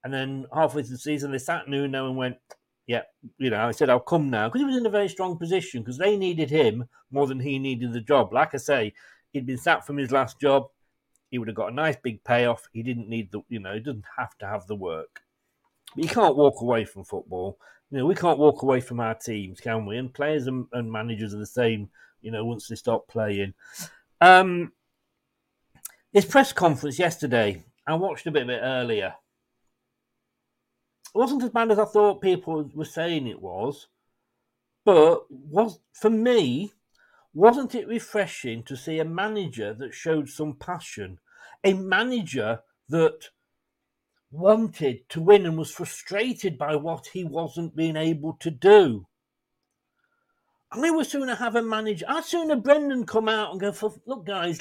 And 0.04 0.14
then 0.14 0.46
halfway 0.54 0.84
through 0.84 0.96
the 0.96 0.98
season, 1.00 1.32
they 1.32 1.38
sat 1.38 1.68
Nuno 1.68 2.08
and 2.08 2.18
went, 2.18 2.38
yeah, 2.86 3.02
you 3.38 3.50
know, 3.50 3.68
I 3.68 3.72
said, 3.72 3.90
I'll 3.90 4.00
come 4.00 4.30
now. 4.30 4.48
Because 4.48 4.62
he 4.62 4.66
was 4.66 4.78
in 4.78 4.86
a 4.86 4.90
very 4.90 5.10
strong 5.10 5.38
position 5.38 5.82
because 5.82 5.98
they 5.98 6.16
needed 6.16 6.50
him 6.50 6.86
more 7.12 7.28
than 7.28 7.40
he 7.40 7.60
needed 7.60 7.92
the 7.92 8.02
job. 8.02 8.32
Like 8.32 8.54
I 8.54 8.58
say, 8.58 8.94
he'd 9.34 9.46
been 9.46 9.58
sacked 9.58 9.86
from 9.86 9.98
his 9.98 10.12
last 10.12 10.40
job 10.40 10.68
he 11.30 11.38
would 11.38 11.48
have 11.48 11.56
got 11.56 11.72
a 11.72 11.76
nice 11.76 11.96
big 11.96 12.24
payoff. 12.24 12.68
He 12.72 12.84
didn't 12.84 13.10
need 13.10 13.32
the, 13.32 13.42
you 13.50 13.60
know, 13.60 13.74
he 13.74 13.80
doesn't 13.80 14.06
have 14.18 14.38
to 14.40 14.48
have 14.48 14.68
the 14.68 14.76
work. 14.76 15.22
But 15.96 16.04
you 16.04 16.10
can't 16.10 16.36
walk 16.36 16.62
away 16.62 16.86
from 16.86 17.04
football. 17.04 17.58
You 17.90 18.00
know, 18.00 18.06
we 18.06 18.16
can't 18.16 18.40
walk 18.40 18.62
away 18.62 18.82
from 18.82 19.00
our 19.00 19.16
teams, 19.16 19.60
can 19.60 19.86
we? 19.86 19.98
And 19.98 20.14
players 20.14 20.48
and, 20.48 20.68
and 20.74 20.92
managers 20.92 21.34
are 21.34 21.40
the 21.40 21.46
same, 21.46 21.90
you 22.22 22.32
know, 22.32 22.46
once 22.46 22.68
they 22.68 22.76
stop 22.76 23.08
playing. 23.08 23.54
Um, 24.20 24.74
his 26.12 26.26
press 26.26 26.54
conference 26.54 27.00
yesterday, 27.00 27.64
I 27.86 27.96
watched 27.96 28.28
a 28.28 28.32
bit 28.32 28.44
of 28.44 28.50
it 28.50 28.62
earlier. 28.62 29.16
It 31.14 31.18
wasn't 31.18 31.44
as 31.44 31.50
bad 31.50 31.72
as 31.72 31.80
I 31.80 31.86
thought 31.86 32.22
people 32.22 32.70
were 32.74 32.86
saying 32.86 33.28
it 33.28 33.42
was, 33.42 33.88
but 34.84 35.30
was 35.30 35.80
for 35.94 36.10
me, 36.10 36.74
wasn't 37.38 37.76
it 37.76 37.88
refreshing 37.88 38.64
to 38.64 38.76
see 38.76 38.98
a 38.98 39.06
manager 39.06 39.72
that 39.72 39.94
showed 39.94 40.28
some 40.28 40.56
passion? 40.56 41.20
A 41.64 41.74
manager 41.74 42.62
that 42.90 43.30
wanted 44.32 45.08
to 45.10 45.22
win 45.22 45.46
and 45.46 45.56
was 45.56 45.70
frustrated 45.70 46.58
by 46.58 46.76
what 46.76 47.10
he 47.14 47.24
wasn't 47.24 47.76
being 47.76 47.96
able 47.96 48.34
to 48.40 48.50
do. 48.50 49.06
I 50.72 50.90
would 50.90 51.06
sooner 51.06 51.36
have 51.36 51.56
a 51.56 51.62
manager. 51.62 52.08
I'd 52.10 52.26
sooner 52.26 52.56
Brendan 52.56 53.06
come 53.06 53.30
out 53.30 53.52
and 53.52 53.62
go, 53.62 53.72
look, 54.08 54.26
guys, 54.26 54.60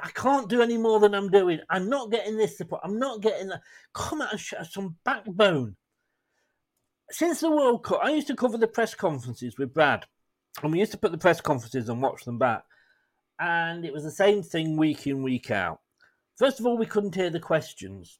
I 0.00 0.10
can't 0.10 0.48
do 0.48 0.62
any 0.62 0.78
more 0.78 1.00
than 1.00 1.16
I'm 1.16 1.30
doing. 1.30 1.58
I'm 1.68 1.88
not 1.88 2.12
getting 2.12 2.36
this 2.36 2.56
support. 2.56 2.82
I'm 2.84 3.00
not 3.00 3.22
getting 3.22 3.48
that. 3.48 3.62
Come 3.92 4.22
out 4.22 4.30
and 4.30 4.40
show 4.40 4.62
some 4.62 4.98
backbone. 5.04 5.74
Since 7.10 7.40
the 7.40 7.50
World 7.50 7.82
Cup, 7.82 7.98
I 8.04 8.10
used 8.10 8.28
to 8.28 8.36
cover 8.36 8.56
the 8.56 8.68
press 8.68 8.94
conferences 8.94 9.58
with 9.58 9.74
Brad 9.74 10.06
and 10.62 10.72
we 10.72 10.80
used 10.80 10.92
to 10.92 10.98
put 10.98 11.12
the 11.12 11.18
press 11.18 11.40
conferences 11.40 11.88
and 11.88 12.02
watch 12.02 12.24
them 12.24 12.38
back. 12.38 12.64
And 13.38 13.84
it 13.84 13.92
was 13.92 14.04
the 14.04 14.10
same 14.10 14.42
thing 14.42 14.76
week 14.76 15.06
in, 15.06 15.22
week 15.22 15.50
out. 15.50 15.80
First 16.36 16.60
of 16.60 16.66
all, 16.66 16.76
we 16.76 16.86
couldn't 16.86 17.14
hear 17.14 17.30
the 17.30 17.40
questions. 17.40 18.18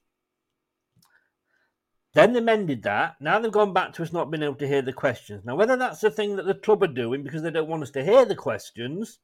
Then 2.15 2.33
they 2.33 2.41
mended 2.41 2.83
that. 2.83 3.17
Now 3.21 3.39
they've 3.39 3.51
gone 3.51 3.73
back 3.73 3.95
to 3.95 4.03
us 4.03 4.13
not 4.13 4.31
being 4.31 4.43
able 4.43 4.57
to 4.57 4.69
hear 4.69 4.83
the 4.83 4.93
questions. 4.93 5.45
Now, 5.45 5.57
whether 5.57 5.77
that's 5.77 6.01
the 6.01 6.11
thing 6.11 6.37
that 6.37 6.47
the 6.47 6.55
club 6.55 6.83
are 6.83 6.89
doing 6.89 7.23
because 7.23 7.43
they 7.43 7.51
don't 7.51 7.69
want 7.69 7.83
us 7.83 7.91
to 7.93 8.05
hear 8.05 8.25
the 8.25 8.35
questions, 8.35 9.19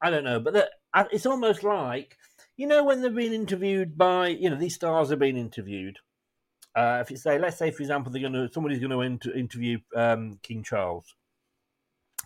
I 0.00 0.10
don't 0.10 0.24
know. 0.24 0.40
But 0.40 0.70
it's 1.12 1.26
almost 1.26 1.62
like, 1.62 2.16
you 2.56 2.66
know, 2.66 2.84
when 2.84 3.02
they're 3.02 3.10
being 3.10 3.34
interviewed 3.34 3.98
by, 3.98 4.28
you 4.28 4.48
know, 4.48 4.56
these 4.56 4.74
stars 4.74 5.12
are 5.12 5.16
being 5.16 5.36
interviewed. 5.36 5.98
Uh, 6.74 6.98
if 7.02 7.10
you 7.10 7.16
say, 7.16 7.38
let's 7.38 7.58
say, 7.58 7.70
for 7.70 7.82
example, 7.82 8.10
they're 8.10 8.22
going 8.22 8.32
to 8.32 8.50
somebody's 8.52 8.78
going 8.78 8.90
to 8.90 9.00
inter- 9.00 9.32
interview 9.32 9.78
um, 9.96 10.38
King 10.42 10.62
Charles, 10.62 11.14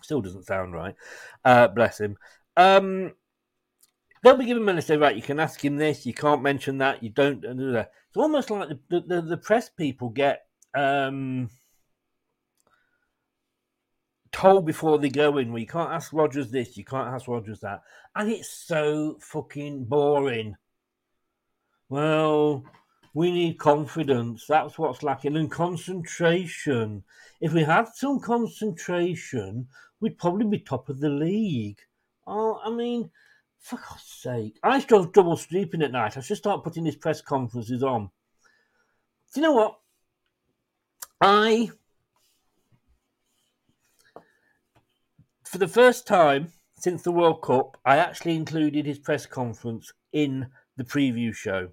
Still 0.01 0.21
doesn't 0.21 0.45
sound 0.45 0.73
right. 0.73 0.95
Uh, 1.45 1.67
bless 1.67 1.99
him. 1.99 2.17
Um, 2.57 3.13
they'll 4.23 4.37
be 4.37 4.53
money 4.53 4.81
say, 4.81 4.97
right, 4.97 5.15
you 5.15 5.21
can 5.21 5.39
ask 5.39 5.63
him 5.63 5.77
this, 5.77 6.05
you 6.05 6.13
can't 6.13 6.41
mention 6.41 6.79
that, 6.79 7.03
you 7.03 7.09
don't. 7.09 7.43
It's 7.43 8.17
almost 8.17 8.49
like 8.49 8.69
the, 8.89 9.01
the, 9.01 9.21
the 9.21 9.37
press 9.37 9.69
people 9.69 10.09
get 10.09 10.45
um, 10.73 11.49
told 14.31 14.65
before 14.65 14.97
they 14.97 15.09
go 15.09 15.37
in, 15.37 15.51
well, 15.51 15.59
you 15.59 15.67
can't 15.67 15.91
ask 15.91 16.11
Rodgers 16.13 16.51
this, 16.51 16.77
you 16.77 16.85
can't 16.85 17.13
ask 17.13 17.27
Rodgers 17.27 17.59
that. 17.61 17.81
And 18.15 18.29
it's 18.29 18.49
so 18.49 19.17
fucking 19.19 19.85
boring. 19.85 20.55
Well, 21.89 22.63
we 23.13 23.31
need 23.31 23.59
confidence. 23.59 24.45
That's 24.47 24.77
what's 24.79 25.03
lacking, 25.03 25.37
and 25.37 25.51
concentration. 25.51 27.03
If 27.39 27.53
we 27.53 27.63
had 27.63 27.89
some 27.93 28.19
concentration, 28.19 29.67
we'd 29.99 30.17
probably 30.17 30.45
be 30.45 30.59
top 30.59 30.89
of 30.89 30.99
the 30.99 31.09
league. 31.09 31.79
Oh, 32.25 32.59
I 32.63 32.69
mean, 32.71 33.11
For 33.59 33.77
God's 33.77 34.03
sake. 34.03 34.59
I 34.61 34.79
still 34.79 35.05
double 35.05 35.37
sleeping 35.37 35.81
at 35.83 35.91
night. 35.93 36.17
I 36.17 36.21
should 36.21 36.37
start 36.37 36.65
putting 36.65 36.83
these 36.83 36.97
press 36.97 37.21
conferences 37.21 37.81
on. 37.81 38.09
Do 39.33 39.39
you 39.39 39.41
know 39.41 39.53
what? 39.53 39.79
I, 41.21 41.69
for 45.45 45.57
the 45.57 45.67
first 45.67 46.05
time 46.05 46.51
since 46.77 47.03
the 47.03 47.13
World 47.13 47.41
Cup, 47.41 47.77
I 47.85 47.97
actually 47.97 48.35
included 48.35 48.85
his 48.85 48.99
press 48.99 49.25
conference 49.25 49.93
in 50.11 50.47
the 50.75 50.83
preview 50.83 51.33
show. 51.33 51.69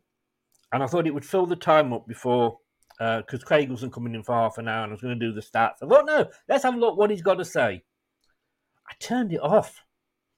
And 0.73 0.83
I 0.83 0.87
thought 0.87 1.07
it 1.07 1.15
would 1.15 1.25
fill 1.25 1.47
the 1.47 1.57
time 1.57 1.93
up 1.93 2.07
before, 2.07 2.59
because 2.99 3.43
uh, 3.43 3.47
Craig 3.47 3.71
wasn't 3.71 3.93
coming 3.93 4.15
in 4.15 4.23
for 4.23 4.35
half 4.35 4.59
an 4.59 4.69
hour 4.69 4.85
and 4.85 4.93
I 4.93 4.95
was 4.95 5.03
going 5.03 5.19
to 5.19 5.27
do 5.27 5.33
the 5.33 5.41
stats. 5.41 5.83
I 5.83 5.87
thought, 5.87 6.07
no, 6.07 6.29
let's 6.49 6.65
have 6.65 6.75
a 6.75 6.79
look 6.79 6.97
what 6.97 7.11
he's 7.11 7.23
got 7.23 7.35
to 7.35 7.45
say. 7.45 7.83
I 8.89 8.93
turned 8.99 9.33
it 9.33 9.41
off. 9.41 9.85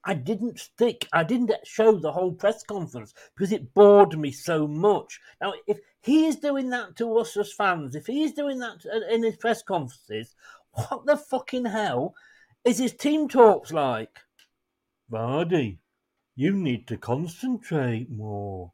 I 0.04 0.14
didn't 0.14 0.58
stick. 0.58 1.06
I 1.12 1.22
didn't 1.22 1.52
show 1.64 1.96
the 1.96 2.12
whole 2.12 2.32
press 2.32 2.64
conference 2.64 3.14
because 3.36 3.52
it 3.52 3.72
bored 3.72 4.18
me 4.18 4.32
so 4.32 4.66
much. 4.66 5.20
Now, 5.40 5.54
if 5.66 5.78
he 6.00 6.26
is 6.26 6.36
doing 6.36 6.70
that 6.70 6.96
to 6.96 7.18
us 7.18 7.36
as 7.36 7.52
fans, 7.52 7.94
if 7.94 8.06
he 8.06 8.24
is 8.24 8.32
doing 8.32 8.58
that 8.58 8.84
in 9.10 9.22
his 9.22 9.36
press 9.36 9.62
conferences, 9.62 10.34
what 10.72 11.06
the 11.06 11.16
fucking 11.16 11.66
hell 11.66 12.14
is 12.64 12.78
his 12.78 12.94
team 12.94 13.28
talks 13.28 13.72
like? 13.72 14.18
Vardy, 15.10 15.78
you 16.34 16.52
need 16.54 16.88
to 16.88 16.96
concentrate 16.96 18.10
more. 18.10 18.72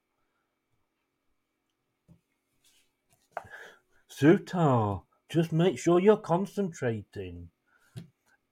Souttar, 4.19 5.03
just 5.29 5.53
make 5.53 5.79
sure 5.79 6.01
you're 6.01 6.17
concentrating. 6.17 7.51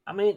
I 0.06 0.12
mean, 0.12 0.36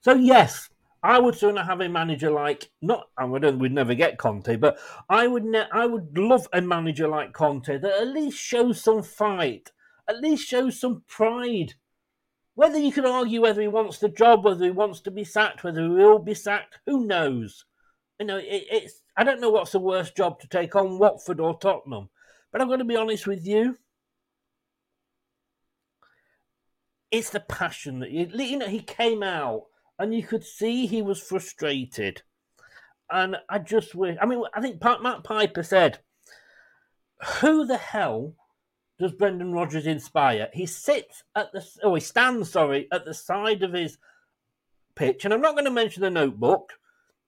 so 0.00 0.14
yes, 0.14 0.70
I 1.02 1.18
would 1.18 1.34
sooner 1.34 1.62
have 1.62 1.80
a 1.80 1.88
manager 1.88 2.30
like 2.30 2.70
not. 2.80 3.08
I 3.18 3.24
would 3.24 3.60
we'd 3.60 3.72
never 3.72 3.94
get 3.94 4.18
Conte, 4.18 4.56
but 4.56 4.78
I 5.10 5.26
would 5.26 5.44
ne- 5.44 5.68
I 5.70 5.84
would 5.84 6.16
love 6.16 6.48
a 6.52 6.62
manager 6.62 7.08
like 7.08 7.32
Conte 7.34 7.78
that 7.78 8.00
at 8.00 8.08
least 8.08 8.38
shows 8.38 8.82
some 8.82 9.02
fight, 9.02 9.70
at 10.08 10.20
least 10.20 10.48
shows 10.48 10.80
some 10.80 11.02
pride. 11.06 11.74
Whether 12.54 12.78
you 12.78 12.90
can 12.90 13.04
argue 13.04 13.42
whether 13.42 13.60
he 13.60 13.68
wants 13.68 13.98
the 13.98 14.08
job, 14.08 14.44
whether 14.44 14.64
he 14.64 14.70
wants 14.70 15.00
to 15.00 15.10
be 15.10 15.24
sacked, 15.24 15.62
whether 15.62 15.82
he 15.82 15.88
will 15.88 16.18
be 16.18 16.34
sacked, 16.34 16.78
who 16.86 17.04
knows? 17.06 17.66
You 18.18 18.26
know, 18.26 18.38
it, 18.38 18.64
it's 18.70 19.02
I 19.14 19.24
don't 19.24 19.42
know 19.42 19.50
what's 19.50 19.72
the 19.72 19.78
worst 19.78 20.16
job 20.16 20.40
to 20.40 20.48
take 20.48 20.74
on, 20.74 20.98
Watford 20.98 21.38
or 21.38 21.58
Tottenham. 21.58 22.08
But 22.52 22.60
I'm 22.60 22.68
going 22.68 22.78
to 22.78 22.84
be 22.84 22.96
honest 22.96 23.26
with 23.26 23.46
you. 23.46 23.78
It's 27.10 27.30
the 27.30 27.40
passion 27.40 28.00
that 28.00 28.10
you, 28.10 28.28
you 28.34 28.58
know. 28.58 28.68
He 28.68 28.80
came 28.80 29.22
out 29.22 29.64
and 29.98 30.14
you 30.14 30.22
could 30.22 30.44
see 30.44 30.86
he 30.86 31.02
was 31.02 31.20
frustrated. 31.20 32.22
And 33.10 33.36
I 33.48 33.58
just 33.58 33.94
wish. 33.94 34.16
I 34.20 34.26
mean, 34.26 34.42
I 34.54 34.60
think 34.60 34.82
Matt 34.82 35.22
Piper 35.22 35.62
said, 35.62 36.00
"Who 37.40 37.64
the 37.64 37.76
hell 37.76 38.34
does 38.98 39.12
Brendan 39.12 39.52
Rodgers 39.52 39.86
inspire?" 39.86 40.48
He 40.52 40.66
sits 40.66 41.22
at 41.34 41.52
the, 41.52 41.64
oh, 41.82 41.94
he 41.94 42.00
stands, 42.00 42.50
sorry, 42.50 42.88
at 42.90 43.04
the 43.04 43.14
side 43.14 43.62
of 43.62 43.72
his 43.72 43.98
pitch, 44.96 45.24
and 45.24 45.32
I'm 45.32 45.40
not 45.40 45.54
going 45.54 45.66
to 45.66 45.70
mention 45.70 46.02
the 46.02 46.10
notebook 46.10 46.72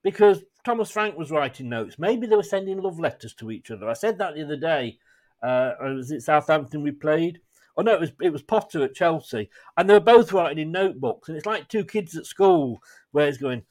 because 0.03 0.43
Thomas 0.64 0.91
Frank 0.91 1.16
was 1.16 1.31
writing 1.31 1.69
notes. 1.69 1.99
Maybe 1.99 2.27
they 2.27 2.37
were 2.37 2.43
sending 2.43 2.83
love 2.83 2.99
letters 2.99 3.35
to 3.35 3.51
each 3.51 3.71
other. 3.71 3.89
I 3.89 3.93
said 3.93 4.19
that 4.19 4.35
the 4.35 4.45
other 4.45 4.57
day. 4.57 4.99
Uh, 5.43 5.72
was 5.80 6.11
it 6.11 6.22
Southampton 6.22 6.82
we 6.82 6.91
played? 6.91 7.41
Oh 7.76 7.82
no, 7.82 7.95
it 7.95 8.01
was 8.01 8.12
it 8.20 8.32
was 8.32 8.43
Potter 8.43 8.82
at 8.82 8.95
Chelsea, 8.95 9.51
and 9.76 9.89
they 9.89 9.95
were 9.95 10.01
both 10.01 10.32
writing 10.32 10.59
in 10.59 10.72
notebooks, 10.72 11.28
and 11.28 11.36
it's 11.36 11.47
like 11.47 11.68
two 11.68 11.84
kids 11.84 12.16
at 12.16 12.26
school 12.26 12.82
where 13.12 13.26
he's 13.26 13.39
going, 13.39 13.62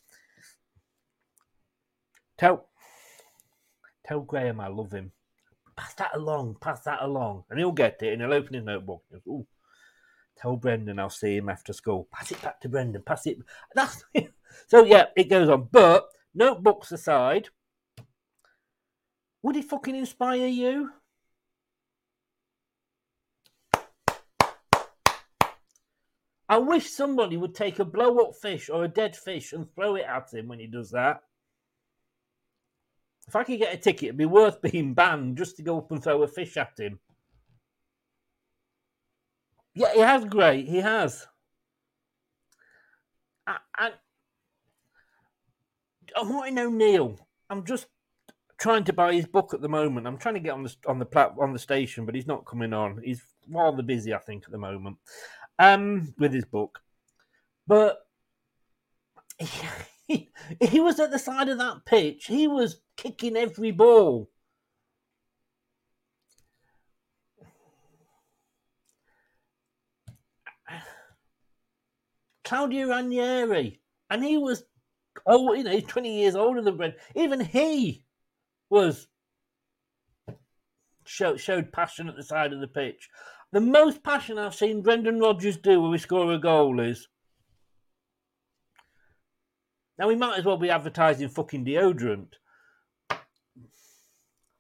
"Tell, 2.38 2.70
tell 4.06 4.22
Graham 4.22 4.62
I 4.62 4.68
love 4.68 4.94
him. 4.94 5.12
Pass 5.76 5.94
that 5.96 6.16
along, 6.16 6.56
pass 6.62 6.84
that 6.84 7.02
along, 7.02 7.44
and 7.50 7.60
he'll 7.60 7.74
get 7.74 8.02
it, 8.02 8.14
and 8.14 8.22
he'll 8.22 8.34
open 8.34 8.54
his 8.56 8.64
notebook. 8.64 9.04
Goes, 9.12 9.22
Ooh, 9.28 9.46
tell 10.38 10.56
Brendan 10.56 11.00
I'll 11.00 11.10
see 11.10 11.36
him 11.36 11.50
after 11.50 11.74
school. 11.74 12.08
Pass 12.12 12.32
it 12.32 12.42
back 12.42 12.62
to 12.62 12.70
Brendan. 12.70 13.04
Pass 13.04 13.28
it. 13.28 13.38
That's 13.76 14.06
so. 14.68 14.86
Yeah, 14.86 15.08
it 15.18 15.30
goes 15.30 15.50
on. 15.50 15.68
But 15.70 16.08
notebooks 16.34 16.94
aside, 16.94 17.50
would 19.42 19.56
he 19.56 19.62
fucking 19.62 19.96
inspire 19.96 20.48
you? 20.48 20.92
I 26.50 26.58
wish 26.58 26.90
somebody 26.90 27.36
would 27.36 27.54
take 27.54 27.80
a 27.80 27.86
blow 27.86 28.20
up 28.20 28.36
fish 28.36 28.70
or 28.70 28.86
a 28.86 28.88
dead 28.90 29.16
fish 29.16 29.52
and 29.52 29.70
throw 29.74 29.96
it 29.96 30.06
at 30.08 30.34
him 30.34 30.48
when 30.48 30.60
he 30.60 30.68
does 30.68 30.92
that. 30.92 31.22
If 33.28 33.36
I 33.36 33.44
could 33.44 33.60
get 33.60 33.74
a 33.74 33.78
ticket, 33.78 34.04
it'd 34.04 34.18
be 34.18 34.26
worth 34.26 34.62
being 34.72 34.94
banned 34.94 35.38
just 35.38 35.58
to 35.58 35.64
go 35.64 35.78
up 35.78 35.92
and 35.92 36.02
throw 36.02 36.24
a 36.24 36.28
fish 36.28 36.56
at 36.56 36.80
him. 36.80 37.00
Yeah, 39.74 39.94
he 39.94 40.00
has 40.00 40.26
great. 40.26 40.68
He 40.68 40.78
has. 40.78 41.28
And 43.80 43.94
Martin 46.24 46.60
O'Neill, 46.60 47.20
I'm 47.50 47.64
just 47.64 47.88
trying 48.58 48.86
to 48.86 48.94
buy 48.94 49.14
his 49.14 49.28
book 49.28 49.54
at 49.54 49.62
the 49.62 49.70
moment. 49.70 50.08
I'm 50.08 50.18
trying 50.18 50.34
to 50.34 50.40
get 50.40 50.54
on 50.54 50.64
the 50.64 50.76
on 50.88 50.98
the 50.98 51.06
plat, 51.06 51.34
on 51.40 51.54
the 51.54 51.60
station, 51.60 52.06
but 52.06 52.16
he's 52.16 52.26
not 52.26 52.46
coming 52.46 52.74
on. 52.74 53.00
He's 53.04 53.22
rather 53.48 53.84
busy, 53.84 54.14
I 54.16 54.18
think, 54.18 54.46
at 54.46 54.52
the 54.52 54.58
moment 54.58 54.98
um, 55.60 56.14
with 56.18 56.34
his 56.34 56.46
book. 56.46 56.80
But 57.66 58.00
he, 59.38 60.30
he 60.60 60.80
was 60.80 61.00
at 61.00 61.12
the 61.12 61.20
side 61.20 61.50
of 61.50 61.58
that 61.58 61.86
pitch. 61.86 62.26
He 62.26 62.48
was 62.48 62.82
kicking 62.96 63.36
every 63.36 63.72
ball. 63.72 64.30
Claudio 72.44 72.88
Ranieri, 72.88 73.82
and 74.10 74.24
he 74.24 74.38
was, 74.38 74.64
oh, 75.26 75.52
you 75.52 75.64
know, 75.66 75.82
20 75.82 76.18
years 76.18 76.34
older 76.34 76.62
than 76.62 76.78
Brent. 76.78 76.96
Even 77.14 77.42
he 77.42 78.06
was 78.70 79.08
showed 81.04 81.74
passion 81.74 82.08
at 82.08 82.16
the 82.16 82.24
side 82.24 82.54
of 82.54 82.62
the 82.62 82.68
pitch. 82.68 83.10
The 83.52 83.62
most 83.62 84.04
passion 84.04 84.38
I've 84.38 84.56
seen 84.56 84.82
Brendan 84.82 85.20
Rodgers 85.20 85.58
do 85.58 85.82
when 85.82 85.92
we 85.92 85.98
score 85.98 86.34
a 86.34 86.38
goal 86.38 86.80
is. 86.80 87.08
Now, 89.98 90.08
we 90.08 90.16
might 90.16 90.38
as 90.38 90.46
well 90.46 90.58
be 90.58 90.70
advertising 90.70 91.30
fucking 91.30 91.66
deodorant. 91.66 92.34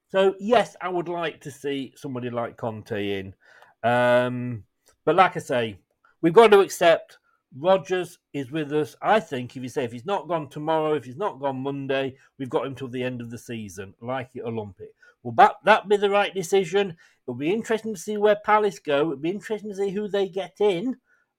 So, 0.09 0.35
yes, 0.39 0.75
I 0.81 0.89
would 0.89 1.09
like 1.09 1.41
to 1.41 1.51
see 1.51 1.93
somebody 1.95 2.29
like 2.29 2.57
Conte 2.57 3.19
in. 3.19 3.35
Um, 3.83 4.63
but, 5.05 5.15
like 5.15 5.35
I 5.35 5.41
say, 5.41 5.79
we've 6.21 6.33
got 6.33 6.51
to 6.51 6.61
accept 6.61 7.17
Rodgers 7.55 8.19
is 8.33 8.51
with 8.51 8.73
us. 8.73 8.95
I 9.01 9.19
think 9.19 9.55
if 9.55 9.63
you 9.63 9.69
say 9.69 9.83
if 9.83 9.91
he's 9.91 10.05
not 10.05 10.27
gone 10.27 10.49
tomorrow, 10.49 10.93
if 10.93 11.05
he's 11.05 11.17
not 11.17 11.39
gone 11.39 11.57
Monday, 11.57 12.15
we've 12.37 12.49
got 12.49 12.65
him 12.65 12.75
till 12.75 12.87
the 12.87 13.03
end 13.03 13.21
of 13.21 13.29
the 13.29 13.37
season, 13.37 13.93
like 14.01 14.31
it 14.35 14.41
or 14.41 14.51
lump 14.51 14.79
it. 14.79 14.93
Will 15.23 15.33
that, 15.33 15.55
that 15.65 15.89
be 15.89 15.97
the 15.97 16.09
right 16.09 16.33
decision? 16.33 16.95
It'll 17.25 17.35
be 17.35 17.53
interesting 17.53 17.93
to 17.93 17.99
see 17.99 18.17
where 18.17 18.37
Palace 18.45 18.79
go. 18.79 19.01
It'll 19.01 19.15
be 19.17 19.31
interesting 19.31 19.71
to 19.71 19.75
see 19.75 19.89
who 19.89 20.07
they 20.07 20.29
get 20.29 20.55
in. 20.59 20.95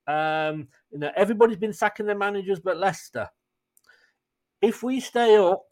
Um, 0.06 0.68
you 0.90 0.98
know, 0.98 1.10
everybody's 1.16 1.58
been 1.58 1.72
sacking 1.72 2.06
their 2.06 2.16
managers 2.16 2.60
but 2.60 2.78
Leicester. 2.78 3.28
If 4.60 4.82
we 4.82 5.00
stay 5.00 5.36
up, 5.36 5.64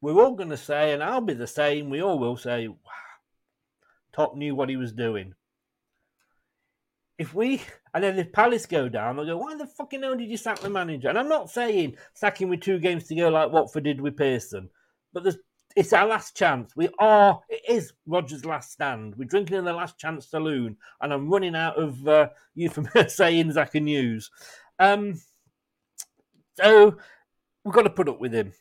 we're 0.00 0.20
all 0.20 0.34
going 0.34 0.50
to 0.50 0.56
say, 0.56 0.92
and 0.92 1.02
I'll 1.02 1.20
be 1.20 1.34
the 1.34 1.46
same, 1.46 1.90
we 1.90 2.02
all 2.02 2.18
will 2.18 2.36
say, 2.36 2.68
wow, 2.68 2.76
Top 4.12 4.36
knew 4.36 4.54
what 4.54 4.68
he 4.68 4.76
was 4.76 4.92
doing. 4.92 5.34
If 7.18 7.34
we, 7.34 7.62
and 7.92 8.04
then 8.04 8.18
if 8.18 8.32
Palace 8.32 8.66
go 8.66 8.88
down, 8.88 9.16
they'll 9.16 9.26
go, 9.26 9.36
why 9.36 9.56
the 9.56 9.66
fucking 9.66 10.02
hell 10.02 10.16
did 10.16 10.28
you 10.28 10.36
sack 10.36 10.60
the 10.60 10.70
manager? 10.70 11.08
And 11.08 11.18
I'm 11.18 11.28
not 11.28 11.50
saying 11.50 11.96
sacking 12.14 12.48
with 12.48 12.60
two 12.60 12.78
games 12.78 13.04
to 13.08 13.16
go 13.16 13.28
like 13.28 13.50
Watford 13.50 13.84
did 13.84 14.00
with 14.00 14.16
Pearson, 14.16 14.70
but 15.12 15.24
there's 15.24 15.38
it's 15.78 15.92
our 15.92 16.08
last 16.08 16.36
chance. 16.36 16.74
We 16.74 16.88
are. 16.98 17.40
It 17.48 17.62
is 17.68 17.92
Rodgers' 18.04 18.44
last 18.44 18.72
stand. 18.72 19.14
We're 19.14 19.28
drinking 19.28 19.58
in 19.58 19.64
the 19.64 19.72
last 19.72 19.96
chance 19.96 20.26
saloon, 20.26 20.76
and 21.00 21.12
I'm 21.12 21.30
running 21.30 21.54
out 21.54 21.78
of 21.78 22.06
uh, 22.08 22.30
euphemistic 22.56 23.10
sayings 23.16 23.56
I 23.56 23.64
can 23.64 23.86
use. 23.86 24.28
Um, 24.80 25.20
so 26.56 26.96
we've 27.64 27.74
got 27.74 27.82
to 27.82 27.90
put 27.90 28.08
up 28.08 28.18
with 28.18 28.34
him. 28.34 28.54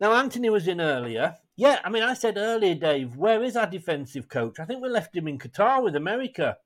Now 0.00 0.14
Anthony 0.14 0.50
was 0.50 0.66
in 0.66 0.80
earlier. 0.80 1.36
Yeah, 1.54 1.78
I 1.84 1.90
mean, 1.90 2.02
I 2.02 2.14
said 2.14 2.36
earlier, 2.36 2.74
Dave, 2.74 3.16
where 3.16 3.44
is 3.44 3.56
our 3.56 3.70
defensive 3.70 4.28
coach? 4.28 4.58
I 4.58 4.64
think 4.64 4.82
we 4.82 4.88
left 4.88 5.16
him 5.16 5.28
in 5.28 5.38
Qatar 5.38 5.80
with 5.80 5.94
America. 5.94 6.56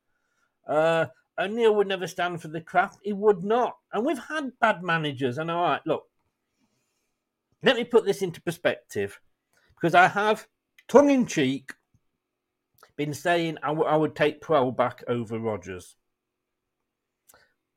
Uh, 0.67 1.07
O'Neill 1.39 1.75
would 1.75 1.87
never 1.87 2.07
stand 2.07 2.41
for 2.41 2.49
the 2.49 2.63
crap. 2.63 2.97
He 3.03 3.13
would 3.13 3.45
not. 3.45 3.77
And 3.93 4.07
we've 4.07 4.19
had 4.19 4.59
bad 4.59 4.83
managers. 4.83 5.37
And 5.37 5.51
all 5.51 5.63
right, 5.63 5.83
look, 5.85 6.05
let 7.63 7.77
me 7.77 7.85
put 7.85 8.07
this 8.07 8.23
into 8.23 8.41
perspective 8.41 9.21
because 9.81 9.95
I 9.95 10.09
have, 10.09 10.47
tongue 10.89 11.11
in 11.11 11.27
cheek, 11.27 11.73
been 12.97 13.15
saying 13.15 13.57
I, 13.63 13.69
w- 13.69 13.89
I 13.89 13.97
would 13.97 14.15
take 14.15 14.43
Puel 14.43 14.77
back 14.77 15.03
over 15.09 15.39
Rodgers. 15.39 15.97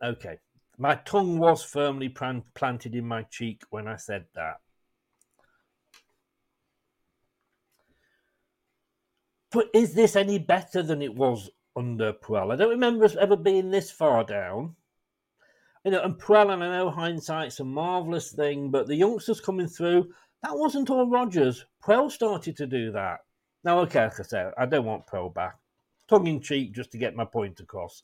Okay, 0.03 0.37
My 0.77 0.95
tongue 0.95 1.37
was 1.37 1.63
firmly 1.63 2.09
planted 2.09 2.95
in 2.95 3.07
my 3.07 3.23
cheek 3.23 3.61
when 3.69 3.87
I 3.87 3.95
said 3.95 4.25
that. 4.35 4.55
But 9.51 9.67
is 9.73 9.93
this 9.93 10.15
any 10.17 10.39
better 10.39 10.81
than 10.81 11.01
it 11.01 11.15
was 11.15 11.49
under 11.75 12.11
Puel? 12.11 12.51
I 12.51 12.57
don't 12.57 12.71
remember 12.71 13.05
us 13.05 13.15
ever 13.15 13.37
being 13.37 13.69
this 13.71 13.91
far 13.91 14.25
down. 14.25 14.75
You 15.85 15.91
know, 15.91 16.01
and 16.01 16.15
Puel, 16.15 16.51
and 16.51 16.63
I 16.63 16.77
know 16.77 16.89
hindsight's 16.89 17.59
a 17.59 17.63
marvellous 17.63 18.31
thing, 18.31 18.71
but 18.71 18.87
the 18.87 18.95
youngsters 18.95 19.39
coming 19.39 19.67
through, 19.67 20.11
that 20.43 20.57
wasn't 20.57 20.89
all 20.89 21.09
Rodgers. 21.09 21.65
Puel 21.83 22.11
started 22.11 22.57
to 22.57 22.67
do 22.67 22.91
that. 22.91 23.19
Now, 23.63 23.79
okay, 23.79 24.03
like 24.03 24.19
I 24.19 24.23
said, 24.23 24.51
I 24.57 24.65
don't 24.65 24.85
want 24.85 25.07
Puel 25.07 25.33
back. 25.33 25.55
Tongue 26.09 26.27
in 26.27 26.41
cheek, 26.41 26.73
just 26.73 26.91
to 26.91 26.97
get 26.97 27.15
my 27.15 27.23
point 27.23 27.61
across. 27.61 28.03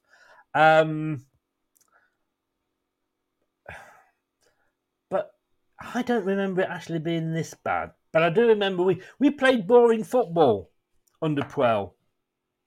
Um, 0.56 1.26
but 5.10 5.32
I 5.94 6.02
don't 6.02 6.26
remember 6.26 6.62
it 6.62 6.70
actually 6.70 7.00
being 7.00 7.34
this 7.34 7.54
bad. 7.54 7.92
But 8.14 8.24
I 8.24 8.30
do 8.30 8.48
remember 8.48 8.84
we, 8.84 9.02
we 9.20 9.32
played 9.32 9.68
boring 9.68 10.06
football 10.06 10.72
under 11.22 11.42
Puel. 11.42 11.92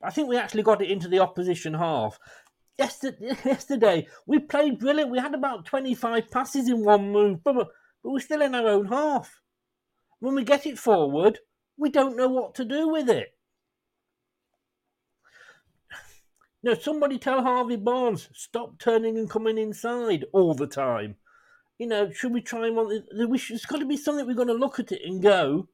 I 0.03 0.11
think 0.11 0.29
we 0.29 0.37
actually 0.37 0.64
got 0.64 0.83
it 0.83 0.91
into 0.91 1.09
the 1.09 1.20
opposition 1.20 1.73
half. 1.73 2.18
Yesterday, 2.79 3.37
yesterday 3.45 4.07
we 4.27 4.39
played 4.39 4.79
brilliant. 4.79 5.11
We 5.11 5.18
had 5.18 5.35
about 5.35 5.64
25 5.64 6.31
passes 6.31 6.68
in 6.68 6.85
one 6.85 7.11
move, 7.11 7.43
but, 7.43 7.55
but 7.55 7.68
we're 8.05 8.20
still 8.20 8.43
in 8.43 8.55
our 8.55 8.68
own 8.68 8.87
half. 8.87 9.41
When 10.23 10.37
we 10.37 10.45
get 10.45 10.66
it 10.66 10.79
forward, 10.79 11.41
we 11.77 11.91
don't 11.91 12.16
know 12.16 12.29
what 12.29 12.55
to 12.55 12.64
do 12.64 12.89
with 12.89 13.11
it. 13.11 13.35
Now, 16.62 16.75
somebody 16.75 17.18
tell 17.18 17.43
Harvey 17.43 17.75
Barnes, 17.75 18.29
stop 18.33 18.79
turning 18.79 19.18
and 19.18 19.29
coming 19.29 19.59
inside 19.59 20.25
all 20.33 20.55
the 20.55 20.68
time. 20.68 21.16
You 21.77 21.89
know, 21.89 22.12
should 22.12 22.33
we 22.33 22.41
try 22.41 22.68
and 22.68 22.77
want 22.77 23.05
It's 23.11 23.66
got 23.66 23.81
to 23.81 23.85
be 23.85 23.97
something 23.97 24.25
we're 24.25 24.35
going 24.35 24.47
to 24.47 24.55
look 24.55 24.79
at 24.79 24.93
it 24.93 25.01
and 25.05 25.20
go, 25.20 25.66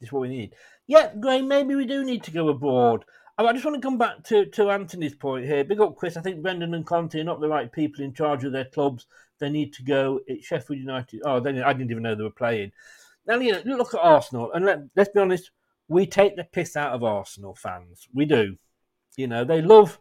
this 0.00 0.08
is 0.08 0.12
what 0.12 0.22
we 0.22 0.28
need. 0.28 0.54
Yeah, 0.88 1.12
Gray, 1.14 1.40
maybe 1.40 1.76
we 1.76 1.86
do 1.86 2.04
need 2.04 2.24
to 2.24 2.32
go 2.32 2.48
abroad. 2.48 3.04
Oh, 3.38 3.46
I 3.46 3.52
just 3.52 3.64
want 3.64 3.76
to 3.76 3.80
come 3.80 3.96
back 3.96 4.24
to, 4.24 4.46
to 4.46 4.70
Anthony's 4.70 5.14
point 5.14 5.46
here. 5.46 5.62
Big 5.62 5.80
up, 5.80 5.94
Chris. 5.94 6.16
I 6.16 6.20
think 6.20 6.42
Brendan 6.42 6.74
and 6.74 6.84
Conte 6.84 7.20
are 7.20 7.22
not 7.22 7.40
the 7.40 7.48
right 7.48 7.70
people 7.70 8.02
in 8.04 8.12
charge 8.12 8.42
of 8.42 8.50
their 8.50 8.64
clubs. 8.64 9.06
They 9.38 9.50
need 9.50 9.72
to 9.74 9.84
go. 9.84 10.18
It's 10.26 10.46
Sheffield 10.46 10.80
United. 10.80 11.22
Oh, 11.24 11.38
they, 11.38 11.62
I 11.62 11.72
didn't 11.74 11.92
even 11.92 12.02
know 12.02 12.16
they 12.16 12.24
were 12.24 12.30
playing. 12.30 12.72
Now, 13.26 13.36
you 13.36 13.52
know, 13.52 13.76
look 13.76 13.94
at 13.94 14.00
Arsenal, 14.00 14.52
and 14.52 14.64
let, 14.64 14.80
let's 14.96 15.10
be 15.10 15.20
honest, 15.20 15.50
we 15.88 16.06
take 16.06 16.36
the 16.36 16.44
piss 16.44 16.76
out 16.76 16.92
of 16.92 17.04
Arsenal 17.04 17.54
fans. 17.54 18.06
We 18.12 18.24
do. 18.24 18.56
You 19.16 19.26
know, 19.28 19.44
they 19.44 19.62
love 19.62 19.98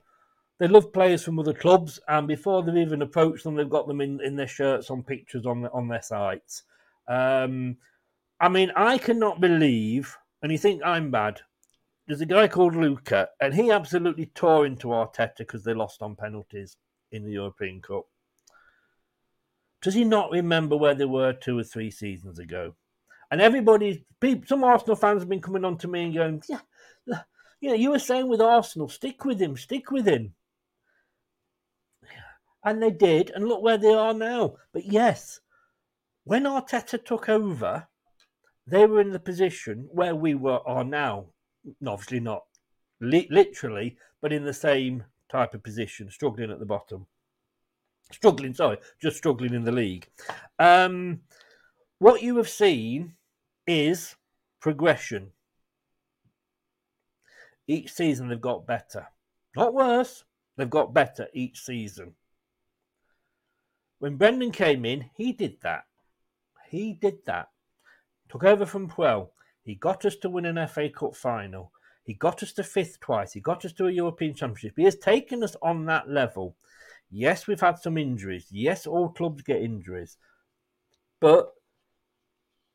they 0.59 0.67
love 0.67 0.93
players 0.93 1.23
from 1.23 1.39
other 1.39 1.53
clubs, 1.53 1.99
and 2.07 2.27
before 2.27 2.63
they've 2.63 2.77
even 2.77 3.01
approached 3.01 3.43
them, 3.43 3.55
they've 3.55 3.69
got 3.69 3.87
them 3.87 4.01
in, 4.01 4.21
in 4.21 4.35
their 4.35 4.47
shirts 4.47 4.89
on 4.89 5.03
pictures 5.03 5.45
on 5.45 5.65
on 5.67 5.87
their 5.87 6.01
sites. 6.01 6.63
Um, 7.07 7.77
I 8.39 8.49
mean, 8.49 8.71
I 8.75 8.97
cannot 8.97 9.41
believe, 9.41 10.17
and 10.41 10.51
you 10.51 10.57
think 10.57 10.81
I'm 10.83 11.11
bad. 11.11 11.41
There's 12.07 12.21
a 12.21 12.25
guy 12.25 12.47
called 12.47 12.75
Luca, 12.75 13.29
and 13.39 13.53
he 13.53 13.71
absolutely 13.71 14.25
tore 14.27 14.65
into 14.65 14.87
Arteta 14.87 15.37
because 15.39 15.63
they 15.63 15.73
lost 15.73 16.01
on 16.01 16.15
penalties 16.15 16.77
in 17.11 17.23
the 17.23 17.31
European 17.31 17.81
Cup. 17.81 18.05
Does 19.81 19.93
he 19.93 20.03
not 20.03 20.31
remember 20.31 20.75
where 20.75 20.95
they 20.95 21.05
were 21.05 21.33
two 21.33 21.57
or 21.57 21.63
three 21.63 21.91
seasons 21.91 22.39
ago? 22.39 22.75
And 23.33 23.41
everybody, 23.41 24.05
some 24.45 24.63
Arsenal 24.63 24.95
fans 24.95 25.23
have 25.23 25.29
been 25.29 25.41
coming 25.41 25.65
on 25.65 25.75
to 25.79 25.87
me 25.87 26.03
and 26.03 26.13
going, 26.13 26.43
yeah, 26.47 26.59
you 27.59 27.69
know, 27.69 27.73
you 27.73 27.89
were 27.89 27.97
saying 27.97 28.27
with 28.27 28.39
Arsenal, 28.39 28.87
stick 28.87 29.25
with 29.25 29.41
him, 29.41 29.57
stick 29.57 29.89
with 29.89 30.07
him. 30.07 30.35
And 32.63 32.79
they 32.79 32.91
did, 32.91 33.31
and 33.31 33.47
look 33.47 33.63
where 33.63 33.79
they 33.79 33.91
are 33.91 34.13
now. 34.13 34.57
But 34.71 34.85
yes, 34.85 35.39
when 36.25 36.43
Arteta 36.43 37.03
took 37.03 37.27
over, 37.27 37.87
they 38.67 38.85
were 38.85 39.01
in 39.01 39.09
the 39.09 39.19
position 39.19 39.89
where 39.91 40.13
we 40.15 40.35
were 40.35 40.59
are 40.67 40.83
now. 40.83 41.25
Obviously 41.87 42.19
not 42.19 42.43
li- 43.01 43.27
literally, 43.31 43.97
but 44.21 44.31
in 44.31 44.43
the 44.43 44.53
same 44.53 45.05
type 45.27 45.55
of 45.55 45.63
position, 45.63 46.11
struggling 46.11 46.51
at 46.51 46.59
the 46.59 46.67
bottom. 46.67 47.07
Struggling, 48.11 48.53
sorry, 48.53 48.77
just 49.01 49.17
struggling 49.17 49.55
in 49.55 49.63
the 49.63 49.71
league. 49.71 50.07
Um, 50.59 51.21
what 51.97 52.21
you 52.21 52.37
have 52.37 52.49
seen 52.49 53.15
is 53.67 54.15
progression. 54.59 55.31
Each 57.67 57.91
season 57.91 58.27
they've 58.27 58.39
got 58.39 58.67
better. 58.67 59.07
Not 59.55 59.73
worse, 59.73 60.23
they've 60.57 60.69
got 60.69 60.93
better 60.93 61.27
each 61.33 61.61
season. 61.61 62.15
When 63.99 64.17
Brendan 64.17 64.51
came 64.51 64.83
in, 64.85 65.09
he 65.15 65.31
did 65.31 65.57
that. 65.61 65.83
He 66.69 66.93
did 66.93 67.25
that. 67.25 67.49
Took 68.29 68.43
over 68.43 68.65
from 68.65 68.89
Puel. 68.89 69.29
He 69.63 69.75
got 69.75 70.05
us 70.05 70.15
to 70.17 70.29
win 70.29 70.45
an 70.45 70.67
FA 70.67 70.89
Cup 70.89 71.15
final. 71.15 71.71
He 72.03 72.13
got 72.13 72.43
us 72.43 72.51
to 72.53 72.63
fifth 72.63 72.99
twice. 72.99 73.31
He 73.31 73.39
got 73.39 73.63
us 73.63 73.71
to 73.73 73.87
a 73.87 73.91
European 73.91 74.33
Championship. 74.33 74.73
He 74.75 74.83
has 74.83 74.97
taken 74.97 75.41
us 75.41 75.55
on 75.61 75.85
that 75.85 76.09
level. 76.09 76.57
Yes, 77.09 77.47
we've 77.47 77.61
had 77.61 77.77
some 77.79 77.97
injuries. 77.97 78.47
Yes, 78.49 78.85
all 78.85 79.09
clubs 79.09 79.43
get 79.43 79.61
injuries. 79.61 80.17
But 81.21 81.51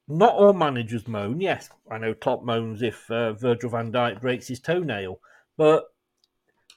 not 0.09 0.35
all 0.35 0.53
managers 0.53 1.07
moan. 1.07 1.41
Yes, 1.41 1.69
I 1.91 1.99
know 1.99 2.15
Klopp 2.15 2.43
moans 2.43 2.83
if 2.83 3.11
uh, 3.11 3.35
Virgil 3.35 3.71
van 3.71 3.93
Dijk 3.93 4.21
breaks 4.21 4.49
his 4.49 4.61
toenail, 4.61 5.21
but 5.57 5.85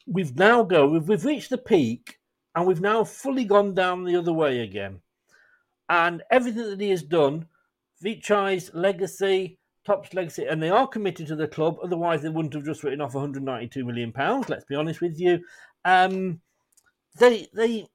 we've 0.05 0.35
now 0.35 0.63
go 0.63 0.87
we've, 0.87 1.07
we've 1.07 1.25
reached 1.25 1.49
the 1.49 1.57
peak 1.57 2.19
and 2.55 2.67
we've 2.67 2.81
now 2.81 3.03
fully 3.03 3.45
gone 3.45 3.73
down 3.73 4.03
the 4.03 4.17
other 4.17 4.33
way 4.33 4.59
again. 4.59 4.99
And 5.87 6.23
everything 6.29 6.69
that 6.69 6.79
he 6.79 6.89
has 6.89 7.03
done, 7.03 7.47
Vichai's 8.03 8.71
legacy, 8.73 9.59
Top's 9.85 10.13
legacy, 10.13 10.45
and 10.45 10.61
they 10.61 10.69
are 10.69 10.87
committed 10.87 11.27
to 11.27 11.35
the 11.35 11.47
club. 11.47 11.77
Otherwise, 11.81 12.21
they 12.21 12.29
wouldn't 12.29 12.53
have 12.53 12.65
just 12.65 12.83
written 12.83 13.01
off 13.01 13.13
192 13.13 13.85
million 13.85 14.11
pounds. 14.11 14.49
Let's 14.49 14.65
be 14.65 14.75
honest 14.75 15.01
with 15.01 15.19
you. 15.19 15.39
Um, 15.85 16.41
they 17.17 17.47
they 17.53 17.87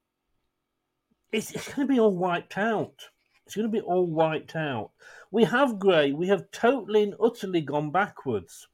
it's, 1.32 1.52
it's 1.52 1.72
going 1.72 1.86
to 1.86 1.92
be 1.92 2.00
all 2.00 2.16
wiped 2.16 2.56
out. 2.58 3.08
It's 3.46 3.54
going 3.54 3.70
to 3.70 3.72
be 3.72 3.80
all 3.80 4.06
wiped 4.06 4.56
out. 4.56 4.90
We 5.30 5.44
have 5.44 5.78
Gray. 5.78 6.10
We 6.10 6.26
have 6.26 6.50
totally 6.50 7.04
and 7.04 7.14
utterly 7.22 7.60
gone 7.60 7.90
backwards. 7.90 8.66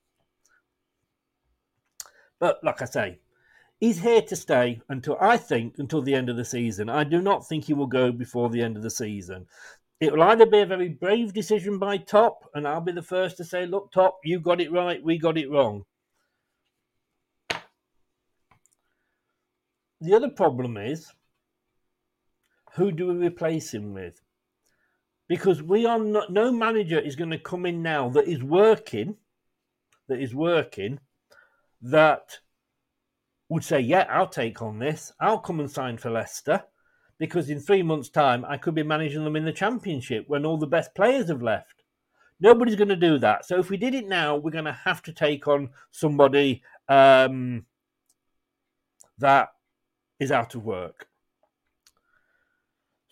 But 2.39 2.65
like 2.65 2.81
I 2.81 2.87
say, 2.87 3.19
he's 3.79 4.01
here 4.01 4.23
to 4.23 4.35
stay 4.35 4.81
until 4.89 5.19
I 5.21 5.37
think 5.37 5.75
until 5.79 6.01
the 6.01 6.15
end 6.15 6.31
of 6.31 6.37
the 6.37 6.45
season. 6.45 6.89
I 6.89 7.05
do 7.05 7.21
not 7.21 7.47
think 7.47 7.65
he 7.65 7.75
will 7.75 7.87
go 7.87 8.11
before 8.11 8.49
the 8.49 8.63
end 8.63 8.77
of 8.79 8.83
the 8.83 8.91
season. 8.91 9.47
It 10.01 10.13
will 10.13 10.23
either 10.23 10.47
be 10.47 10.61
a 10.61 10.67
very 10.67 10.89
brave 10.89 11.35
decision 11.35 11.79
by 11.79 11.99
Top, 11.99 12.51
and 12.55 12.67
I'll 12.67 12.81
be 12.81 12.93
the 12.93 13.03
first 13.03 13.37
to 13.37 13.45
say, 13.45 13.67
"Look, 13.67 13.93
Top, 13.93 14.21
you 14.25 14.41
got 14.41 14.61
it 14.61 14.73
right, 14.73 15.03
we 15.03 15.19
got 15.19 15.37
it 15.37 15.51
wrong." 15.51 15.85
The 20.01 20.15
other 20.15 20.31
problem 20.31 20.77
is, 20.77 21.13
who 22.73 22.91
do 22.91 23.09
we 23.09 23.27
replace 23.27 23.75
him 23.75 23.93
with? 23.93 24.22
Because 25.33 25.63
we 25.63 25.87
are 25.87 25.99
not, 25.99 26.31
no 26.31 26.53
manager 26.53 27.01
is 27.01 27.17
going 27.17 27.31
to 27.31 27.39
come 27.39 27.65
in 27.65 27.81
now 27.81 28.11
that 28.11 28.29
is 28.29 28.43
working, 28.43 29.17
that 30.07 30.21
is 30.21 30.35
working, 30.35 31.01
that 31.81 32.41
would 33.49 33.65
say, 33.65 33.81
yeah, 33.81 34.05
I'll 34.11 34.29
take 34.29 34.61
on 34.61 34.79
this. 34.79 35.11
I'll 35.19 35.39
come 35.39 35.59
and 35.59 35.71
sign 35.71 35.97
for 35.97 36.11
Leicester 36.11 36.63
because 37.17 37.49
in 37.49 37.61
three 37.61 37.83
months' 37.83 38.11
time 38.11 38.45
I 38.45 38.59
could 38.59 38.75
be 38.75 38.83
managing 38.83 39.25
them 39.25 39.37
in 39.37 39.47
the 39.47 39.55
Championship 39.55 40.25
when 40.27 40.45
all 40.45 40.59
the 40.59 40.67
best 40.67 40.95
players 40.95 41.29
have 41.29 41.41
left. 41.41 41.83
Nobody's 42.39 42.77
going 42.77 42.89
to 42.89 42.97
do 42.97 43.17
that. 43.21 43.47
So 43.47 43.59
if 43.59 43.71
we 43.71 43.79
did 43.79 43.95
it 43.95 44.07
now, 44.07 44.37
we're 44.37 44.51
going 44.51 44.67
to 44.67 44.79
have 44.85 45.01
to 45.05 45.15
take 45.15 45.49
on 45.49 45.71
somebody 45.93 46.63
um, 46.91 47.65
that 49.17 49.49
is 50.21 50.31
out 50.31 50.55
of 50.55 50.63
work. 50.63 51.09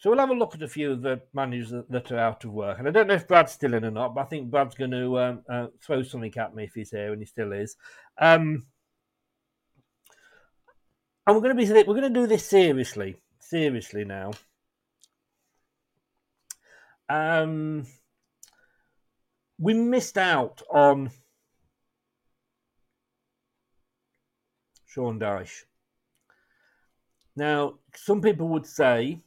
So 0.00 0.08
we'll 0.08 0.18
have 0.18 0.30
a 0.30 0.34
look 0.34 0.54
at 0.54 0.62
a 0.62 0.68
few 0.68 0.92
of 0.92 1.02
the 1.02 1.20
managers 1.34 1.70
that, 1.72 1.90
that, 1.90 2.10
are 2.10 2.18
out 2.18 2.42
of 2.44 2.52
work. 2.52 2.78
And 2.78 2.88
I 2.88 2.90
don't 2.90 3.06
know 3.06 3.14
if 3.14 3.28
Brad's 3.28 3.52
still 3.52 3.74
in 3.74 3.84
or 3.84 3.90
not, 3.90 4.14
but 4.14 4.22
I 4.22 4.24
think 4.24 4.50
Brad's 4.50 4.74
going 4.74 4.92
to 4.92 5.18
um, 5.18 5.42
uh, 5.46 5.66
throw 5.84 6.02
something 6.02 6.34
at 6.38 6.54
me 6.54 6.64
if 6.64 6.72
he's 6.72 6.90
here, 6.90 7.12
and 7.12 7.20
he 7.20 7.26
still 7.26 7.52
is. 7.52 7.76
Um, 8.18 8.64
and 11.26 11.36
we're 11.36 11.42
going 11.42 11.54
to 11.54 11.66
be 11.66 11.70
we're 11.70 12.00
going 12.00 12.14
to 12.14 12.20
do 12.20 12.26
this 12.26 12.46
seriously, 12.46 13.16
seriously 13.40 14.06
now. 14.06 14.30
Um, 17.10 17.84
we 19.58 19.74
missed 19.74 20.16
out 20.16 20.62
on 20.70 21.10
Sean 24.86 25.20
Dyche. 25.20 25.64
Now, 27.36 27.74
some 27.94 28.22
people 28.22 28.48
would 28.48 28.66
say 28.66 29.20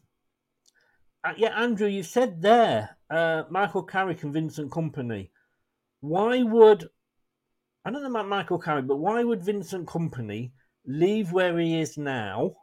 yeah, 1.38 1.60
Andrew, 1.60 1.88
you 1.88 2.04
said 2.04 2.42
there, 2.42 2.98
uh, 3.10 3.44
Michael 3.50 3.84
Carrick 3.84 4.24
and 4.24 4.34
Vincent 4.34 4.72
Kompany. 4.72 5.30
Why 6.02 6.44
would 6.44 6.90
I 7.86 7.92
don't 7.92 8.04
know 8.04 8.10
about 8.10 8.28
Michael 8.28 8.60
Carrick, 8.60 8.88
but 8.88 8.98
why 8.98 9.24
would 9.24 9.44
Vincent 9.44 9.88
Kompany 9.88 10.52
leave 10.86 11.32
where 11.32 11.58
he 11.60 11.80
is 11.80 11.98
now 11.98 12.56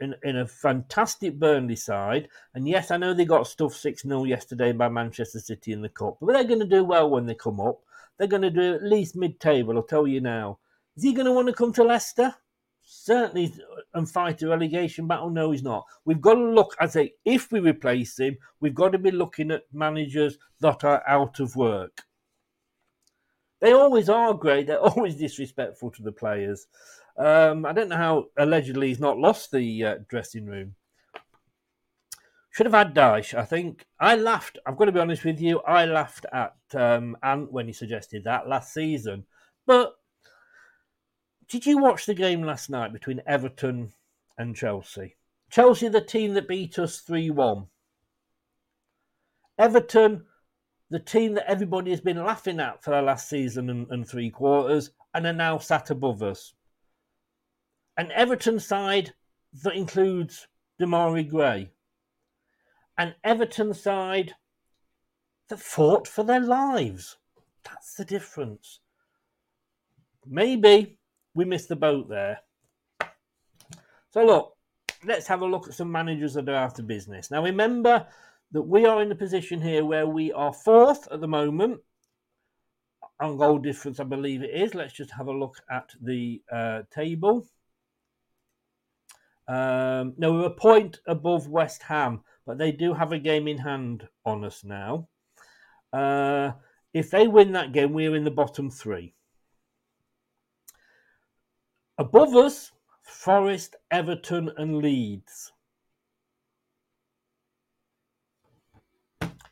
in, 0.00 0.14
in 0.22 0.36
a 0.36 0.46
fantastic 0.46 1.38
Burnley 1.38 1.76
side. 1.76 2.28
And 2.54 2.68
yes, 2.68 2.90
I 2.90 2.96
know 2.96 3.14
they 3.14 3.24
got 3.24 3.46
stuffed 3.46 3.76
6 3.76 4.02
0 4.02 4.24
yesterday 4.24 4.72
by 4.72 4.88
Manchester 4.88 5.40
City 5.40 5.72
in 5.72 5.82
the 5.82 5.88
Cup, 5.88 6.18
but 6.20 6.32
they're 6.32 6.44
going 6.44 6.60
to 6.60 6.66
do 6.66 6.84
well 6.84 7.08
when 7.10 7.26
they 7.26 7.34
come 7.34 7.60
up. 7.60 7.80
They're 8.18 8.28
going 8.28 8.42
to 8.42 8.50
do 8.50 8.74
at 8.74 8.82
least 8.82 9.16
mid 9.16 9.40
table, 9.40 9.76
I'll 9.76 9.82
tell 9.82 10.06
you 10.06 10.20
now. 10.20 10.58
Is 10.96 11.02
he 11.02 11.12
going 11.12 11.26
to 11.26 11.32
want 11.32 11.48
to 11.48 11.54
come 11.54 11.72
to 11.72 11.84
Leicester? 11.84 12.34
Certainly, 12.82 13.54
and 13.94 14.10
fight 14.10 14.42
a 14.42 14.48
relegation 14.48 15.06
battle? 15.06 15.30
No, 15.30 15.50
he's 15.50 15.62
not. 15.62 15.84
We've 16.04 16.20
got 16.20 16.34
to 16.34 16.44
look, 16.44 16.76
I 16.80 16.86
say, 16.86 17.14
if 17.24 17.50
we 17.50 17.60
replace 17.60 18.18
him, 18.18 18.36
we've 18.60 18.74
got 18.74 18.92
to 18.92 18.98
be 18.98 19.10
looking 19.10 19.50
at 19.50 19.62
managers 19.72 20.38
that 20.60 20.84
are 20.84 21.02
out 21.06 21.40
of 21.40 21.56
work. 21.56 22.02
They 23.60 23.72
always 23.72 24.08
are 24.08 24.34
great. 24.34 24.66
They're 24.66 24.78
always 24.80 25.16
disrespectful 25.16 25.90
to 25.92 26.02
the 26.02 26.12
players. 26.12 26.66
Um, 27.16 27.64
I 27.64 27.72
don't 27.72 27.88
know 27.88 27.96
how 27.96 28.26
allegedly 28.36 28.88
he's 28.88 29.00
not 29.00 29.18
lost 29.18 29.50
the 29.52 29.84
uh, 29.84 29.98
dressing 30.08 30.46
room. 30.46 30.74
Should 32.50 32.66
have 32.66 32.74
had 32.74 32.94
Dyche, 32.94 33.34
I 33.34 33.44
think. 33.44 33.84
I 33.98 34.14
laughed. 34.14 34.58
I've 34.64 34.76
got 34.76 34.84
to 34.84 34.92
be 34.92 35.00
honest 35.00 35.24
with 35.24 35.40
you. 35.40 35.60
I 35.60 35.86
laughed 35.86 36.26
at 36.32 36.54
um, 36.74 37.16
Ant 37.22 37.50
when 37.50 37.66
he 37.66 37.72
suggested 37.72 38.24
that 38.24 38.48
last 38.48 38.72
season. 38.72 39.24
But 39.66 39.94
did 41.48 41.66
you 41.66 41.78
watch 41.78 42.06
the 42.06 42.14
game 42.14 42.42
last 42.42 42.70
night 42.70 42.92
between 42.92 43.22
Everton 43.26 43.92
and 44.38 44.56
Chelsea? 44.56 45.16
Chelsea, 45.50 45.88
the 45.88 46.00
team 46.00 46.34
that 46.34 46.48
beat 46.48 46.78
us 46.78 47.00
3 47.00 47.30
1. 47.30 47.66
Everton, 49.58 50.24
the 50.90 50.98
team 50.98 51.34
that 51.34 51.48
everybody 51.48 51.90
has 51.90 52.00
been 52.00 52.22
laughing 52.22 52.60
at 52.60 52.82
for 52.82 52.90
the 52.90 53.02
last 53.02 53.28
season 53.28 53.70
and, 53.70 53.86
and 53.90 54.06
three 54.06 54.30
quarters, 54.30 54.90
and 55.14 55.26
are 55.26 55.32
now 55.32 55.58
sat 55.58 55.90
above 55.90 56.22
us. 56.22 56.54
An 57.96 58.10
Everton 58.12 58.58
side 58.58 59.14
that 59.62 59.74
includes 59.74 60.48
Demarai 60.80 61.28
Gray. 61.28 61.70
An 62.98 63.14
Everton 63.22 63.74
side 63.74 64.34
that 65.48 65.60
fought 65.60 66.08
for 66.08 66.24
their 66.24 66.40
lives. 66.40 67.16
That's 67.62 67.94
the 67.94 68.04
difference. 68.04 68.80
Maybe 70.26 70.98
we 71.34 71.44
missed 71.44 71.68
the 71.68 71.76
boat 71.76 72.08
there. 72.08 72.40
So, 74.10 74.24
look, 74.24 74.56
let's 75.04 75.26
have 75.26 75.42
a 75.42 75.46
look 75.46 75.68
at 75.68 75.74
some 75.74 75.90
managers 75.90 76.34
that 76.34 76.48
are 76.48 76.54
out 76.54 76.78
of 76.78 76.86
business. 76.86 77.30
Now, 77.30 77.42
remember 77.42 78.06
that 78.52 78.62
we 78.62 78.86
are 78.86 79.02
in 79.02 79.08
the 79.08 79.14
position 79.14 79.60
here 79.60 79.84
where 79.84 80.06
we 80.06 80.32
are 80.32 80.52
fourth 80.52 81.08
at 81.10 81.20
the 81.20 81.28
moment 81.28 81.80
on 83.20 83.36
goal 83.36 83.58
difference, 83.58 84.00
I 84.00 84.04
believe 84.04 84.42
it 84.42 84.50
is. 84.50 84.74
Let's 84.74 84.92
just 84.92 85.10
have 85.12 85.26
a 85.26 85.32
look 85.32 85.56
at 85.70 85.90
the 86.00 86.42
uh, 86.50 86.82
table. 86.92 87.46
Um, 89.46 90.14
we're 90.16 90.46
a 90.46 90.50
point 90.50 91.00
above 91.06 91.48
West 91.48 91.82
Ham, 91.82 92.22
but 92.46 92.58
they 92.58 92.72
do 92.72 92.94
have 92.94 93.12
a 93.12 93.18
game 93.18 93.46
in 93.46 93.58
hand 93.58 94.08
on 94.24 94.44
us 94.44 94.64
now. 94.64 95.08
Uh, 95.92 96.52
if 96.92 97.10
they 97.10 97.28
win 97.28 97.52
that 97.52 97.72
game, 97.72 97.92
we're 97.92 98.16
in 98.16 98.24
the 98.24 98.30
bottom 98.30 98.70
three. 98.70 99.14
Above 101.98 102.34
us, 102.34 102.72
Forest, 103.02 103.76
Everton, 103.90 104.50
and 104.56 104.78
Leeds. 104.78 105.52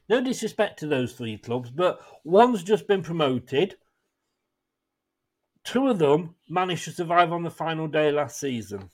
No 0.09 0.21
disrespect 0.21 0.79
to 0.81 0.87
those 0.87 1.13
three 1.13 1.39
clubs, 1.39 1.71
but 1.71 2.01
one's 2.25 2.63
just 2.63 2.87
been 2.87 3.03
promoted. 3.03 3.77
Two 5.65 5.89
of 5.89 5.99
them 5.99 6.35
managed 6.49 6.85
to 6.85 6.93
survive 6.93 7.33
on 7.33 7.45
the 7.45 7.51
final 7.51 7.87
day 7.87 8.11
last 8.11 8.41
season. 8.41 8.91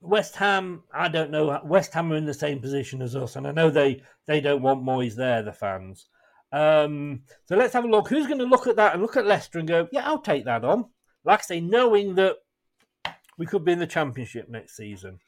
West 0.00 0.36
Ham, 0.36 0.84
I 0.92 1.08
don't 1.08 1.30
know. 1.30 1.60
West 1.64 1.92
Ham 1.92 2.12
are 2.12 2.16
in 2.16 2.24
the 2.24 2.34
same 2.34 2.60
position 2.60 3.02
as 3.02 3.14
us, 3.14 3.36
and 3.36 3.46
I 3.46 3.52
know 3.52 3.70
they, 3.70 4.02
they 4.26 4.40
don't 4.40 4.62
want 4.62 4.84
Moyes 4.84 5.14
there, 5.14 5.42
the 5.42 5.52
fans. 5.52 6.08
Um, 6.56 7.20
so 7.44 7.54
let's 7.54 7.74
have 7.74 7.84
a 7.84 7.88
look. 7.88 8.08
Who's 8.08 8.26
going 8.26 8.38
to 8.38 8.46
look 8.46 8.66
at 8.66 8.76
that 8.76 8.94
and 8.94 9.02
look 9.02 9.18
at 9.18 9.26
Leicester 9.26 9.58
and 9.58 9.68
go, 9.68 9.88
yeah, 9.92 10.06
I'll 10.06 10.22
take 10.22 10.46
that 10.46 10.64
on? 10.64 10.86
Like 11.22 11.40
I 11.40 11.42
say, 11.42 11.60
knowing 11.60 12.14
that 12.14 12.36
we 13.36 13.44
could 13.44 13.62
be 13.62 13.72
in 13.72 13.78
the 13.78 13.86
Championship 13.86 14.48
next 14.48 14.74
season. 14.74 15.18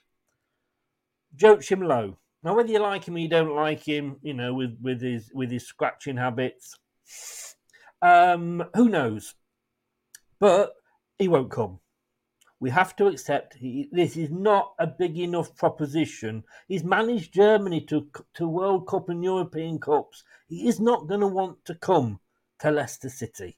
Joachim 1.38 1.82
Low. 1.82 2.16
Now, 2.42 2.56
whether 2.56 2.70
you 2.70 2.78
like 2.78 3.04
him 3.04 3.16
or 3.16 3.18
you 3.18 3.28
don't 3.28 3.54
like 3.54 3.86
him, 3.86 4.16
you 4.22 4.32
know, 4.32 4.54
with, 4.54 4.78
with 4.80 5.02
his 5.02 5.30
with 5.34 5.50
his 5.50 5.66
scratching 5.66 6.16
habits, 6.16 6.76
um, 8.00 8.64
who 8.74 8.88
knows? 8.88 9.34
But 10.38 10.72
he 11.18 11.28
won't 11.28 11.50
come. 11.50 11.80
We 12.60 12.70
have 12.70 12.96
to 12.96 13.06
accept 13.06 13.54
he, 13.54 13.88
this 13.92 14.16
is 14.16 14.30
not 14.30 14.74
a 14.78 14.86
big 14.86 15.18
enough 15.18 15.56
proposition. 15.56 16.42
He's 16.66 16.82
managed 16.82 17.32
Germany 17.32 17.80
to 17.82 18.08
to 18.34 18.48
World 18.48 18.88
Cup 18.88 19.08
and 19.08 19.22
European 19.22 19.78
Cups. 19.78 20.24
He 20.48 20.66
is 20.68 20.80
not 20.80 21.06
going 21.06 21.20
to 21.20 21.26
want 21.28 21.64
to 21.66 21.74
come 21.74 22.20
to 22.58 22.70
Leicester 22.70 23.08
City. 23.08 23.56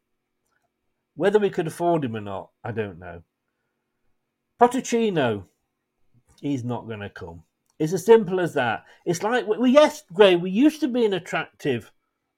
Whether 1.14 1.38
we 1.38 1.50
could 1.50 1.66
afford 1.66 2.04
him 2.04 2.16
or 2.16 2.20
not, 2.20 2.50
I 2.62 2.72
don't 2.72 2.98
know. 2.98 3.22
Pochettino, 4.60 5.44
he's 6.40 6.64
not 6.64 6.86
going 6.86 7.00
to 7.00 7.08
come. 7.08 7.44
It's 7.78 7.94
as 7.94 8.04
simple 8.04 8.40
as 8.40 8.52
that. 8.54 8.84
It's 9.06 9.22
like, 9.22 9.46
well, 9.46 9.66
yes, 9.66 10.02
Gray, 10.12 10.36
we 10.36 10.50
used 10.50 10.80
to 10.80 10.88
be 10.88 11.06
an 11.06 11.14
attractive 11.14 11.90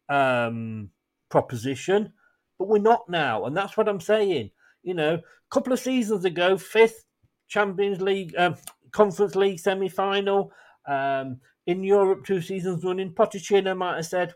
um, 0.08 0.90
proposition, 1.28 2.12
but 2.58 2.68
we're 2.68 2.78
not 2.78 3.08
now. 3.08 3.44
And 3.44 3.56
that's 3.56 3.76
what 3.76 3.88
I'm 3.88 4.00
saying. 4.00 4.52
You 4.82 4.94
know, 4.94 5.14
a 5.14 5.22
couple 5.50 5.72
of 5.72 5.78
seasons 5.80 6.24
ago, 6.24 6.58
fifth 6.58 7.04
Champions 7.48 8.00
League, 8.00 8.34
um, 8.36 8.56
Conference 8.90 9.36
League 9.36 9.60
semi 9.60 9.88
final. 9.88 10.52
Um, 10.86 11.40
in 11.66 11.84
Europe, 11.84 12.24
two 12.24 12.40
seasons 12.40 12.84
running, 12.84 13.12
Pochettino 13.12 13.76
might 13.76 13.96
have 13.96 14.06
said, 14.06 14.34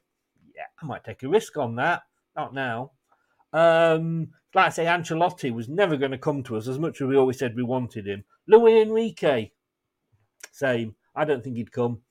"Yeah, 0.55 0.67
I 0.81 0.87
might 0.87 1.05
take 1.05 1.23
a 1.23 1.29
risk 1.29 1.57
on 1.57 1.77
that." 1.77 2.03
Not 2.37 2.55
now. 2.55 2.93
Um, 3.53 4.29
like 4.55 4.67
I 4.67 4.71
say, 4.71 4.85
Ancelotti 4.85 5.53
was 5.53 5.69
never 5.69 5.97
going 5.97 6.13
to 6.13 6.19
come 6.19 6.43
to 6.45 6.57
us 6.57 6.69
as 6.69 6.79
much 6.79 7.01
as 7.01 7.09
we 7.09 7.17
always 7.17 7.39
said 7.39 7.57
we 7.57 7.63
wanted 7.63 8.07
him. 8.07 8.25
Luis 8.47 8.87
Enrique, 8.87 9.51
same. 10.53 10.95
I 11.15 11.25
don't 11.25 11.43
think 11.43 11.57
he'd 11.57 11.73
come. 11.73 12.03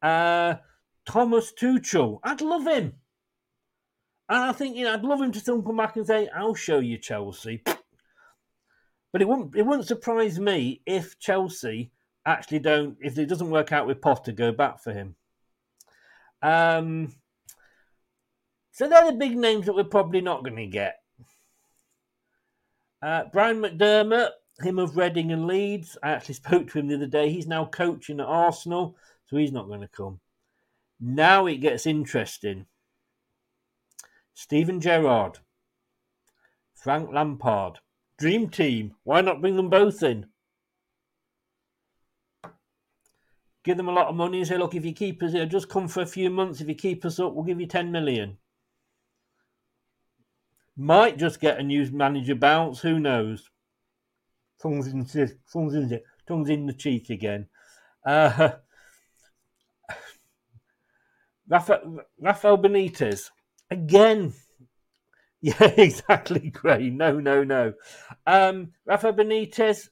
Uh, 0.00 0.56
Thomas 1.04 1.52
Tuchel, 1.52 2.20
I'd 2.22 2.40
love 2.40 2.66
him. 2.66 2.94
And 4.28 4.38
I 4.44 4.52
think 4.52 4.76
you 4.76 4.84
know 4.84 4.94
I'd 4.94 5.02
love 5.02 5.20
him 5.20 5.32
to 5.32 5.40
still 5.40 5.62
come 5.62 5.76
back 5.76 5.96
and 5.96 6.06
say, 6.06 6.28
"I'll 6.28 6.54
show 6.54 6.78
you 6.78 6.98
Chelsea." 6.98 7.62
But 9.12 9.22
it 9.22 9.28
wouldn't 9.28 9.54
it 9.54 9.66
wouldn't 9.66 9.86
surprise 9.86 10.40
me 10.40 10.80
if 10.86 11.18
Chelsea 11.18 11.92
actually 12.24 12.60
don't 12.60 12.96
if 13.00 13.18
it 13.18 13.26
doesn't 13.26 13.50
work 13.50 13.72
out 13.72 13.86
with 13.86 14.00
Potter 14.00 14.32
go 14.32 14.52
back 14.52 14.80
for 14.82 14.92
him. 14.92 15.14
Um, 16.40 17.14
so 18.72 18.88
they're 18.88 19.10
the 19.10 19.16
big 19.16 19.36
names 19.36 19.66
that 19.66 19.74
we're 19.74 19.84
probably 19.84 20.22
not 20.22 20.42
going 20.42 20.56
to 20.56 20.66
get. 20.66 20.96
Uh, 23.02 23.24
Brian 23.32 23.60
McDermott, 23.60 24.30
him 24.60 24.78
of 24.78 24.96
Reading 24.96 25.30
and 25.30 25.46
Leeds. 25.46 25.98
I 26.02 26.10
actually 26.10 26.34
spoke 26.36 26.70
to 26.70 26.78
him 26.78 26.88
the 26.88 26.96
other 26.96 27.06
day. 27.06 27.30
He's 27.30 27.46
now 27.46 27.66
coaching 27.66 28.20
at 28.20 28.26
Arsenal, 28.26 28.96
so 29.26 29.36
he's 29.36 29.52
not 29.52 29.68
going 29.68 29.80
to 29.82 29.88
come. 29.88 30.20
Now 31.00 31.46
it 31.46 31.56
gets 31.56 31.86
interesting. 31.86 32.66
Steven 34.34 34.80
Gerrard, 34.80 35.38
Frank 36.74 37.12
Lampard, 37.12 37.80
Dream 38.18 38.48
Team. 38.48 38.94
Why 39.04 39.20
not 39.20 39.40
bring 39.40 39.56
them 39.56 39.70
both 39.70 40.02
in? 40.02 40.26
Give 43.64 43.76
them 43.76 43.88
a 43.88 43.92
lot 43.92 44.08
of 44.08 44.16
money 44.16 44.38
and 44.38 44.46
say, 44.46 44.58
look, 44.58 44.74
if 44.74 44.84
you 44.84 44.92
keep 44.92 45.22
us 45.22 45.32
here, 45.32 45.46
just 45.46 45.68
come 45.68 45.86
for 45.86 46.02
a 46.02 46.06
few 46.06 46.30
months. 46.30 46.60
If 46.60 46.68
you 46.68 46.74
keep 46.74 47.04
us 47.04 47.20
up, 47.20 47.32
we'll 47.32 47.44
give 47.44 47.60
you 47.60 47.66
10 47.66 47.92
million. 47.92 48.38
Might 50.76 51.18
just 51.18 51.40
get 51.40 51.58
a 51.58 51.62
new 51.62 51.88
manager 51.92 52.34
bounce. 52.34 52.80
Who 52.80 52.98
knows? 52.98 53.48
Tongues 54.60 54.88
in, 54.88 55.06
tongues 55.52 55.74
in, 55.74 56.00
in 56.48 56.66
the 56.66 56.72
cheek 56.72 57.10
again. 57.10 57.46
Uh, 58.04 58.52
Rafael, 61.48 62.00
Rafael 62.18 62.58
Benitez. 62.58 63.30
Again, 63.70 64.32
yeah, 65.44 65.74
exactly, 65.76 66.50
Gray. 66.50 66.88
No, 66.88 67.18
no, 67.18 67.42
no. 67.42 67.72
Um, 68.28 68.70
Rafa 68.86 69.12
Benitez, 69.12 69.88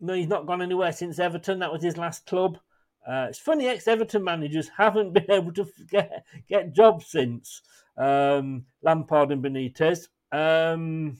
no, 0.00 0.14
he's 0.14 0.28
not 0.28 0.46
gone 0.46 0.62
anywhere 0.62 0.92
since 0.92 1.18
Everton. 1.18 1.58
That 1.58 1.72
was 1.72 1.82
his 1.82 1.96
last 1.96 2.26
club. 2.26 2.58
Uh, 3.04 3.26
it's 3.28 3.40
funny, 3.40 3.66
ex 3.66 3.88
Everton 3.88 4.22
managers 4.22 4.70
haven't 4.76 5.14
been 5.14 5.28
able 5.30 5.52
to 5.54 5.66
get, 5.90 6.24
get 6.48 6.72
jobs 6.72 7.06
since 7.08 7.60
um, 7.96 8.64
Lampard 8.82 9.32
and 9.32 9.42
Benitez. 9.42 10.06
Um, 10.30 11.18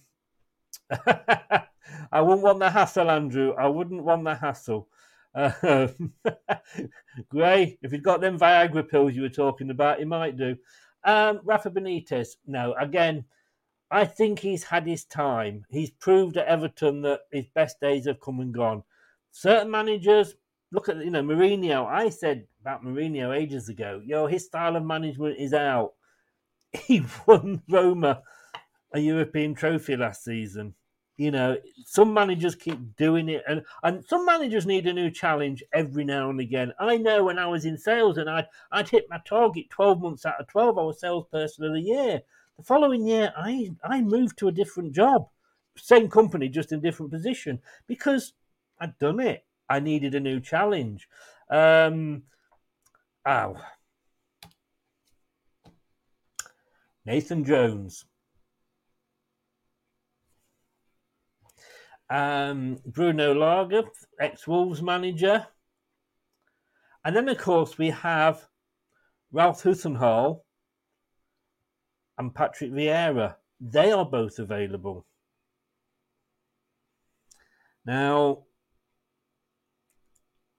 I 2.12 2.20
wouldn't 2.20 2.42
want 2.42 2.60
the 2.60 2.70
hassle, 2.70 3.10
Andrew. 3.10 3.54
I 3.58 3.66
wouldn't 3.66 4.04
want 4.04 4.22
the 4.22 4.36
hassle. 4.36 4.86
Uh, 5.34 5.88
Gray, 7.28 7.76
if 7.82 7.90
you'd 7.90 8.04
got 8.04 8.20
them 8.20 8.38
Viagra 8.38 8.88
pills 8.88 9.14
you 9.14 9.22
were 9.22 9.28
talking 9.28 9.70
about, 9.70 9.98
you 9.98 10.06
might 10.06 10.36
do. 10.36 10.56
Um, 11.04 11.40
Rafa 11.44 11.70
Benitez, 11.70 12.36
no. 12.46 12.74
Again, 12.74 13.24
I 13.90 14.04
think 14.04 14.38
he's 14.38 14.64
had 14.64 14.86
his 14.86 15.04
time. 15.04 15.64
He's 15.68 15.90
proved 15.90 16.36
at 16.36 16.46
Everton 16.46 17.02
that 17.02 17.20
his 17.30 17.46
best 17.54 17.80
days 17.80 18.06
have 18.06 18.20
come 18.20 18.40
and 18.40 18.54
gone. 18.54 18.82
Certain 19.32 19.70
managers, 19.70 20.34
look 20.70 20.88
at 20.88 20.96
you 20.98 21.10
know 21.10 21.22
Mourinho. 21.22 21.86
I 21.86 22.08
said 22.08 22.46
about 22.60 22.84
Mourinho 22.84 23.36
ages 23.36 23.68
ago. 23.68 24.00
You 24.04 24.14
know 24.14 24.26
his 24.26 24.46
style 24.46 24.76
of 24.76 24.84
management 24.84 25.38
is 25.38 25.52
out. 25.52 25.92
He 26.86 27.04
won 27.26 27.62
Roma 27.68 28.22
a 28.94 28.98
European 28.98 29.54
trophy 29.54 29.94
last 29.96 30.24
season. 30.24 30.74
You 31.22 31.30
know, 31.30 31.56
some 31.84 32.12
managers 32.12 32.56
keep 32.56 32.96
doing 32.96 33.28
it, 33.28 33.44
and, 33.46 33.62
and 33.84 34.04
some 34.08 34.26
managers 34.26 34.66
need 34.66 34.88
a 34.88 34.92
new 34.92 35.08
challenge 35.08 35.62
every 35.72 36.02
now 36.02 36.30
and 36.30 36.40
again. 36.40 36.72
I 36.80 36.96
know 36.96 37.22
when 37.22 37.38
I 37.38 37.46
was 37.46 37.64
in 37.64 37.78
sales 37.78 38.18
and 38.18 38.28
I'd, 38.28 38.48
I'd 38.72 38.88
hit 38.88 39.06
my 39.08 39.20
target 39.24 39.70
12 39.70 40.00
months 40.00 40.26
out 40.26 40.40
of 40.40 40.48
12, 40.48 40.78
I 40.78 40.82
was 40.82 40.98
salesperson 40.98 41.64
of 41.64 41.74
the 41.74 41.80
year. 41.80 42.22
The 42.56 42.64
following 42.64 43.06
year, 43.06 43.32
I, 43.36 43.70
I 43.84 44.00
moved 44.00 44.36
to 44.38 44.48
a 44.48 44.52
different 44.52 44.96
job, 44.96 45.28
same 45.76 46.08
company, 46.08 46.48
just 46.48 46.72
in 46.72 46.80
different 46.80 47.12
position, 47.12 47.60
because 47.86 48.32
I'd 48.80 48.98
done 48.98 49.20
it. 49.20 49.44
I 49.68 49.78
needed 49.78 50.16
a 50.16 50.20
new 50.20 50.40
challenge. 50.40 51.08
Um, 51.48 52.24
ow. 53.28 53.58
Nathan 57.06 57.44
Jones. 57.44 58.06
Um, 62.12 62.78
Bruno 62.84 63.32
Lage, 63.34 63.86
ex 64.20 64.46
Wolves 64.46 64.82
manager. 64.82 65.46
And 67.04 67.16
then, 67.16 67.28
of 67.28 67.38
course, 67.38 67.78
we 67.78 67.88
have 67.88 68.46
Ralph 69.32 69.62
Hasenhüttl 69.62 70.40
and 72.18 72.34
Patrick 72.34 72.70
Vieira. 72.70 73.36
They 73.58 73.90
are 73.92 74.04
both 74.04 74.38
available. 74.38 75.06
Now, 77.86 78.44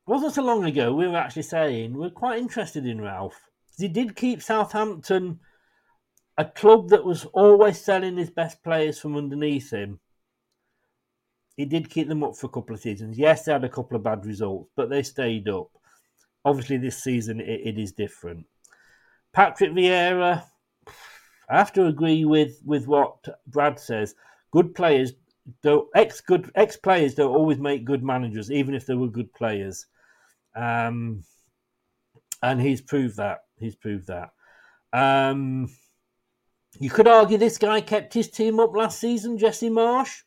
wasn't 0.07 0.33
so 0.33 0.43
long 0.43 0.65
ago 0.65 0.93
we 0.93 1.07
were 1.07 1.15
actually 1.15 1.43
saying 1.43 1.93
we're 1.93 2.09
quite 2.09 2.39
interested 2.39 2.85
in 2.85 2.99
Ralph. 2.99 3.39
He 3.77 3.87
did 3.87 4.15
keep 4.15 4.41
Southampton 4.41 5.39
a 6.35 6.45
club 6.45 6.89
that 6.89 7.05
was 7.05 7.25
always 7.25 7.79
selling 7.79 8.17
his 8.17 8.31
best 8.31 8.63
players 8.63 8.99
from 8.99 9.15
underneath 9.15 9.71
him 9.71 9.99
he 11.57 11.65
did 11.65 11.89
keep 11.89 12.07
them 12.07 12.23
up 12.23 12.35
for 12.35 12.47
a 12.47 12.49
couple 12.49 12.75
of 12.75 12.81
seasons. 12.81 13.17
Yes, 13.17 13.45
they 13.45 13.51
had 13.51 13.63
a 13.63 13.69
couple 13.69 13.95
of 13.95 14.03
bad 14.03 14.25
results, 14.25 14.69
but 14.75 14.89
they 14.89 15.03
stayed 15.03 15.47
up. 15.49 15.69
Obviously, 16.45 16.77
this 16.77 17.03
season 17.03 17.39
it, 17.39 17.61
it 17.63 17.77
is 17.79 17.91
different. 17.91 18.45
Patrick 19.33 19.71
Vieira, 19.71 20.43
I 21.49 21.57
have 21.57 21.73
to 21.73 21.85
agree 21.85 22.25
with, 22.25 22.59
with 22.65 22.87
what 22.87 23.25
Brad 23.47 23.79
says. 23.79 24.15
Good 24.51 24.75
players 24.75 25.13
don't 25.61 25.89
ex 25.93 26.21
good 26.21 26.49
ex 26.55 26.77
players 26.77 27.15
don't 27.15 27.35
always 27.35 27.59
make 27.59 27.83
good 27.83 28.03
managers, 28.03 28.51
even 28.51 28.73
if 28.73 28.85
they 28.85 28.95
were 28.95 29.07
good 29.07 29.33
players. 29.33 29.85
Um, 30.55 31.23
and 32.41 32.61
he's 32.61 32.81
proved 32.81 33.17
that. 33.17 33.45
He's 33.59 33.75
proved 33.75 34.07
that. 34.07 34.31
Um, 34.91 35.69
you 36.79 36.89
could 36.89 37.07
argue 37.07 37.37
this 37.37 37.57
guy 37.57 37.81
kept 37.81 38.13
his 38.13 38.29
team 38.29 38.59
up 38.59 38.75
last 38.75 38.99
season, 38.99 39.37
Jesse 39.37 39.69
Marsch. 39.69 40.21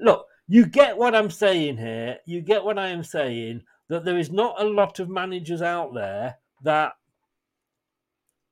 Look, 0.00 0.26
you 0.48 0.66
get 0.66 0.96
what 0.96 1.14
I'm 1.14 1.30
saying 1.30 1.78
here. 1.78 2.18
You 2.26 2.40
get 2.40 2.64
what 2.64 2.78
I 2.78 2.88
am 2.88 3.02
saying 3.02 3.62
that 3.88 4.04
there 4.04 4.18
is 4.18 4.30
not 4.30 4.60
a 4.60 4.64
lot 4.64 4.98
of 5.00 5.08
managers 5.08 5.62
out 5.62 5.94
there 5.94 6.36
that 6.62 6.92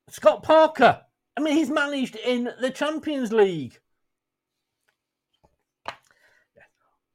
Scott 0.08 0.42
Parker. 0.42 1.00
I 1.36 1.40
mean, 1.40 1.54
he's 1.56 1.70
managed 1.70 2.16
in 2.16 2.50
the 2.60 2.70
Champions 2.70 3.32
League. 3.32 3.78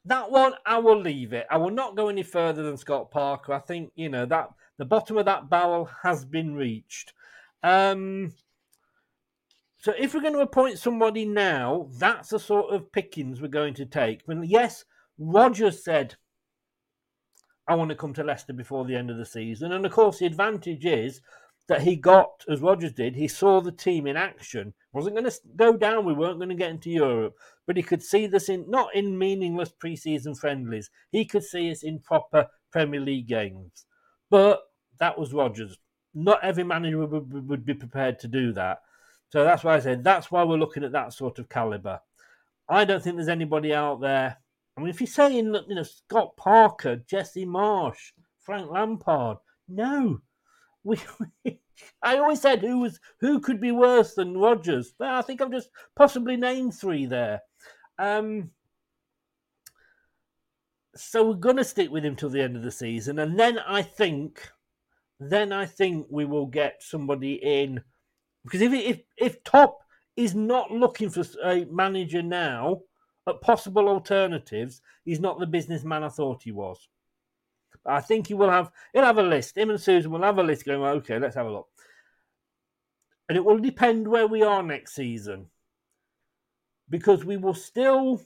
That 0.05 0.29
one, 0.29 0.53
I 0.65 0.77
will 0.77 0.99
leave 0.99 1.33
it. 1.33 1.47
I 1.49 1.57
will 1.57 1.71
not 1.71 1.95
go 1.95 2.09
any 2.09 2.23
further 2.23 2.63
than 2.63 2.77
Scott 2.77 3.11
Parker. 3.11 3.53
I 3.53 3.59
think 3.59 3.91
you 3.95 4.09
know 4.09 4.25
that 4.27 4.49
the 4.77 4.85
bottom 4.85 5.17
of 5.17 5.25
that 5.25 5.49
barrel 5.49 5.89
has 6.03 6.23
been 6.25 6.55
reached. 6.55 7.13
Um, 7.63 8.33
so 9.85 9.93
if 9.99 10.15
we're 10.15 10.21
going 10.21 10.33
to 10.33 10.39
appoint 10.39 10.79
somebody 10.79 11.25
now, 11.25 11.89
that's 11.99 12.29
the 12.29 12.39
sort 12.39 12.73
of 12.73 12.91
pickings 12.91 13.39
we're 13.39 13.49
going 13.49 13.75
to 13.75 13.85
take. 13.85 14.27
Mean, 14.27 14.43
yes, 14.43 14.83
Rodgers 15.19 15.83
said, 15.83 16.15
I 17.67 17.75
want 17.75 17.91
to 17.91 17.95
come 17.95 18.11
to 18.15 18.23
Leicester 18.23 18.53
before 18.53 18.85
the 18.85 18.95
end 18.95 19.11
of 19.11 19.17
the 19.17 19.27
season. 19.27 19.73
And 19.73 19.85
of 19.85 19.91
course, 19.91 20.17
the 20.17 20.25
advantage 20.25 20.87
is 20.87 21.21
that 21.67 21.83
he 21.83 21.95
got, 21.97 22.43
as 22.49 22.61
Rodgers 22.61 22.93
did, 22.93 23.15
he 23.15 23.27
saw 23.27 23.61
the 23.61 23.71
team 23.71 24.07
in 24.07 24.17
action. 24.17 24.73
Wasn't 24.91 25.15
going 25.15 25.29
to 25.29 25.39
go 25.55 25.77
down. 25.77 26.03
We 26.03 26.13
weren't 26.13 26.39
going 26.39 26.49
to 26.49 26.55
get 26.55 26.71
into 26.71 26.89
Europe, 26.89 27.35
but 27.67 27.77
he 27.77 27.83
could 27.83 28.01
see 28.01 28.25
this 28.25 28.49
in 28.49 28.67
not 28.67 28.95
in 28.95 29.15
meaningless 29.15 29.71
preseason 29.71 30.35
friendlies. 30.35 30.89
He 31.11 31.25
could 31.25 31.43
see 31.43 31.69
us 31.69 31.83
in 31.83 31.99
proper 31.99 32.47
Premier 32.71 33.01
League 33.01 33.27
games. 33.27 33.85
But 34.31 34.63
that 34.97 35.19
was 35.19 35.31
Rodgers. 35.31 35.77
Not 36.15 36.43
every 36.43 36.63
manager 36.63 37.05
would, 37.05 37.47
would 37.47 37.65
be 37.67 37.75
prepared 37.75 38.17
to 38.21 38.27
do 38.27 38.51
that. 38.53 38.79
So 39.29 39.43
that's 39.43 39.63
why 39.63 39.75
I 39.75 39.79
said 39.79 40.03
that's 40.03 40.31
why 40.31 40.43
we're 40.43 40.57
looking 40.57 40.83
at 40.83 40.91
that 40.93 41.13
sort 41.13 41.39
of 41.39 41.49
caliber. 41.49 41.99
I 42.69 42.85
don't 42.85 43.03
think 43.03 43.15
there's 43.15 43.27
anybody 43.27 43.73
out 43.73 44.01
there. 44.01 44.37
I 44.77 44.81
mean, 44.81 44.89
if 44.89 44.99
you're 44.99 45.07
saying, 45.07 45.53
you 45.67 45.75
know, 45.75 45.83
Scott 45.83 46.35
Parker, 46.35 46.97
Jesse 46.97 47.45
Marsch, 47.45 48.11
Frank 48.39 48.69
Lampard, 48.71 49.37
no, 49.67 50.21
we. 50.83 50.99
I 52.01 52.17
always 52.17 52.41
said 52.41 52.61
who 52.61 52.79
was 52.79 52.99
who 53.19 53.39
could 53.39 53.59
be 53.59 53.71
worse 53.71 54.13
than 54.13 54.37
Rodgers. 54.37 54.93
But 54.97 55.09
I 55.09 55.21
think 55.21 55.41
I've 55.41 55.51
just 55.51 55.69
possibly 55.95 56.37
named 56.37 56.73
three 56.73 57.05
there. 57.05 57.41
Um, 57.99 58.51
so 60.95 61.27
we're 61.27 61.35
going 61.35 61.57
to 61.57 61.63
stick 61.63 61.91
with 61.91 62.05
him 62.05 62.15
till 62.15 62.29
the 62.29 62.41
end 62.41 62.55
of 62.55 62.63
the 62.63 62.71
season, 62.71 63.19
and 63.19 63.37
then 63.37 63.59
I 63.59 63.81
think, 63.81 64.49
then 65.19 65.51
I 65.51 65.65
think 65.65 66.07
we 66.09 66.23
will 66.23 66.45
get 66.45 66.81
somebody 66.81 67.33
in 67.33 67.83
because 68.45 68.61
if 68.61 68.71
if 68.73 69.01
if 69.17 69.43
Top 69.43 69.79
is 70.15 70.35
not 70.35 70.71
looking 70.71 71.09
for 71.09 71.23
a 71.43 71.65
manager 71.65 72.21
now 72.21 72.81
at 73.27 73.41
possible 73.41 73.89
alternatives, 73.89 74.81
he's 75.03 75.19
not 75.19 75.39
the 75.39 75.47
businessman 75.47 76.03
I 76.03 76.09
thought 76.09 76.43
he 76.43 76.51
was. 76.51 76.87
I 77.85 78.01
think 78.01 78.27
he 78.27 78.35
will 78.35 78.51
have 78.51 78.71
he'll 78.93 79.03
have 79.03 79.17
a 79.17 79.23
list. 79.23 79.57
Him 79.57 79.71
and 79.71 79.81
Susan 79.81 80.11
will 80.11 80.21
have 80.21 80.37
a 80.37 80.43
list 80.43 80.65
going, 80.65 80.81
okay, 80.81 81.17
let's 81.17 81.35
have 81.35 81.47
a 81.47 81.51
look. 81.51 81.67
And 83.27 83.35
it 83.35 83.43
will 83.43 83.57
depend 83.57 84.07
where 84.07 84.27
we 84.27 84.43
are 84.43 84.61
next 84.61 84.93
season. 84.93 85.47
Because 86.87 87.25
we 87.25 87.37
will 87.37 87.55
still 87.55 88.21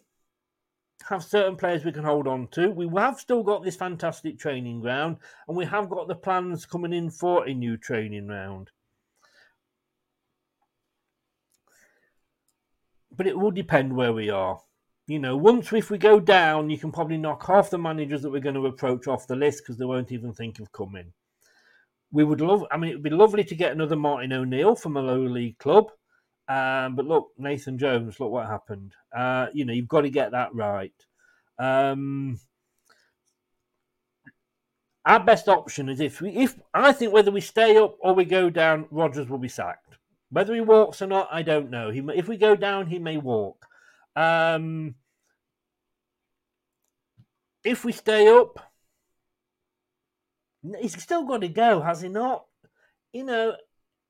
have 1.07 1.24
certain 1.24 1.55
players 1.55 1.86
we 1.86 1.93
can 1.93 2.03
hold 2.03 2.28
on 2.28 2.49
to. 2.49 2.72
We 2.72 2.89
have 2.99 3.17
still 3.17 3.41
got 3.41 3.63
this 3.63 3.78
fantastic 3.78 4.38
training 4.38 4.82
ground, 4.82 5.15
and 5.47 5.55
we 5.55 5.63
have 5.63 5.89
got 5.89 6.09
the 6.09 6.15
plans 6.15 6.65
coming 6.65 6.91
in 6.91 7.09
for 7.09 7.47
a 7.47 7.53
new 7.53 7.78
training 7.78 8.28
ground. 8.28 8.70
But 13.20 13.28
it 13.28 13.38
will 13.38 13.51
depend 13.51 13.93
where 13.93 14.13
we 14.13 14.30
are. 14.30 14.61
You 15.05 15.20
know, 15.20 15.36
once 15.36 15.74
if 15.74 15.91
we 15.91 15.97
go 15.97 16.22
down, 16.22 16.70
you 16.70 16.78
can 16.78 16.89
probably 16.89 17.17
knock 17.17 17.45
half 17.45 17.70
the 17.70 17.78
managers 17.78 18.22
that 18.22 18.30
we're 18.30 18.39
going 18.39 18.55
to 18.55 18.67
approach 18.67 19.09
off 19.09 19.28
the 19.28 19.36
list 19.36 19.61
because 19.61 19.76
they 19.78 19.84
won't 19.84 20.13
even 20.13 20.32
think 20.32 20.57
of 20.61 20.72
coming. 20.72 21.11
We 22.13 22.24
would 22.24 22.39
love, 22.39 22.63
I 22.72 22.78
mean, 22.78 22.91
it 22.91 22.93
would 22.93 23.03
be 23.03 23.09
lovely 23.09 23.43
to 23.43 23.55
get 23.55 23.74
another 23.74 23.97
Martin 23.97 24.32
O'Neill 24.32 24.74
from 24.78 24.95
a 24.95 25.01
low 25.01 25.20
league 25.20 25.57
club. 25.57 25.91
Um, 26.47 26.95
but 26.95 27.07
look, 27.07 27.32
Nathan 27.38 27.78
Jones, 27.78 28.22
look 28.22 28.32
what 28.32 28.47
happened. 28.47 28.93
Uh, 29.13 29.47
you 29.53 29.65
know, 29.65 29.74
you've 29.74 29.89
got 29.89 30.01
to 30.01 30.09
get 30.09 30.32
that 30.32 30.55
right. 30.55 30.93
Um, 31.57 32.39
our 35.03 35.20
best 35.20 35.49
option 35.49 35.89
is 35.89 35.99
if 35.99 36.22
we, 36.22 36.30
if 36.30 36.57
I 36.74 36.93
think 36.93 37.11
whether 37.11 37.32
we 37.32 37.41
stay 37.41 37.76
up 37.76 37.97
or 37.99 38.13
we 38.13 38.24
go 38.24 38.49
down, 38.49 38.86
Rodgers 38.91 39.28
will 39.28 39.39
be 39.39 39.49
sacked. 39.49 39.99
Whether 40.32 40.53
he 40.53 40.61
walks 40.61 41.01
or 41.01 41.07
not, 41.07 41.27
I 41.32 41.41
don't 41.41 41.69
know. 41.69 41.89
He, 41.89 41.99
if 42.15 42.27
we 42.27 42.38
go 42.38 42.55
down, 42.55 42.88
he 42.88 42.99
may 42.99 43.17
walk. 43.17 43.65
Um, 44.15 44.95
if 47.63 47.84
we 47.84 47.91
stay 47.91 48.27
up, 48.27 48.59
he's 50.80 51.01
still 51.01 51.25
got 51.25 51.41
to 51.41 51.47
go, 51.47 51.82
has 51.82 52.01
he 52.01 52.09
not? 52.09 52.45
You 53.11 53.23
know, 53.23 53.55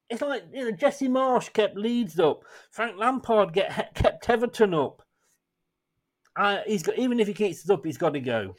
it's 0.10 0.22
like 0.22 0.44
you 0.52 0.66
know 0.66 0.72
Jesse 0.72 1.08
Marsch 1.08 1.54
kept 1.54 1.78
Leeds 1.78 2.20
up, 2.20 2.44
Frank 2.72 2.98
Lampard 2.98 3.54
get 3.54 3.94
kept 3.96 4.30
Everton 4.30 4.74
up. 4.74 5.02
Uh, 6.36 6.60
he's 6.66 6.84
got 6.84 6.98
even 6.98 7.20
if 7.20 7.28
he 7.28 7.34
keeps 7.34 7.64
us 7.64 7.70
up, 7.70 7.86
he's 7.86 7.98
got 7.98 8.14
to 8.14 8.20
go. 8.20 8.56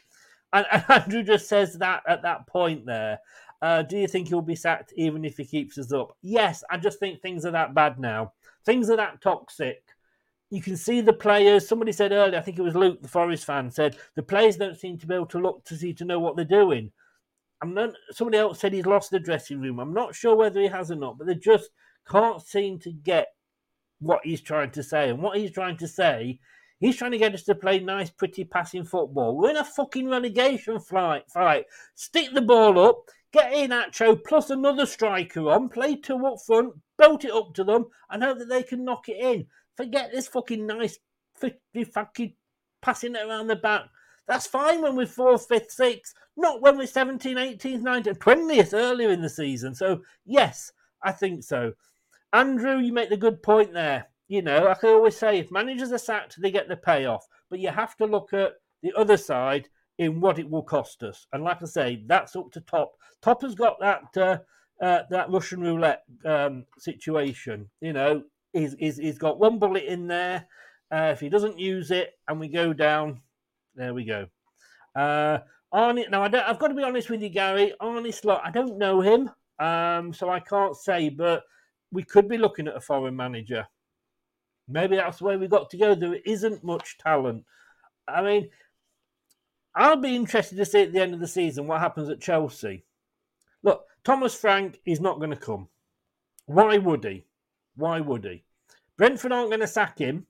And, 0.53 0.67
and 0.73 0.85
Andrew 0.89 1.23
just 1.23 1.49
says 1.49 1.75
that 1.75 2.03
at 2.07 2.23
that 2.23 2.47
point 2.47 2.87
there. 2.87 3.19
Uh, 3.63 3.83
do 3.83 3.99
you 3.99 4.09
think 4.09 4.29
he'll 4.29 4.41
be 4.41 4.55
sacked 4.55 4.93
even 4.97 5.25
if 5.25 5.37
he 5.37 5.45
keeps 5.45 5.77
us 5.77 5.93
up? 5.93 6.17
Yes, 6.23 6.65
I 6.71 6.79
just 6.79 6.99
think 6.99 7.21
things 7.21 7.45
are 7.45 7.51
that 7.51 7.75
bad 7.75 7.99
now. 7.99 8.33
Things 8.65 8.89
are 8.89 8.97
that 8.97 9.21
toxic. 9.21 9.83
You 10.51 10.63
can 10.63 10.77
see 10.77 11.01
the 11.01 11.13
players. 11.13 11.69
Somebody 11.69 11.93
said 11.93 12.13
earlier, 12.13 12.39
I 12.39 12.43
think 12.43 12.59
it 12.59 12.63
was 12.63 12.75
Luke, 12.75 13.03
the 13.03 13.09
Forest 13.09 13.45
fan, 13.45 13.71
said 13.71 13.97
the 14.17 14.23
players 14.23 14.57
don't 14.57 14.79
seem 14.79 14.99
to 14.99 15.07
be 15.07 15.15
able 15.15 15.27
to 15.27 15.39
look 15.39 15.65
to 15.67 15.77
see 15.77 15.93
to 15.95 16.05
know 16.05 16.19
what 16.19 16.37
they're 16.37 16.45
doing. 16.45 16.91
I'm 17.63 17.75
not. 17.75 17.91
Somebody 18.11 18.39
else 18.39 18.59
said 18.59 18.73
he's 18.73 18.87
lost 18.87 19.11
the 19.11 19.21
dressing 19.21 19.61
room. 19.61 19.79
I'm 19.79 19.93
not 19.93 20.15
sure 20.15 20.35
whether 20.35 20.61
he 20.61 20.67
has 20.69 20.91
or 20.91 20.97
not, 20.97 21.19
but 21.19 21.27
they 21.27 21.35
just 21.35 21.71
can't 22.11 22.43
seem 22.43 22.79
to 22.81 22.91
get 22.91 23.29
what 24.01 24.21
he's 24.25 24.41
trying 24.41 24.71
to 24.71 24.83
say. 24.83 25.11
And 25.11 25.23
what 25.23 25.37
he's 25.37 25.53
trying 25.53 25.77
to 25.77 25.89
say, 25.89 26.41
he's 26.79 26.97
trying 26.97 27.13
to 27.13 27.19
get 27.19 27.35
us 27.35 27.45
to 27.45 27.55
play 27.55 27.79
nice, 27.79 28.11
pretty 28.11 28.45
passing 28.45 28.85
football. 28.85 29.37
We're 29.37 29.51
in 29.51 29.57
a 29.57 29.65
fucking 29.65 30.09
relegation 30.09 30.81
fight. 30.81 31.31
fight. 31.31 31.67
Stick 31.95 32.31
the 32.33 32.43
ball 32.43 32.79
up, 32.79 33.05
get 33.33 33.53
Iheanacho 33.53 34.25
plus 34.25 34.51
another 34.51 34.87
striker 34.87 35.51
on, 35.51 35.69
play 35.69 35.97
two 35.97 36.27
up 36.27 36.39
front, 36.47 36.75
belt 36.99 37.25
it 37.25 37.33
up 37.33 37.55
to 37.55 37.65
them, 37.65 37.87
and 38.11 38.23
hope 38.23 38.39
that 38.39 38.49
they 38.49 38.63
can 38.63 38.85
knock 38.85 39.09
it 39.09 39.17
in. 39.17 39.47
Forget 39.77 40.11
this 40.13 40.29
fucking 40.29 40.67
nice, 40.67 40.99
fucking 41.93 42.35
passing 42.83 43.15
it 43.15 43.27
around 43.27 43.47
the 43.47 43.57
back. 43.57 43.85
That's 44.27 44.47
fine 44.47 44.83
when 44.83 44.97
we're 44.97 45.07
fourth, 45.07 45.49
fifth, 45.49 45.73
sixth, 45.73 46.15
not 46.37 46.61
when 46.61 46.79
we're 46.79 46.85
17th, 46.85 47.61
18th, 47.61 47.83
19th, 47.83 48.19
20th 48.19 48.75
earlier 48.75 49.11
in 49.11 49.23
the 49.23 49.29
season. 49.29 49.75
So, 49.75 50.03
yes, 50.25 50.73
I 51.03 51.13
think 51.13 51.43
so. 51.43 51.73
Andrew, 52.33 52.79
you 52.79 52.93
make 52.93 53.11
the 53.11 53.17
good 53.17 53.43
point 53.43 53.73
there. 53.73 54.07
You 54.29 54.43
know, 54.43 54.65
like 54.65 54.85
I 54.85 54.89
always 54.89 55.17
say, 55.17 55.39
if 55.39 55.51
managers 55.51 55.91
are 55.91 55.99
sacked, 55.99 56.41
they 56.41 56.53
get 56.53 56.69
the 56.69 56.77
payoff. 56.77 57.27
But 57.49 57.59
you 57.59 57.71
have 57.71 57.97
to 57.97 58.07
look 58.07 58.33
at 58.33 58.53
the 58.83 58.93
other 58.97 59.17
side 59.17 59.69
in 60.01 60.19
what 60.19 60.39
it 60.39 60.49
will 60.49 60.63
cost 60.63 61.03
us. 61.03 61.27
And 61.35 61.45
like 61.45 61.63
I 61.63 61.67
say, 61.67 62.03
that's 62.07 62.35
up 62.35 62.51
to 62.53 62.61
Top. 62.63 62.95
Top 63.21 63.43
has 63.43 63.55
got 63.55 63.79
that 63.81 64.17
uh, 64.17 64.39
uh, 64.83 65.03
that 65.11 65.31
Russian 65.31 65.61
roulette 65.61 66.05
um, 66.25 66.65
situation. 66.79 67.69
You 67.83 67.93
know, 67.93 68.23
he's, 68.55 68.75
he's, 68.79 68.97
he's 68.97 69.19
got 69.19 69.39
one 69.39 69.59
bullet 69.59 69.85
in 69.85 70.07
there. 70.09 70.49
Uh, 70.91 71.11
if 71.13 71.21
he 71.21 71.29
doesn't 71.29 71.59
use 71.59 71.91
it 71.91 72.15
and 72.27 72.41
we 72.41 72.49
go 72.49 72.73
down, 72.73 73.21
there 73.75 73.93
we 73.93 74.05
go. 74.07 74.27
Uh, 74.97 75.41
Arnie, 75.73 76.11
now 76.11 76.23
I 76.23 76.49
I've 76.49 76.59
got 76.59 76.69
to 76.69 76.75
be 76.75 76.83
honest 76.83 77.11
with 77.11 77.21
you, 77.21 77.29
Gary. 77.29 77.75
Arne 77.79 78.11
Slot, 78.11 78.41
I 78.43 78.51
don't 78.51 78.79
know 78.79 79.03
him, 79.03 79.31
um, 79.59 80.15
so 80.15 80.31
I 80.31 80.41
can't 80.41 80.75
say, 80.75 81.11
but 81.11 81.43
we 81.93 82.03
could 82.05 82.27
be 82.27 82.39
looking 82.39 82.69
at 82.69 82.77
a 82.77 82.81
foreign 82.81 83.15
manager. 83.15 83.69
Maybe 84.67 84.97
that's 84.97 85.19
the 85.19 85.27
way 85.27 85.37
we 85.37 85.47
got 85.47 85.69
to 85.71 85.77
go. 85.77 85.95
There 85.95 86.17
isn't 86.25 86.65
much 86.65 86.97
talent. 86.99 87.45
I 88.09 88.23
mean, 88.23 88.49
I'll 89.75 89.97
be 89.97 90.17
interested 90.17 90.57
to 90.57 90.65
see 90.65 90.83
at 90.83 90.93
the 90.93 91.01
end 91.01 91.15
of 91.15 91.21
the 91.21 91.29
season 91.29 91.67
what 91.67 91.81
happens 91.81 92.09
at 92.09 92.21
Chelsea. 92.21 92.85
Look, 93.63 93.85
Thomas 94.05 94.35
Frank 94.35 94.81
is 94.85 95.01
not 95.01 95.19
going 95.19 95.31
to 95.31 95.37
come. 95.37 95.69
Why 96.47 96.79
would 96.79 97.05
he? 97.05 97.27
Why 97.77 98.01
would 98.01 98.25
he? 98.25 98.43
Brentford 98.97 99.33
aren't 99.33 99.51
going 99.51 99.61
to 99.61 99.67
sack 99.67 99.99
him. 99.99 100.27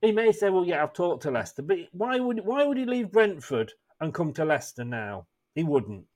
He 0.00 0.12
may 0.12 0.32
say, 0.32 0.50
"Well, 0.50 0.66
yeah, 0.66 0.82
I've 0.82 0.92
talked 0.92 1.22
to 1.22 1.30
Leicester," 1.30 1.62
but 1.62 1.78
why 1.92 2.20
would 2.20 2.44
why 2.44 2.64
would 2.64 2.76
he 2.76 2.84
leave 2.84 3.10
Brentford 3.10 3.72
and 4.00 4.12
come 4.12 4.32
to 4.34 4.44
Leicester 4.44 4.84
now? 4.84 5.26
He 5.54 5.62
wouldn't. 5.62 6.06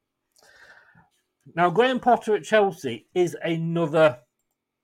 Now, 1.55 1.71
Graham 1.71 1.99
Potter 1.99 2.37
at 2.37 2.45
Chelsea 2.45 3.07
is 3.15 3.37
another 3.43 4.19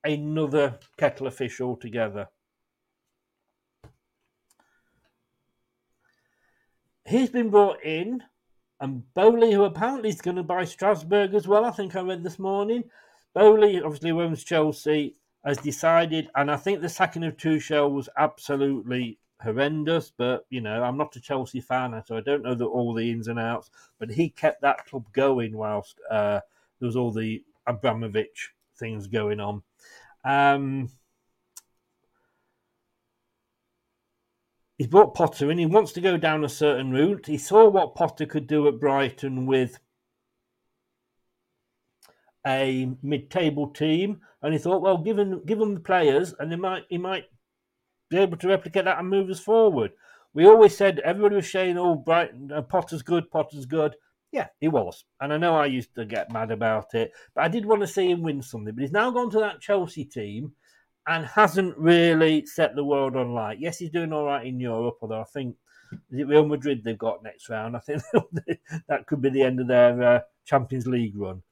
another 0.05 0.79
kettle 0.97 1.27
of 1.27 1.35
fish 1.35 1.61
altogether. 1.61 2.29
He's 7.07 7.31
been 7.31 7.51
brought 7.51 7.83
in, 7.83 8.23
and 8.81 9.03
Boehly, 9.15 9.53
who 9.53 9.65
apparently 9.65 10.09
is 10.09 10.21
going 10.21 10.37
to 10.37 10.43
buy 10.43 10.65
Strasbourg 10.65 11.35
as 11.35 11.47
well, 11.47 11.65
I 11.65 11.71
think 11.71 11.95
I 11.95 12.01
read 12.01 12.25
this 12.25 12.39
morning. 12.39 12.85
Boehly 13.35 13.83
obviously 13.83 14.11
owns 14.13 14.45
Chelsea, 14.45 15.17
has 15.45 15.59
decided, 15.59 16.31
and 16.35 16.51
I 16.51 16.57
think 16.57 16.81
the 16.81 16.89
sacking 16.89 17.25
of 17.25 17.37
Tuchel 17.37 17.93
was 17.93 18.09
absolutely 18.17 19.19
horrendous. 19.43 20.11
But 20.17 20.47
you 20.49 20.61
know, 20.61 20.83
I'm 20.83 20.97
not 20.97 21.17
a 21.17 21.21
Chelsea 21.21 21.61
fan, 21.61 22.01
so 22.07 22.17
I 22.17 22.21
don't 22.21 22.43
know 22.43 22.55
the, 22.55 22.65
all 22.65 22.95
the 22.95 23.11
ins 23.11 23.29
and 23.29 23.39
outs. 23.39 23.71
But 23.99 24.11
he 24.11 24.31
kept 24.31 24.63
that 24.63 24.87
club 24.87 25.05
going 25.13 25.57
whilst 25.57 26.01
uh, 26.11 26.41
there 26.81 26.87
was 26.87 26.97
all 26.97 27.11
the 27.11 27.45
Abramovich 27.67 28.53
things 28.79 29.07
going 29.07 29.41
on. 29.41 29.63
Um, 30.25 30.89
he's 34.79 34.87
brought 34.87 35.15
Potter 35.15 35.51
in. 35.51 35.59
He 35.59 35.67
wants 35.67 35.93
to 35.93 36.01
go 36.01 36.17
down 36.17 36.45
a 36.45 36.49
certain 36.49 36.91
route. 36.91 37.27
He 37.27 37.39
saw 37.39 37.69
what 37.69 37.95
Potter 37.95 38.27
could 38.27 38.47
do 38.47 38.67
at 38.69 38.81
Brighton 38.81 39.47
with 39.47 39.79
a 42.47 42.91
mid-table 43.03 43.69
team, 43.69 44.21
and 44.43 44.53
he 44.53 44.59
thought, 44.59 44.83
well, 44.83 44.99
give 44.99 45.19
him, 45.19 45.43
give 45.47 45.61
him 45.61 45.75
the 45.75 45.81
players, 45.81 46.35
and 46.39 46.53
they 46.53 46.57
might 46.57 46.85
he 46.89 46.99
might 46.99 47.25
be 48.11 48.19
able 48.19 48.37
to 48.37 48.49
replicate 48.49 48.85
that 48.85 48.99
and 48.99 49.09
move 49.09 49.31
us 49.31 49.41
forward. 49.41 49.93
We 50.35 50.47
always 50.47 50.77
said 50.77 50.99
everybody 51.01 51.37
was 51.37 51.51
saying, 51.51 51.79
"Oh, 51.79 51.95
Brighton, 51.95 52.51
uh, 52.53 52.63
Potter's 52.63 53.03
good, 53.03 53.31
Potter's 53.31 53.67
good." 53.67 53.97
Yeah, 54.33 54.49
he 54.61 54.67
was. 54.67 55.05
And 55.21 55.33
I 55.33 55.39
know 55.39 55.55
I 55.55 55.67
used 55.67 55.95
to 55.95 56.05
get 56.05 56.33
mad 56.33 56.51
about 56.51 56.93
it, 56.95 57.13
but 57.35 57.45
I 57.45 57.49
did 57.49 57.65
want 57.65 57.83
to 57.83 57.87
see 57.87 58.11
him 58.11 58.23
win 58.23 58.43
something. 58.43 58.75
But 58.75 58.83
he's 58.83 58.91
now 58.91 59.13
gone 59.13 59.31
to 59.31 59.39
that 59.39 59.61
Chelsea 59.61 60.05
team 60.05 60.53
and 61.07 61.27
hasn't 61.27 61.77
really 61.77 62.47
set 62.47 62.75
the 62.75 62.85
world 62.85 63.17
on 63.17 63.35
light. 63.35 63.59
Yes, 63.61 63.79
he's 63.79 63.91
doing 63.91 64.13
all 64.13 64.25
right 64.25 64.47
in 64.47 64.59
Europe, 64.59 64.99
although 65.03 65.21
I 65.21 65.25
think 65.25 65.57
is 66.11 66.21
it 66.21 66.27
Real 66.27 66.47
Madrid 66.47 66.83
they've 66.83 66.99
got 66.99 67.23
next 67.23 67.49
round. 67.49 67.77
I 67.77 67.81
think 67.81 68.03
that 68.89 69.07
could 69.07 69.21
be 69.21 69.31
the 69.31 69.43
end 69.43 69.61
of 69.61 69.69
their 69.69 70.03
uh, 70.03 70.21
Champions 70.45 70.87
League 70.87 71.17
run. 71.17 71.43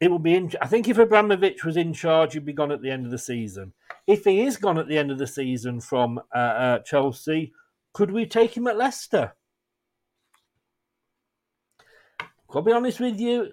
It 0.00 0.10
will 0.10 0.18
be. 0.18 0.34
In, 0.34 0.50
I 0.62 0.66
think 0.66 0.88
if 0.88 0.96
Abramovich 0.96 1.64
was 1.64 1.76
in 1.76 1.92
charge, 1.92 2.32
he'd 2.32 2.46
be 2.46 2.54
gone 2.54 2.72
at 2.72 2.80
the 2.80 2.90
end 2.90 3.04
of 3.04 3.10
the 3.10 3.18
season. 3.18 3.74
If 4.06 4.24
he 4.24 4.42
is 4.42 4.56
gone 4.56 4.78
at 4.78 4.88
the 4.88 4.96
end 4.96 5.10
of 5.10 5.18
the 5.18 5.26
season 5.26 5.80
from 5.80 6.18
uh, 6.34 6.38
uh, 6.38 6.78
Chelsea, 6.80 7.52
could 7.92 8.10
we 8.10 8.24
take 8.24 8.56
him 8.56 8.66
at 8.66 8.78
Leicester? 8.78 9.34
I'll 12.52 12.62
be 12.62 12.72
honest 12.72 12.98
with 12.98 13.20
you, 13.20 13.52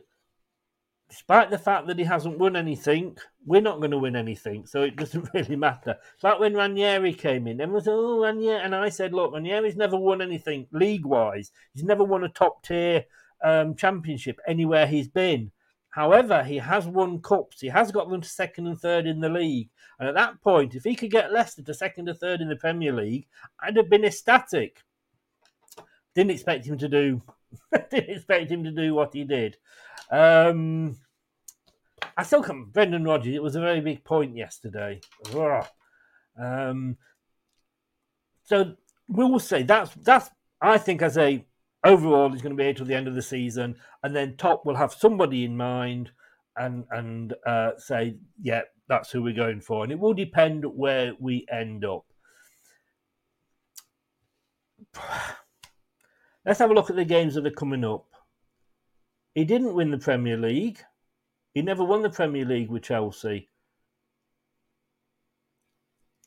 despite 1.10 1.50
the 1.50 1.58
fact 1.58 1.88
that 1.88 1.98
he 1.98 2.06
hasn't 2.06 2.38
won 2.38 2.56
anything, 2.56 3.18
we're 3.46 3.62
not 3.62 3.80
going 3.80 3.92
to 3.92 3.98
win 3.98 4.16
anything, 4.16 4.66
so 4.66 4.84
it 4.84 4.96
doesn't 4.96 5.30
really 5.34 5.56
matter. 5.56 5.96
It's 6.14 6.24
like 6.24 6.40
when 6.40 6.54
Ranieri 6.54 7.14
came 7.14 7.48
in, 7.48 7.62
everyone 7.62 7.84
said, 7.84 7.94
"Oh, 7.94 8.24
Ranieri," 8.24 8.62
and 8.62 8.76
I 8.76 8.90
said, 8.90 9.14
"Look, 9.14 9.34
Ranieri's 9.34 9.76
never 9.76 9.98
won 9.98 10.22
anything 10.22 10.68
league-wise. 10.72 11.52
He's 11.74 11.84
never 11.84 12.04
won 12.04 12.24
a 12.24 12.30
top-tier 12.30 13.06
um, 13.44 13.76
championship 13.76 14.40
anywhere 14.48 14.88
he's 14.88 15.08
been. 15.08 15.52
However, 15.90 16.44
he 16.44 16.58
has 16.58 16.86
won 16.86 17.22
cups. 17.22 17.60
He 17.60 17.70
has 17.70 17.92
got 17.92 18.10
them 18.10 18.22
to 18.22 18.30
second 18.30 18.68
and 18.68 18.80
third 18.80 19.08
in 19.08 19.20
the 19.20 19.30
league. 19.30 19.70
And 20.00 20.08
at 20.08 20.16
that 20.16 20.40
point, 20.42 20.76
if 20.76 20.84
he 20.84 20.96
could 20.96 21.10
get 21.10 21.34
Leicester 21.34 21.64
to 21.64 21.74
second 21.74 22.08
or 22.08 22.14
third 22.14 22.40
in 22.40 22.50
the 22.50 22.56
Premier 22.56 22.94
League, 22.94 23.26
I'd 23.60 23.78
have 23.78 23.90
been 23.90 24.06
ecstatic. 24.06 24.84
Didn't 26.14 26.32
expect 26.32 26.68
him 26.68 26.78
to 26.78 26.88
do 26.88 27.24
didn't 27.90 28.10
expect 28.10 28.52
him 28.52 28.64
to 28.64 28.72
do 28.72 28.94
what 28.94 29.14
he 29.14 29.24
did. 29.24 29.58
Um, 30.12 30.98
I 32.16 32.24
still 32.24 32.44
come, 32.44 32.70
Brendan 32.72 33.04
Rodgers. 33.04 33.36
It 33.36 33.44
was 33.44 33.56
a 33.56 33.62
very 33.62 33.82
big 33.82 34.04
point 34.04 34.36
yesterday. 34.36 35.02
Um, 36.40 36.98
so 38.44 38.76
we 39.08 39.26
will 39.26 39.40
say 39.40 39.64
that's 39.64 39.94
that's. 39.96 40.30
I 40.62 40.78
think 40.78 41.02
as 41.02 41.18
a 41.18 41.46
overall, 41.84 42.30
he's 42.30 42.42
going 42.42 42.54
to 42.54 42.58
be 42.58 42.64
here 42.64 42.74
till 42.74 42.86
the 42.86 42.96
end 42.96 43.08
of 43.08 43.16
the 43.16 43.22
season, 43.22 43.76
and 44.04 44.16
then 44.16 44.38
Top 44.38 44.66
will 44.66 44.76
have 44.76 44.94
somebody 44.94 45.46
in 45.46 45.56
mind 45.58 46.12
and 46.56 46.86
and 46.92 47.34
uh, 47.46 47.72
say, 47.78 48.18
yeah, 48.42 48.62
that's 48.88 49.12
who 49.12 49.22
we're 49.22 49.34
going 49.34 49.62
for, 49.62 49.84
and 49.84 49.92
it 49.92 50.00
will 50.00 50.14
depend 50.14 50.66
where 50.66 51.14
we 51.20 51.46
end 51.52 51.86
up. 51.86 52.06
Let's 56.46 56.60
have 56.60 56.72
a 56.72 56.74
look 56.74 56.90
at 56.90 56.96
the 56.96 57.06
games 57.06 57.36
that 57.36 57.46
are 57.46 57.52
coming 57.52 57.84
up. 57.84 58.06
He 59.38 59.46
didn't 59.46 59.76
win 59.76 59.92
the 59.92 60.00
Premier 60.00 60.36
League. 60.36 60.80
He 61.54 61.62
never 61.62 61.84
won 61.84 62.02
the 62.02 62.10
Premier 62.10 62.44
League 62.44 62.72
with 62.72 62.82
Chelsea. 62.82 63.52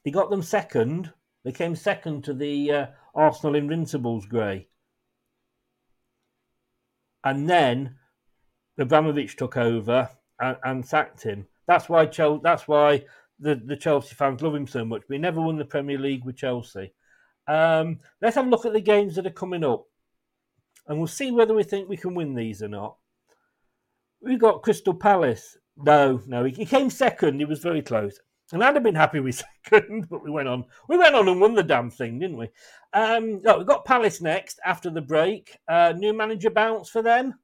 He 0.05 0.13
got 0.13 0.31
them 0.31 0.45
second. 0.45 1.13
They 1.43 1.51
came 1.51 1.75
second 1.75 2.23
to 2.23 2.33
the 2.33 2.71
uh, 2.71 2.87
Arsenal 3.13 3.57
Invincibles 3.57 4.27
grey. 4.27 4.69
And 7.25 7.51
then 7.51 7.97
Abramovich 8.79 9.35
took 9.35 9.57
over 9.57 10.09
and, 10.39 10.57
and 10.63 10.87
sacked 10.87 11.25
him. 11.25 11.49
That's 11.67 11.89
why 11.89 12.07
Chelsea, 12.07 12.43
that's 12.45 12.69
why 12.69 13.07
the, 13.41 13.57
the 13.57 13.77
Chelsea 13.77 14.15
fans 14.15 14.41
love 14.41 14.55
him 14.55 14.69
so 14.69 14.85
much. 14.85 15.03
But 15.09 15.15
he 15.15 15.19
never 15.19 15.41
won 15.41 15.57
the 15.57 15.65
Premier 15.65 15.99
League 15.99 16.25
with 16.25 16.37
Chelsea. 16.37 16.93
Um, 17.49 17.99
let's 18.23 18.37
have 18.37 18.47
a 18.47 18.51
look 18.51 18.67
at 18.67 18.73
the 18.73 18.81
games 18.81 19.17
that 19.17 19.27
are 19.27 19.31
coming 19.31 19.65
up 19.65 19.89
and 20.87 20.99
we'll 20.99 21.07
see 21.07 21.31
whether 21.31 21.55
we 21.55 21.63
think 21.63 21.89
we 21.89 21.97
can 21.97 22.15
win 22.15 22.35
these 22.35 22.63
or 22.63 22.69
not. 22.69 22.97
We 24.23 24.37
got 24.37 24.63
Crystal 24.63 24.95
Palace. 24.95 25.57
No, 25.77 26.21
no, 26.27 26.45
he, 26.45 26.67
came 26.67 26.91
second. 26.91 27.39
He 27.39 27.45
was 27.45 27.61
very 27.61 27.83
close. 27.83 28.19
And 28.53 28.65
I'd 28.65 28.75
have 28.75 28.83
been 28.83 28.97
happy 28.97 29.21
with 29.21 29.43
second, 29.65 30.09
but 30.09 30.23
we 30.23 30.31
went 30.31 30.49
on. 30.49 30.65
We 30.89 30.99
went 30.99 31.15
on 31.15 31.29
and 31.29 31.41
won 31.41 31.55
the 31.55 31.63
damn 31.63 31.91
thing, 31.91 32.19
didn't 32.19 32.37
we? 32.37 32.49
Um, 32.93 33.41
no, 33.43 33.59
we've 33.59 33.67
got 33.67 33.85
Palace 33.85 34.21
next 34.21 34.59
after 34.65 34.91
the 34.91 35.01
break. 35.01 35.57
Uh, 35.69 35.95
new 35.97 36.13
manager 36.13 36.51
bounce 36.51 36.91
for 36.91 37.03
them. 37.03 37.35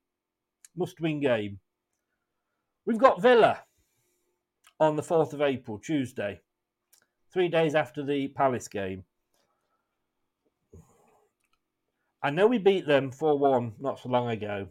Must 0.77 1.01
win 1.01 1.21
game. 1.21 1.61
We've 2.85 2.99
got 2.99 3.23
Villa 3.23 3.63
on 4.79 4.97
the 4.97 5.03
4th 5.03 5.33
of 5.33 5.41
April, 5.41 5.79
Tuesday, 5.79 6.41
three 7.33 7.49
days 7.49 7.75
after 7.75 8.05
the 8.05 8.29
Palace 8.29 8.69
game. 8.69 9.05
I 12.23 12.31
know 12.31 12.47
we 12.47 12.59
beat 12.59 12.87
them 12.87 13.11
4 13.11 13.39
1 13.39 13.75
not 13.79 14.01
so 14.01 14.09
long 14.09 14.31
ago 14.31 14.69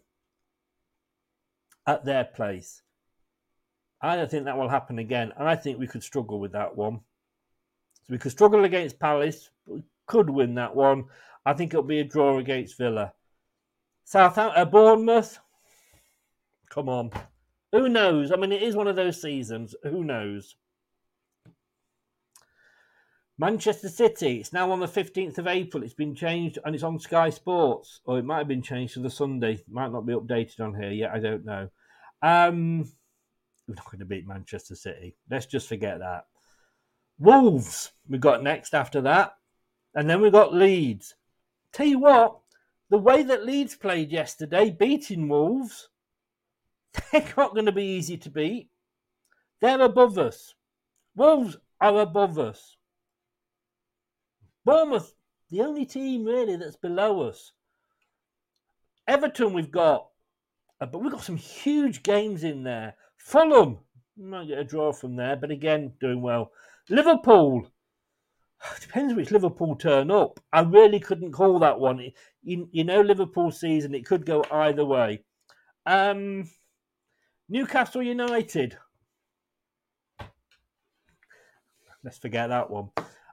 at 1.87 2.03
their 2.05 2.25
place. 2.25 2.81
I 4.01 4.15
don't 4.15 4.29
think 4.29 4.45
that 4.45 4.57
will 4.57 4.69
happen 4.69 4.99
again. 4.99 5.31
And 5.37 5.47
I 5.47 5.55
think 5.55 5.79
we 5.79 5.87
could 5.87 6.03
struggle 6.03 6.39
with 6.39 6.51
that 6.51 6.75
one. 6.75 6.99
So 8.03 8.11
we 8.11 8.17
could 8.17 8.31
struggle 8.31 8.65
against 8.65 8.99
Palace, 8.99 9.49
but 9.65 9.75
we 9.75 9.83
could 10.05 10.29
win 10.29 10.55
that 10.55 10.75
one. 10.75 11.05
I 11.45 11.53
think 11.53 11.73
it'll 11.73 11.83
be 11.83 11.99
a 11.99 12.03
draw 12.03 12.37
against 12.37 12.77
Villa. 12.77 13.13
Southampton, 14.03 14.61
uh, 14.61 14.65
Bournemouth. 14.65 15.39
Come 16.69 16.89
on. 16.89 17.11
Who 17.71 17.89
knows? 17.89 18.31
I 18.31 18.35
mean, 18.35 18.51
it 18.51 18.61
is 18.61 18.75
one 18.75 18.87
of 18.87 18.95
those 18.95 19.21
seasons. 19.21 19.75
Who 19.83 20.03
knows? 20.03 20.55
Manchester 23.37 23.89
City, 23.89 24.37
it's 24.37 24.53
now 24.53 24.71
on 24.71 24.79
the 24.79 24.87
15th 24.87 25.37
of 25.37 25.47
April. 25.47 25.83
It's 25.83 25.93
been 25.93 26.15
changed 26.15 26.57
and 26.63 26.73
it's 26.73 26.85
on 26.85 26.99
Sky 26.99 27.29
Sports. 27.29 27.99
Or 28.05 28.17
it 28.17 28.23
might 28.23 28.37
have 28.37 28.47
been 28.47 28.61
changed 28.61 28.93
to 28.93 29.01
the 29.01 29.09
Sunday. 29.09 29.61
Might 29.69 29.91
not 29.91 30.05
be 30.05 30.13
updated 30.13 30.61
on 30.61 30.73
here 30.73 30.91
yet. 30.91 31.11
I 31.11 31.19
don't 31.19 31.43
know. 31.43 31.69
Um, 32.21 32.89
we're 33.67 33.75
not 33.75 33.85
going 33.85 33.99
to 33.99 34.05
beat 34.05 34.27
Manchester 34.27 34.75
City. 34.75 35.17
Let's 35.29 35.47
just 35.47 35.67
forget 35.67 35.99
that. 35.99 36.27
Wolves, 37.19 37.91
we 38.07 38.17
got 38.17 38.41
next 38.41 38.73
after 38.73 39.01
that. 39.01 39.33
And 39.93 40.09
then 40.09 40.21
we 40.21 40.29
got 40.29 40.53
Leeds. 40.53 41.15
Tell 41.73 41.87
you 41.87 41.99
what, 41.99 42.37
the 42.89 42.97
way 42.97 43.23
that 43.23 43.45
Leeds 43.45 43.75
played 43.75 44.11
yesterday, 44.11 44.69
beating 44.69 45.27
Wolves, 45.27 45.89
they're 47.11 47.33
not 47.35 47.53
going 47.53 47.65
to 47.65 47.73
be 47.73 47.83
easy 47.83 48.17
to 48.17 48.29
beat. 48.29 48.69
They're 49.59 49.81
above 49.81 50.17
us. 50.17 50.53
Wolves 51.15 51.57
are 51.81 51.99
above 51.99 52.39
us. 52.39 52.74
Bournemouth, 54.65 55.13
the 55.49 55.61
only 55.61 55.85
team 55.85 56.25
really 56.25 56.57
that's 56.57 56.75
below 56.75 57.21
us. 57.21 57.53
Everton, 59.07 59.53
we've 59.53 59.71
got, 59.71 60.09
uh, 60.81 60.87
but 60.87 60.99
we've 60.99 61.11
got 61.11 61.23
some 61.23 61.37
huge 61.37 62.01
games 62.01 62.43
in 62.43 62.63
there. 62.63 62.95
Fulham, 63.17 63.77
might 64.17 64.47
get 64.47 64.57
a 64.57 64.63
draw 64.63 64.91
from 64.91 65.15
there, 65.15 65.35
but 65.35 65.51
again, 65.51 65.93
doing 65.99 66.21
well. 66.21 66.51
Liverpool, 66.89 67.67
depends 68.81 69.13
which 69.13 69.31
Liverpool 69.31 69.75
turn 69.75 70.09
up. 70.09 70.39
I 70.51 70.61
really 70.61 70.99
couldn't 70.99 71.31
call 71.31 71.59
that 71.59 71.79
one. 71.79 72.11
You, 72.41 72.67
you 72.71 72.83
know, 72.83 73.01
Liverpool 73.01 73.51
season, 73.51 73.93
it 73.93 74.05
could 74.05 74.25
go 74.25 74.43
either 74.51 74.85
way. 74.85 75.23
Um, 75.85 76.49
Newcastle 77.47 78.01
United. 78.01 78.77
Let's 82.03 82.17
forget 82.17 82.49
that 82.49 82.69
one. 82.69 82.89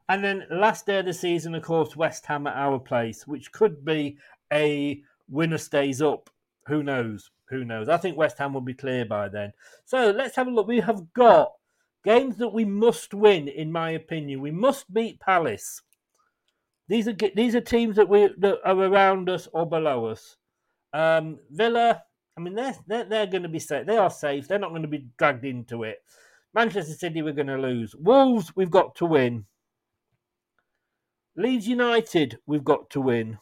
And 0.08 0.22
then 0.22 0.44
last 0.50 0.86
day 0.86 0.98
of 0.98 1.06
the 1.06 1.12
season, 1.12 1.54
of 1.54 1.62
course, 1.62 1.96
West 1.96 2.26
Ham 2.26 2.46
at 2.46 2.56
our 2.56 2.78
place, 2.78 3.26
which 3.26 3.52
could 3.52 3.84
be 3.84 4.18
a 4.52 5.02
winner 5.28 5.58
stays 5.58 6.02
up. 6.02 6.30
Who 6.66 6.82
knows? 6.82 7.30
Who 7.48 7.64
knows? 7.64 7.88
I 7.88 7.96
think 7.96 8.16
West 8.16 8.38
Ham 8.38 8.54
will 8.54 8.60
be 8.60 8.74
clear 8.74 9.04
by 9.04 9.28
then. 9.28 9.52
So 9.84 10.10
let's 10.10 10.36
have 10.36 10.46
a 10.46 10.50
look. 10.50 10.66
We 10.66 10.80
have 10.80 11.12
got 11.12 11.52
games 12.04 12.36
that 12.38 12.52
we 12.52 12.64
must 12.64 13.14
win, 13.14 13.48
in 13.48 13.70
my 13.70 13.90
opinion. 13.90 14.40
We 14.40 14.50
must 14.50 14.92
beat 14.92 15.20
Palace. 15.20 15.82
These 16.88 17.08
are 17.08 17.16
these 17.34 17.54
are 17.54 17.60
teams 17.60 17.96
that 17.96 18.08
we 18.08 18.28
that 18.38 18.58
are 18.64 18.78
around 18.78 19.30
us 19.30 19.48
or 19.52 19.66
below 19.66 20.06
us. 20.06 20.36
Um, 20.92 21.38
Villa, 21.50 22.02
I 22.36 22.40
mean, 22.40 22.54
they're, 22.54 22.76
they're, 22.86 23.04
they're 23.04 23.26
going 23.26 23.44
to 23.44 23.48
be 23.48 23.58
safe. 23.58 23.86
They 23.86 23.96
are 23.96 24.10
safe. 24.10 24.48
They're 24.48 24.58
not 24.58 24.70
going 24.70 24.82
to 24.82 24.88
be 24.88 25.06
dragged 25.16 25.44
into 25.44 25.84
it. 25.84 26.02
Manchester 26.54 26.92
City, 26.92 27.22
we're 27.22 27.32
going 27.32 27.46
to 27.46 27.56
lose. 27.56 27.94
Wolves, 27.94 28.54
we've 28.54 28.70
got 28.70 28.94
to 28.96 29.06
win. 29.06 29.46
Leeds 31.34 31.66
United, 31.66 32.38
we've 32.46 32.64
got 32.64 32.90
to 32.90 33.00
win. 33.00 33.38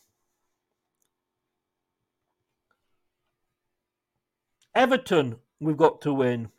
Everton, 4.74 5.36
we've 5.58 5.76
got 5.76 6.00
to 6.02 6.14
win. 6.14 6.50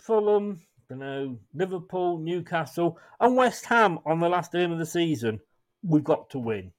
Fulham, 0.00 0.62
you 0.90 0.96
know, 0.96 1.38
Liverpool, 1.54 2.18
Newcastle, 2.18 2.98
and 3.20 3.36
West 3.36 3.66
Ham 3.66 4.00
on 4.04 4.18
the 4.18 4.28
last 4.28 4.50
game 4.50 4.72
of 4.72 4.80
the 4.80 4.86
season, 4.86 5.38
we've 5.84 6.02
got 6.02 6.28
to 6.30 6.40
win. 6.40 6.72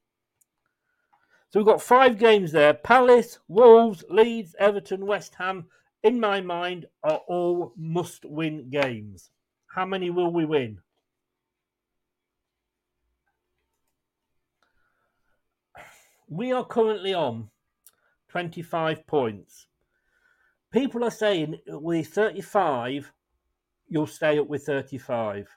So 1.49 1.59
we've 1.59 1.65
got 1.65 1.81
five 1.81 2.17
games 2.17 2.51
there. 2.51 2.73
Palace, 2.73 3.39
Wolves, 3.47 4.03
Leeds, 4.09 4.55
Everton, 4.59 5.05
West 5.05 5.35
Ham, 5.35 5.67
in 6.03 6.19
my 6.19 6.41
mind, 6.41 6.87
are 7.01 7.21
all 7.27 7.73
must 7.77 8.25
win 8.25 8.69
games. 8.69 9.29
How 9.67 9.85
many 9.85 10.09
will 10.09 10.33
we 10.33 10.43
win? 10.43 10.79
We 16.33 16.51
are 16.51 16.65
currently 16.65 17.13
on 17.13 17.51
25 18.29 19.05
points. 19.05 19.67
People 20.71 21.03
are 21.03 21.11
saying 21.11 21.59
with 21.67 22.07
35, 22.07 23.13
you'll 23.87 24.07
stay 24.07 24.39
up 24.39 24.47
with 24.47 24.65
35. 24.65 25.47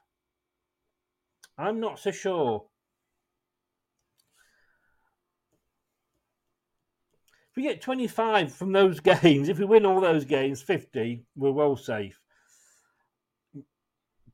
I'm 1.57 1.81
not 1.81 1.99
so 1.99 2.11
sure. 2.11 2.66
If 7.51 7.57
we 7.57 7.62
get 7.62 7.81
25 7.81 8.53
from 8.53 8.72
those 8.72 9.01
games, 9.22 9.49
if 9.49 9.59
we 9.59 9.64
win 9.64 9.87
all 9.87 10.03
those 10.03 10.27
games, 10.27 10.61
50, 10.61 11.24
we're 11.37 11.53
well 11.53 11.77
safe. 11.77 12.20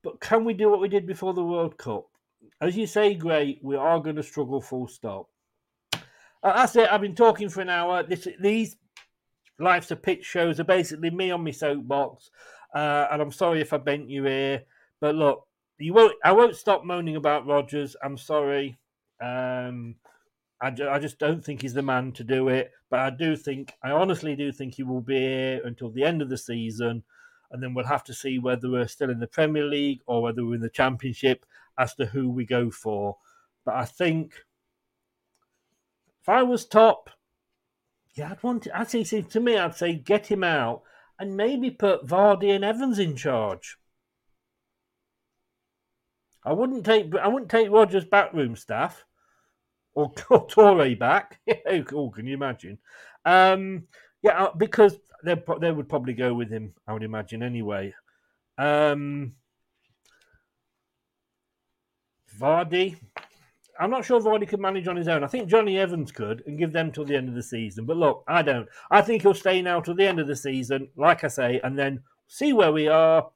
But 0.02 0.20
can 0.20 0.44
we 0.44 0.54
do 0.54 0.68
what 0.68 0.80
we 0.80 0.88
did 0.88 1.06
before 1.06 1.34
the 1.34 1.44
World 1.44 1.78
Cup? 1.78 2.08
As 2.60 2.76
you 2.76 2.88
say, 2.88 3.14
Gray, 3.14 3.60
we 3.62 3.76
are 3.76 4.00
going 4.00 4.16
to 4.16 4.24
struggle 4.24 4.60
full 4.60 4.88
stop. 4.88 5.28
Uh, 6.42 6.54
that's 6.54 6.76
it. 6.76 6.90
I've 6.90 7.00
been 7.00 7.14
talking 7.14 7.48
for 7.48 7.60
an 7.60 7.68
hour. 7.68 8.02
This, 8.02 8.26
these 8.40 8.76
Life's 9.58 9.90
a 9.90 9.96
Pitch 9.96 10.24
shows 10.24 10.58
are 10.58 10.64
basically 10.64 11.10
me 11.10 11.30
on 11.30 11.44
my 11.44 11.50
soapbox. 11.50 12.30
Uh, 12.74 13.06
and 13.10 13.22
I'm 13.22 13.32
sorry 13.32 13.60
if 13.60 13.72
I 13.72 13.76
bent 13.76 14.08
you 14.08 14.26
ear, 14.26 14.64
but 15.00 15.14
look, 15.14 15.46
you 15.78 15.92
won't. 15.92 16.14
I 16.24 16.32
won't 16.32 16.56
stop 16.56 16.84
moaning 16.84 17.16
about 17.16 17.46
Rodgers. 17.46 17.96
I'm 18.02 18.16
sorry. 18.16 18.78
Um, 19.20 19.96
I, 20.60 20.68
I 20.90 20.98
just 20.98 21.18
don't 21.18 21.44
think 21.44 21.62
he's 21.62 21.74
the 21.74 21.82
man 21.82 22.12
to 22.12 22.24
do 22.24 22.48
it. 22.48 22.70
But 22.88 23.00
I 23.00 23.10
do 23.10 23.36
think, 23.36 23.74
I 23.82 23.90
honestly 23.90 24.36
do 24.36 24.52
think 24.52 24.74
he 24.74 24.82
will 24.82 25.00
be 25.00 25.18
here 25.18 25.60
until 25.64 25.90
the 25.90 26.04
end 26.04 26.22
of 26.22 26.28
the 26.28 26.38
season, 26.38 27.02
and 27.50 27.62
then 27.62 27.74
we'll 27.74 27.86
have 27.86 28.04
to 28.04 28.14
see 28.14 28.38
whether 28.38 28.70
we're 28.70 28.86
still 28.86 29.10
in 29.10 29.18
the 29.18 29.26
Premier 29.26 29.64
League 29.64 30.00
or 30.06 30.22
whether 30.22 30.44
we're 30.44 30.54
in 30.54 30.60
the 30.60 30.70
Championship 30.70 31.44
as 31.78 31.94
to 31.94 32.06
who 32.06 32.30
we 32.30 32.46
go 32.46 32.70
for. 32.70 33.16
But 33.64 33.74
I 33.74 33.84
think 33.84 34.34
if 36.22 36.28
I 36.28 36.42
was 36.42 36.64
top, 36.64 37.10
yeah, 38.14 38.30
I'd 38.30 38.42
want. 38.42 38.64
To, 38.64 38.78
I'd 38.78 38.90
say 38.90 39.02
to 39.02 39.40
me, 39.40 39.58
I'd 39.58 39.74
say 39.74 39.94
get 39.94 40.26
him 40.26 40.44
out 40.44 40.82
and 41.18 41.36
maybe 41.36 41.70
put 41.70 42.06
Vardy 42.06 42.54
and 42.54 42.64
Evans 42.64 42.98
in 42.98 43.16
charge. 43.16 43.76
I 46.44 46.52
wouldn't 46.52 46.84
take. 46.84 47.14
I 47.16 47.28
wouldn't 47.28 47.50
take 47.50 47.70
Rodgers' 47.70 48.04
backroom 48.04 48.54
staff 48.54 49.04
or, 49.94 50.12
or 50.30 50.46
Toure 50.46 50.98
back. 50.98 51.40
oh, 51.92 52.10
can 52.10 52.26
you 52.26 52.34
imagine? 52.34 52.78
Um, 53.24 53.84
yeah, 54.22 54.44
uh, 54.44 54.54
because 54.56 54.98
they 55.24 55.42
they 55.60 55.72
would 55.72 55.88
probably 55.88 56.14
go 56.14 56.34
with 56.34 56.50
him. 56.50 56.74
I 56.86 56.92
would 56.92 57.02
imagine 57.02 57.42
anyway. 57.42 57.94
Um, 58.58 59.34
Vardy, 62.38 62.96
I'm 63.82 63.90
not 63.90 64.04
sure 64.04 64.20
Vardy 64.20 64.46
could 64.46 64.60
manage 64.60 64.86
on 64.86 64.94
his 64.94 65.08
own. 65.08 65.24
I 65.24 65.26
think 65.26 65.48
Jonny 65.48 65.76
Evans 65.76 66.12
could 66.12 66.44
and 66.46 66.56
give 66.56 66.72
them 66.72 66.92
till 66.92 67.04
the 67.04 67.16
end 67.16 67.28
of 67.28 67.34
the 67.34 67.42
season. 67.42 67.84
But 67.84 67.96
look, 67.96 68.22
I 68.28 68.40
don't. 68.42 68.68
I 68.92 69.02
think 69.02 69.22
he'll 69.22 69.34
stay 69.34 69.60
now 69.60 69.80
till 69.80 69.96
the 69.96 70.06
end 70.06 70.20
of 70.20 70.28
the 70.28 70.36
season, 70.36 70.86
like 70.96 71.24
I 71.24 71.28
say, 71.28 71.60
and 71.64 71.76
then 71.76 72.04
see 72.28 72.52
where 72.52 72.70
we 72.70 72.86
are, 72.86 73.28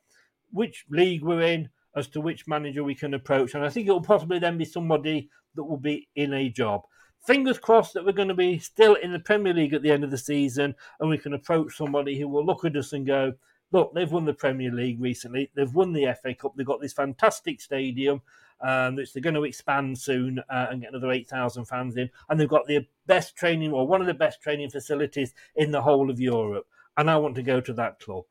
which 0.52 0.84
league 0.88 1.24
we're 1.24 1.42
in, 1.42 1.70
as 1.96 2.06
to 2.08 2.20
which 2.20 2.46
manager 2.46 2.84
we 2.84 2.94
can 2.94 3.12
approach. 3.12 3.54
And 3.54 3.64
I 3.64 3.70
think 3.70 3.88
it 3.88 3.90
will 3.90 4.00
possibly 4.00 4.38
then 4.38 4.56
be 4.56 4.64
somebody 4.64 5.30
that 5.56 5.64
will 5.64 5.78
be 5.78 6.08
in 6.14 6.32
a 6.32 6.48
job. 6.48 6.82
Fingers 7.26 7.58
crossed 7.58 7.94
that 7.94 8.04
we're 8.04 8.12
going 8.12 8.28
to 8.28 8.34
be 8.34 8.60
still 8.60 8.94
in 8.94 9.12
the 9.12 9.18
Premier 9.18 9.52
League 9.52 9.74
at 9.74 9.82
the 9.82 9.90
end 9.90 10.04
of 10.04 10.12
the 10.12 10.18
season 10.18 10.76
and 11.00 11.10
we 11.10 11.18
can 11.18 11.34
approach 11.34 11.76
somebody 11.76 12.20
who 12.20 12.28
will 12.28 12.46
look 12.46 12.64
at 12.64 12.76
us 12.76 12.92
and 12.92 13.04
go, 13.04 13.32
look, 13.72 13.92
they've 13.94 14.12
won 14.12 14.26
the 14.26 14.32
Premier 14.32 14.70
League 14.70 15.00
recently. 15.00 15.50
They've 15.56 15.74
won 15.74 15.92
the 15.92 16.14
FA 16.22 16.36
Cup. 16.36 16.52
They've 16.56 16.64
got 16.64 16.80
this 16.80 16.92
fantastic 16.92 17.60
stadium 17.60 18.22
um, 18.60 18.96
which 18.96 19.12
they're 19.12 19.22
going 19.22 19.34
to 19.34 19.44
expand 19.44 19.98
soon 19.98 20.38
uh, 20.50 20.66
and 20.70 20.80
get 20.80 20.90
another 20.90 21.12
8,000 21.12 21.64
fans 21.64 21.96
in. 21.96 22.10
And 22.28 22.38
they've 22.38 22.48
got 22.48 22.66
the 22.66 22.86
best 23.06 23.36
training, 23.36 23.72
or 23.72 23.86
one 23.86 24.00
of 24.00 24.06
the 24.06 24.14
best 24.14 24.40
training 24.40 24.70
facilities 24.70 25.34
in 25.54 25.70
the 25.70 25.82
whole 25.82 26.10
of 26.10 26.20
Europe. 26.20 26.66
And 26.96 27.10
I 27.10 27.16
want 27.18 27.34
to 27.36 27.42
go 27.42 27.60
to 27.60 27.72
that 27.74 28.00
club. 28.00 28.24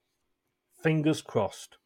Fingers 0.81 1.21
crossed. 1.21 1.77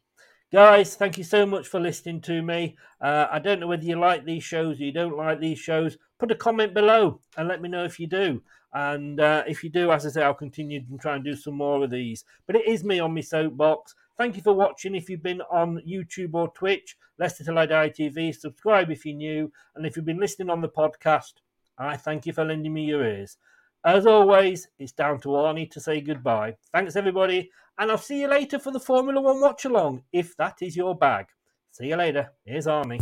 Guys, 0.52 0.96
thank 0.96 1.16
you 1.18 1.24
so 1.24 1.46
much 1.46 1.68
for 1.68 1.80
listening 1.80 2.22
to 2.22 2.42
me. 2.42 2.76
Uh, 3.00 3.28
I 3.30 3.38
don't 3.38 3.60
know 3.60 3.68
whether 3.68 3.84
you 3.84 4.00
like 4.00 4.26
these 4.26 4.44
shows 4.44 4.80
or 4.80 4.84
you 4.84 4.92
don't 4.92 5.16
like 5.16 5.40
these 5.40 5.60
shows. 5.60 5.98
Put 6.18 6.32
a 6.32 6.36
comment 6.36 6.74
below 6.74 7.22
and 7.38 7.48
let 7.48 7.62
me 7.62 7.70
know 7.70 7.84
if 7.84 8.00
you 8.00 8.08
do. 8.08 8.42
And 8.74 9.20
uh, 9.20 9.44
if 9.48 9.64
you 9.64 9.70
do, 9.70 9.92
as 9.92 10.08
I 10.08 10.10
say, 10.10 10.24
I'll 10.24 10.34
continue 10.34 10.82
to 10.82 10.98
try 10.98 11.16
and 11.16 11.24
do 11.24 11.36
some 11.36 11.54
more 11.54 11.84
of 11.84 11.92
these. 11.92 12.24
But 12.48 12.56
it 12.56 12.68
is 12.68 12.84
me 12.84 13.00
on 13.00 13.14
my 13.14 13.22
soapbox. 13.22 13.94
Thank 14.20 14.36
you 14.36 14.42
for 14.42 14.54
watching. 14.54 14.96
If 14.96 15.10
you've 15.10 15.24
been 15.24 15.40
on 15.50 15.82
YouTube 15.88 16.34
or 16.34 16.50
Twitch, 16.50 16.98
Leicester 17.18 17.46
Till 17.46 17.58
I 17.58 17.66
Die 17.66 17.90
TV, 17.92 18.36
subscribe 18.36 18.92
if 18.92 19.06
you're 19.06 19.16
new. 19.16 19.50
And 19.76 19.86
if 19.86 19.96
you've 19.96 20.04
been 20.04 20.20
listening 20.20 20.50
on 20.50 20.60
the 20.60 20.68
podcast, 20.68 21.36
I 21.78 21.96
thank 21.96 22.26
you 22.26 22.34
for 22.34 22.44
lending 22.44 22.74
me 22.74 22.84
your 22.84 23.06
ears. 23.06 23.38
As 23.86 24.06
always, 24.06 24.68
it's 24.78 24.92
down 24.92 25.22
to 25.22 25.30
Arnie 25.30 25.72
to 25.72 25.80
say 25.80 26.02
goodbye. 26.02 26.58
Thanks, 26.74 26.98
everybody, 26.98 27.50
and 27.78 27.90
I'll 27.90 27.98
see 27.98 28.20
you 28.20 28.28
later 28.28 28.60
for 28.60 28.72
the 28.72 28.80
Formula 28.82 29.22
One 29.22 29.40
watch 29.40 29.64
along, 29.64 30.04
if 30.12 30.36
that 30.36 30.58
is 30.62 30.76
your 30.76 30.98
bag. 30.98 31.28
See 31.72 31.88
you 31.88 31.96
later. 31.96 32.30
Here's 32.44 32.68
Arnie. 32.68 33.00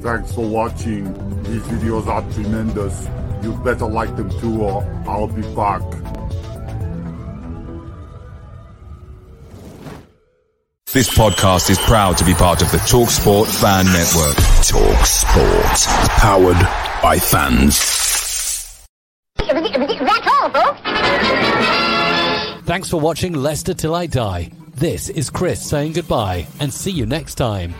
Thanks 0.00 0.32
for 0.32 0.48
watching. 0.48 1.12
These 1.42 1.60
videos 1.64 2.06
are 2.06 2.22
tremendous. 2.32 3.06
You 3.42 3.52
better 3.62 3.86
like 3.86 4.16
them 4.16 4.30
too, 4.40 4.62
or 4.62 4.82
I'll 5.06 5.26
be 5.26 5.42
back. 5.54 5.82
This 10.92 11.08
podcast 11.16 11.70
is 11.70 11.78
proud 11.78 12.18
to 12.18 12.24
be 12.24 12.34
part 12.34 12.62
of 12.62 12.72
the 12.72 12.78
TalkSport 12.78 13.46
Fan 13.60 13.86
Network. 13.86 14.34
TalkSport. 14.66 15.86
Powered 16.18 16.56
by 17.00 17.16
fans. 17.16 17.78
That's 19.36 20.26
all, 20.26 20.50
folks. 20.50 20.80
Thanks 22.66 22.90
for 22.90 22.98
watching 23.00 23.34
Leicester 23.34 23.72
Till 23.72 23.94
I 23.94 24.06
Die. 24.06 24.50
This 24.74 25.08
is 25.10 25.30
Chris 25.30 25.64
saying 25.64 25.92
goodbye 25.92 26.48
and 26.58 26.74
see 26.74 26.90
you 26.90 27.06
next 27.06 27.36
time. 27.36 27.72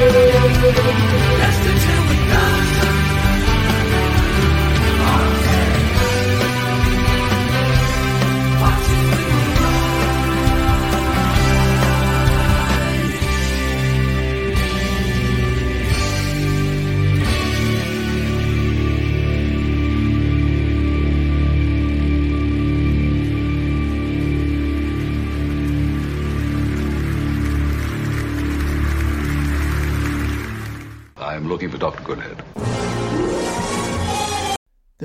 Goodhead. 0.00 0.40
The 0.62 1.09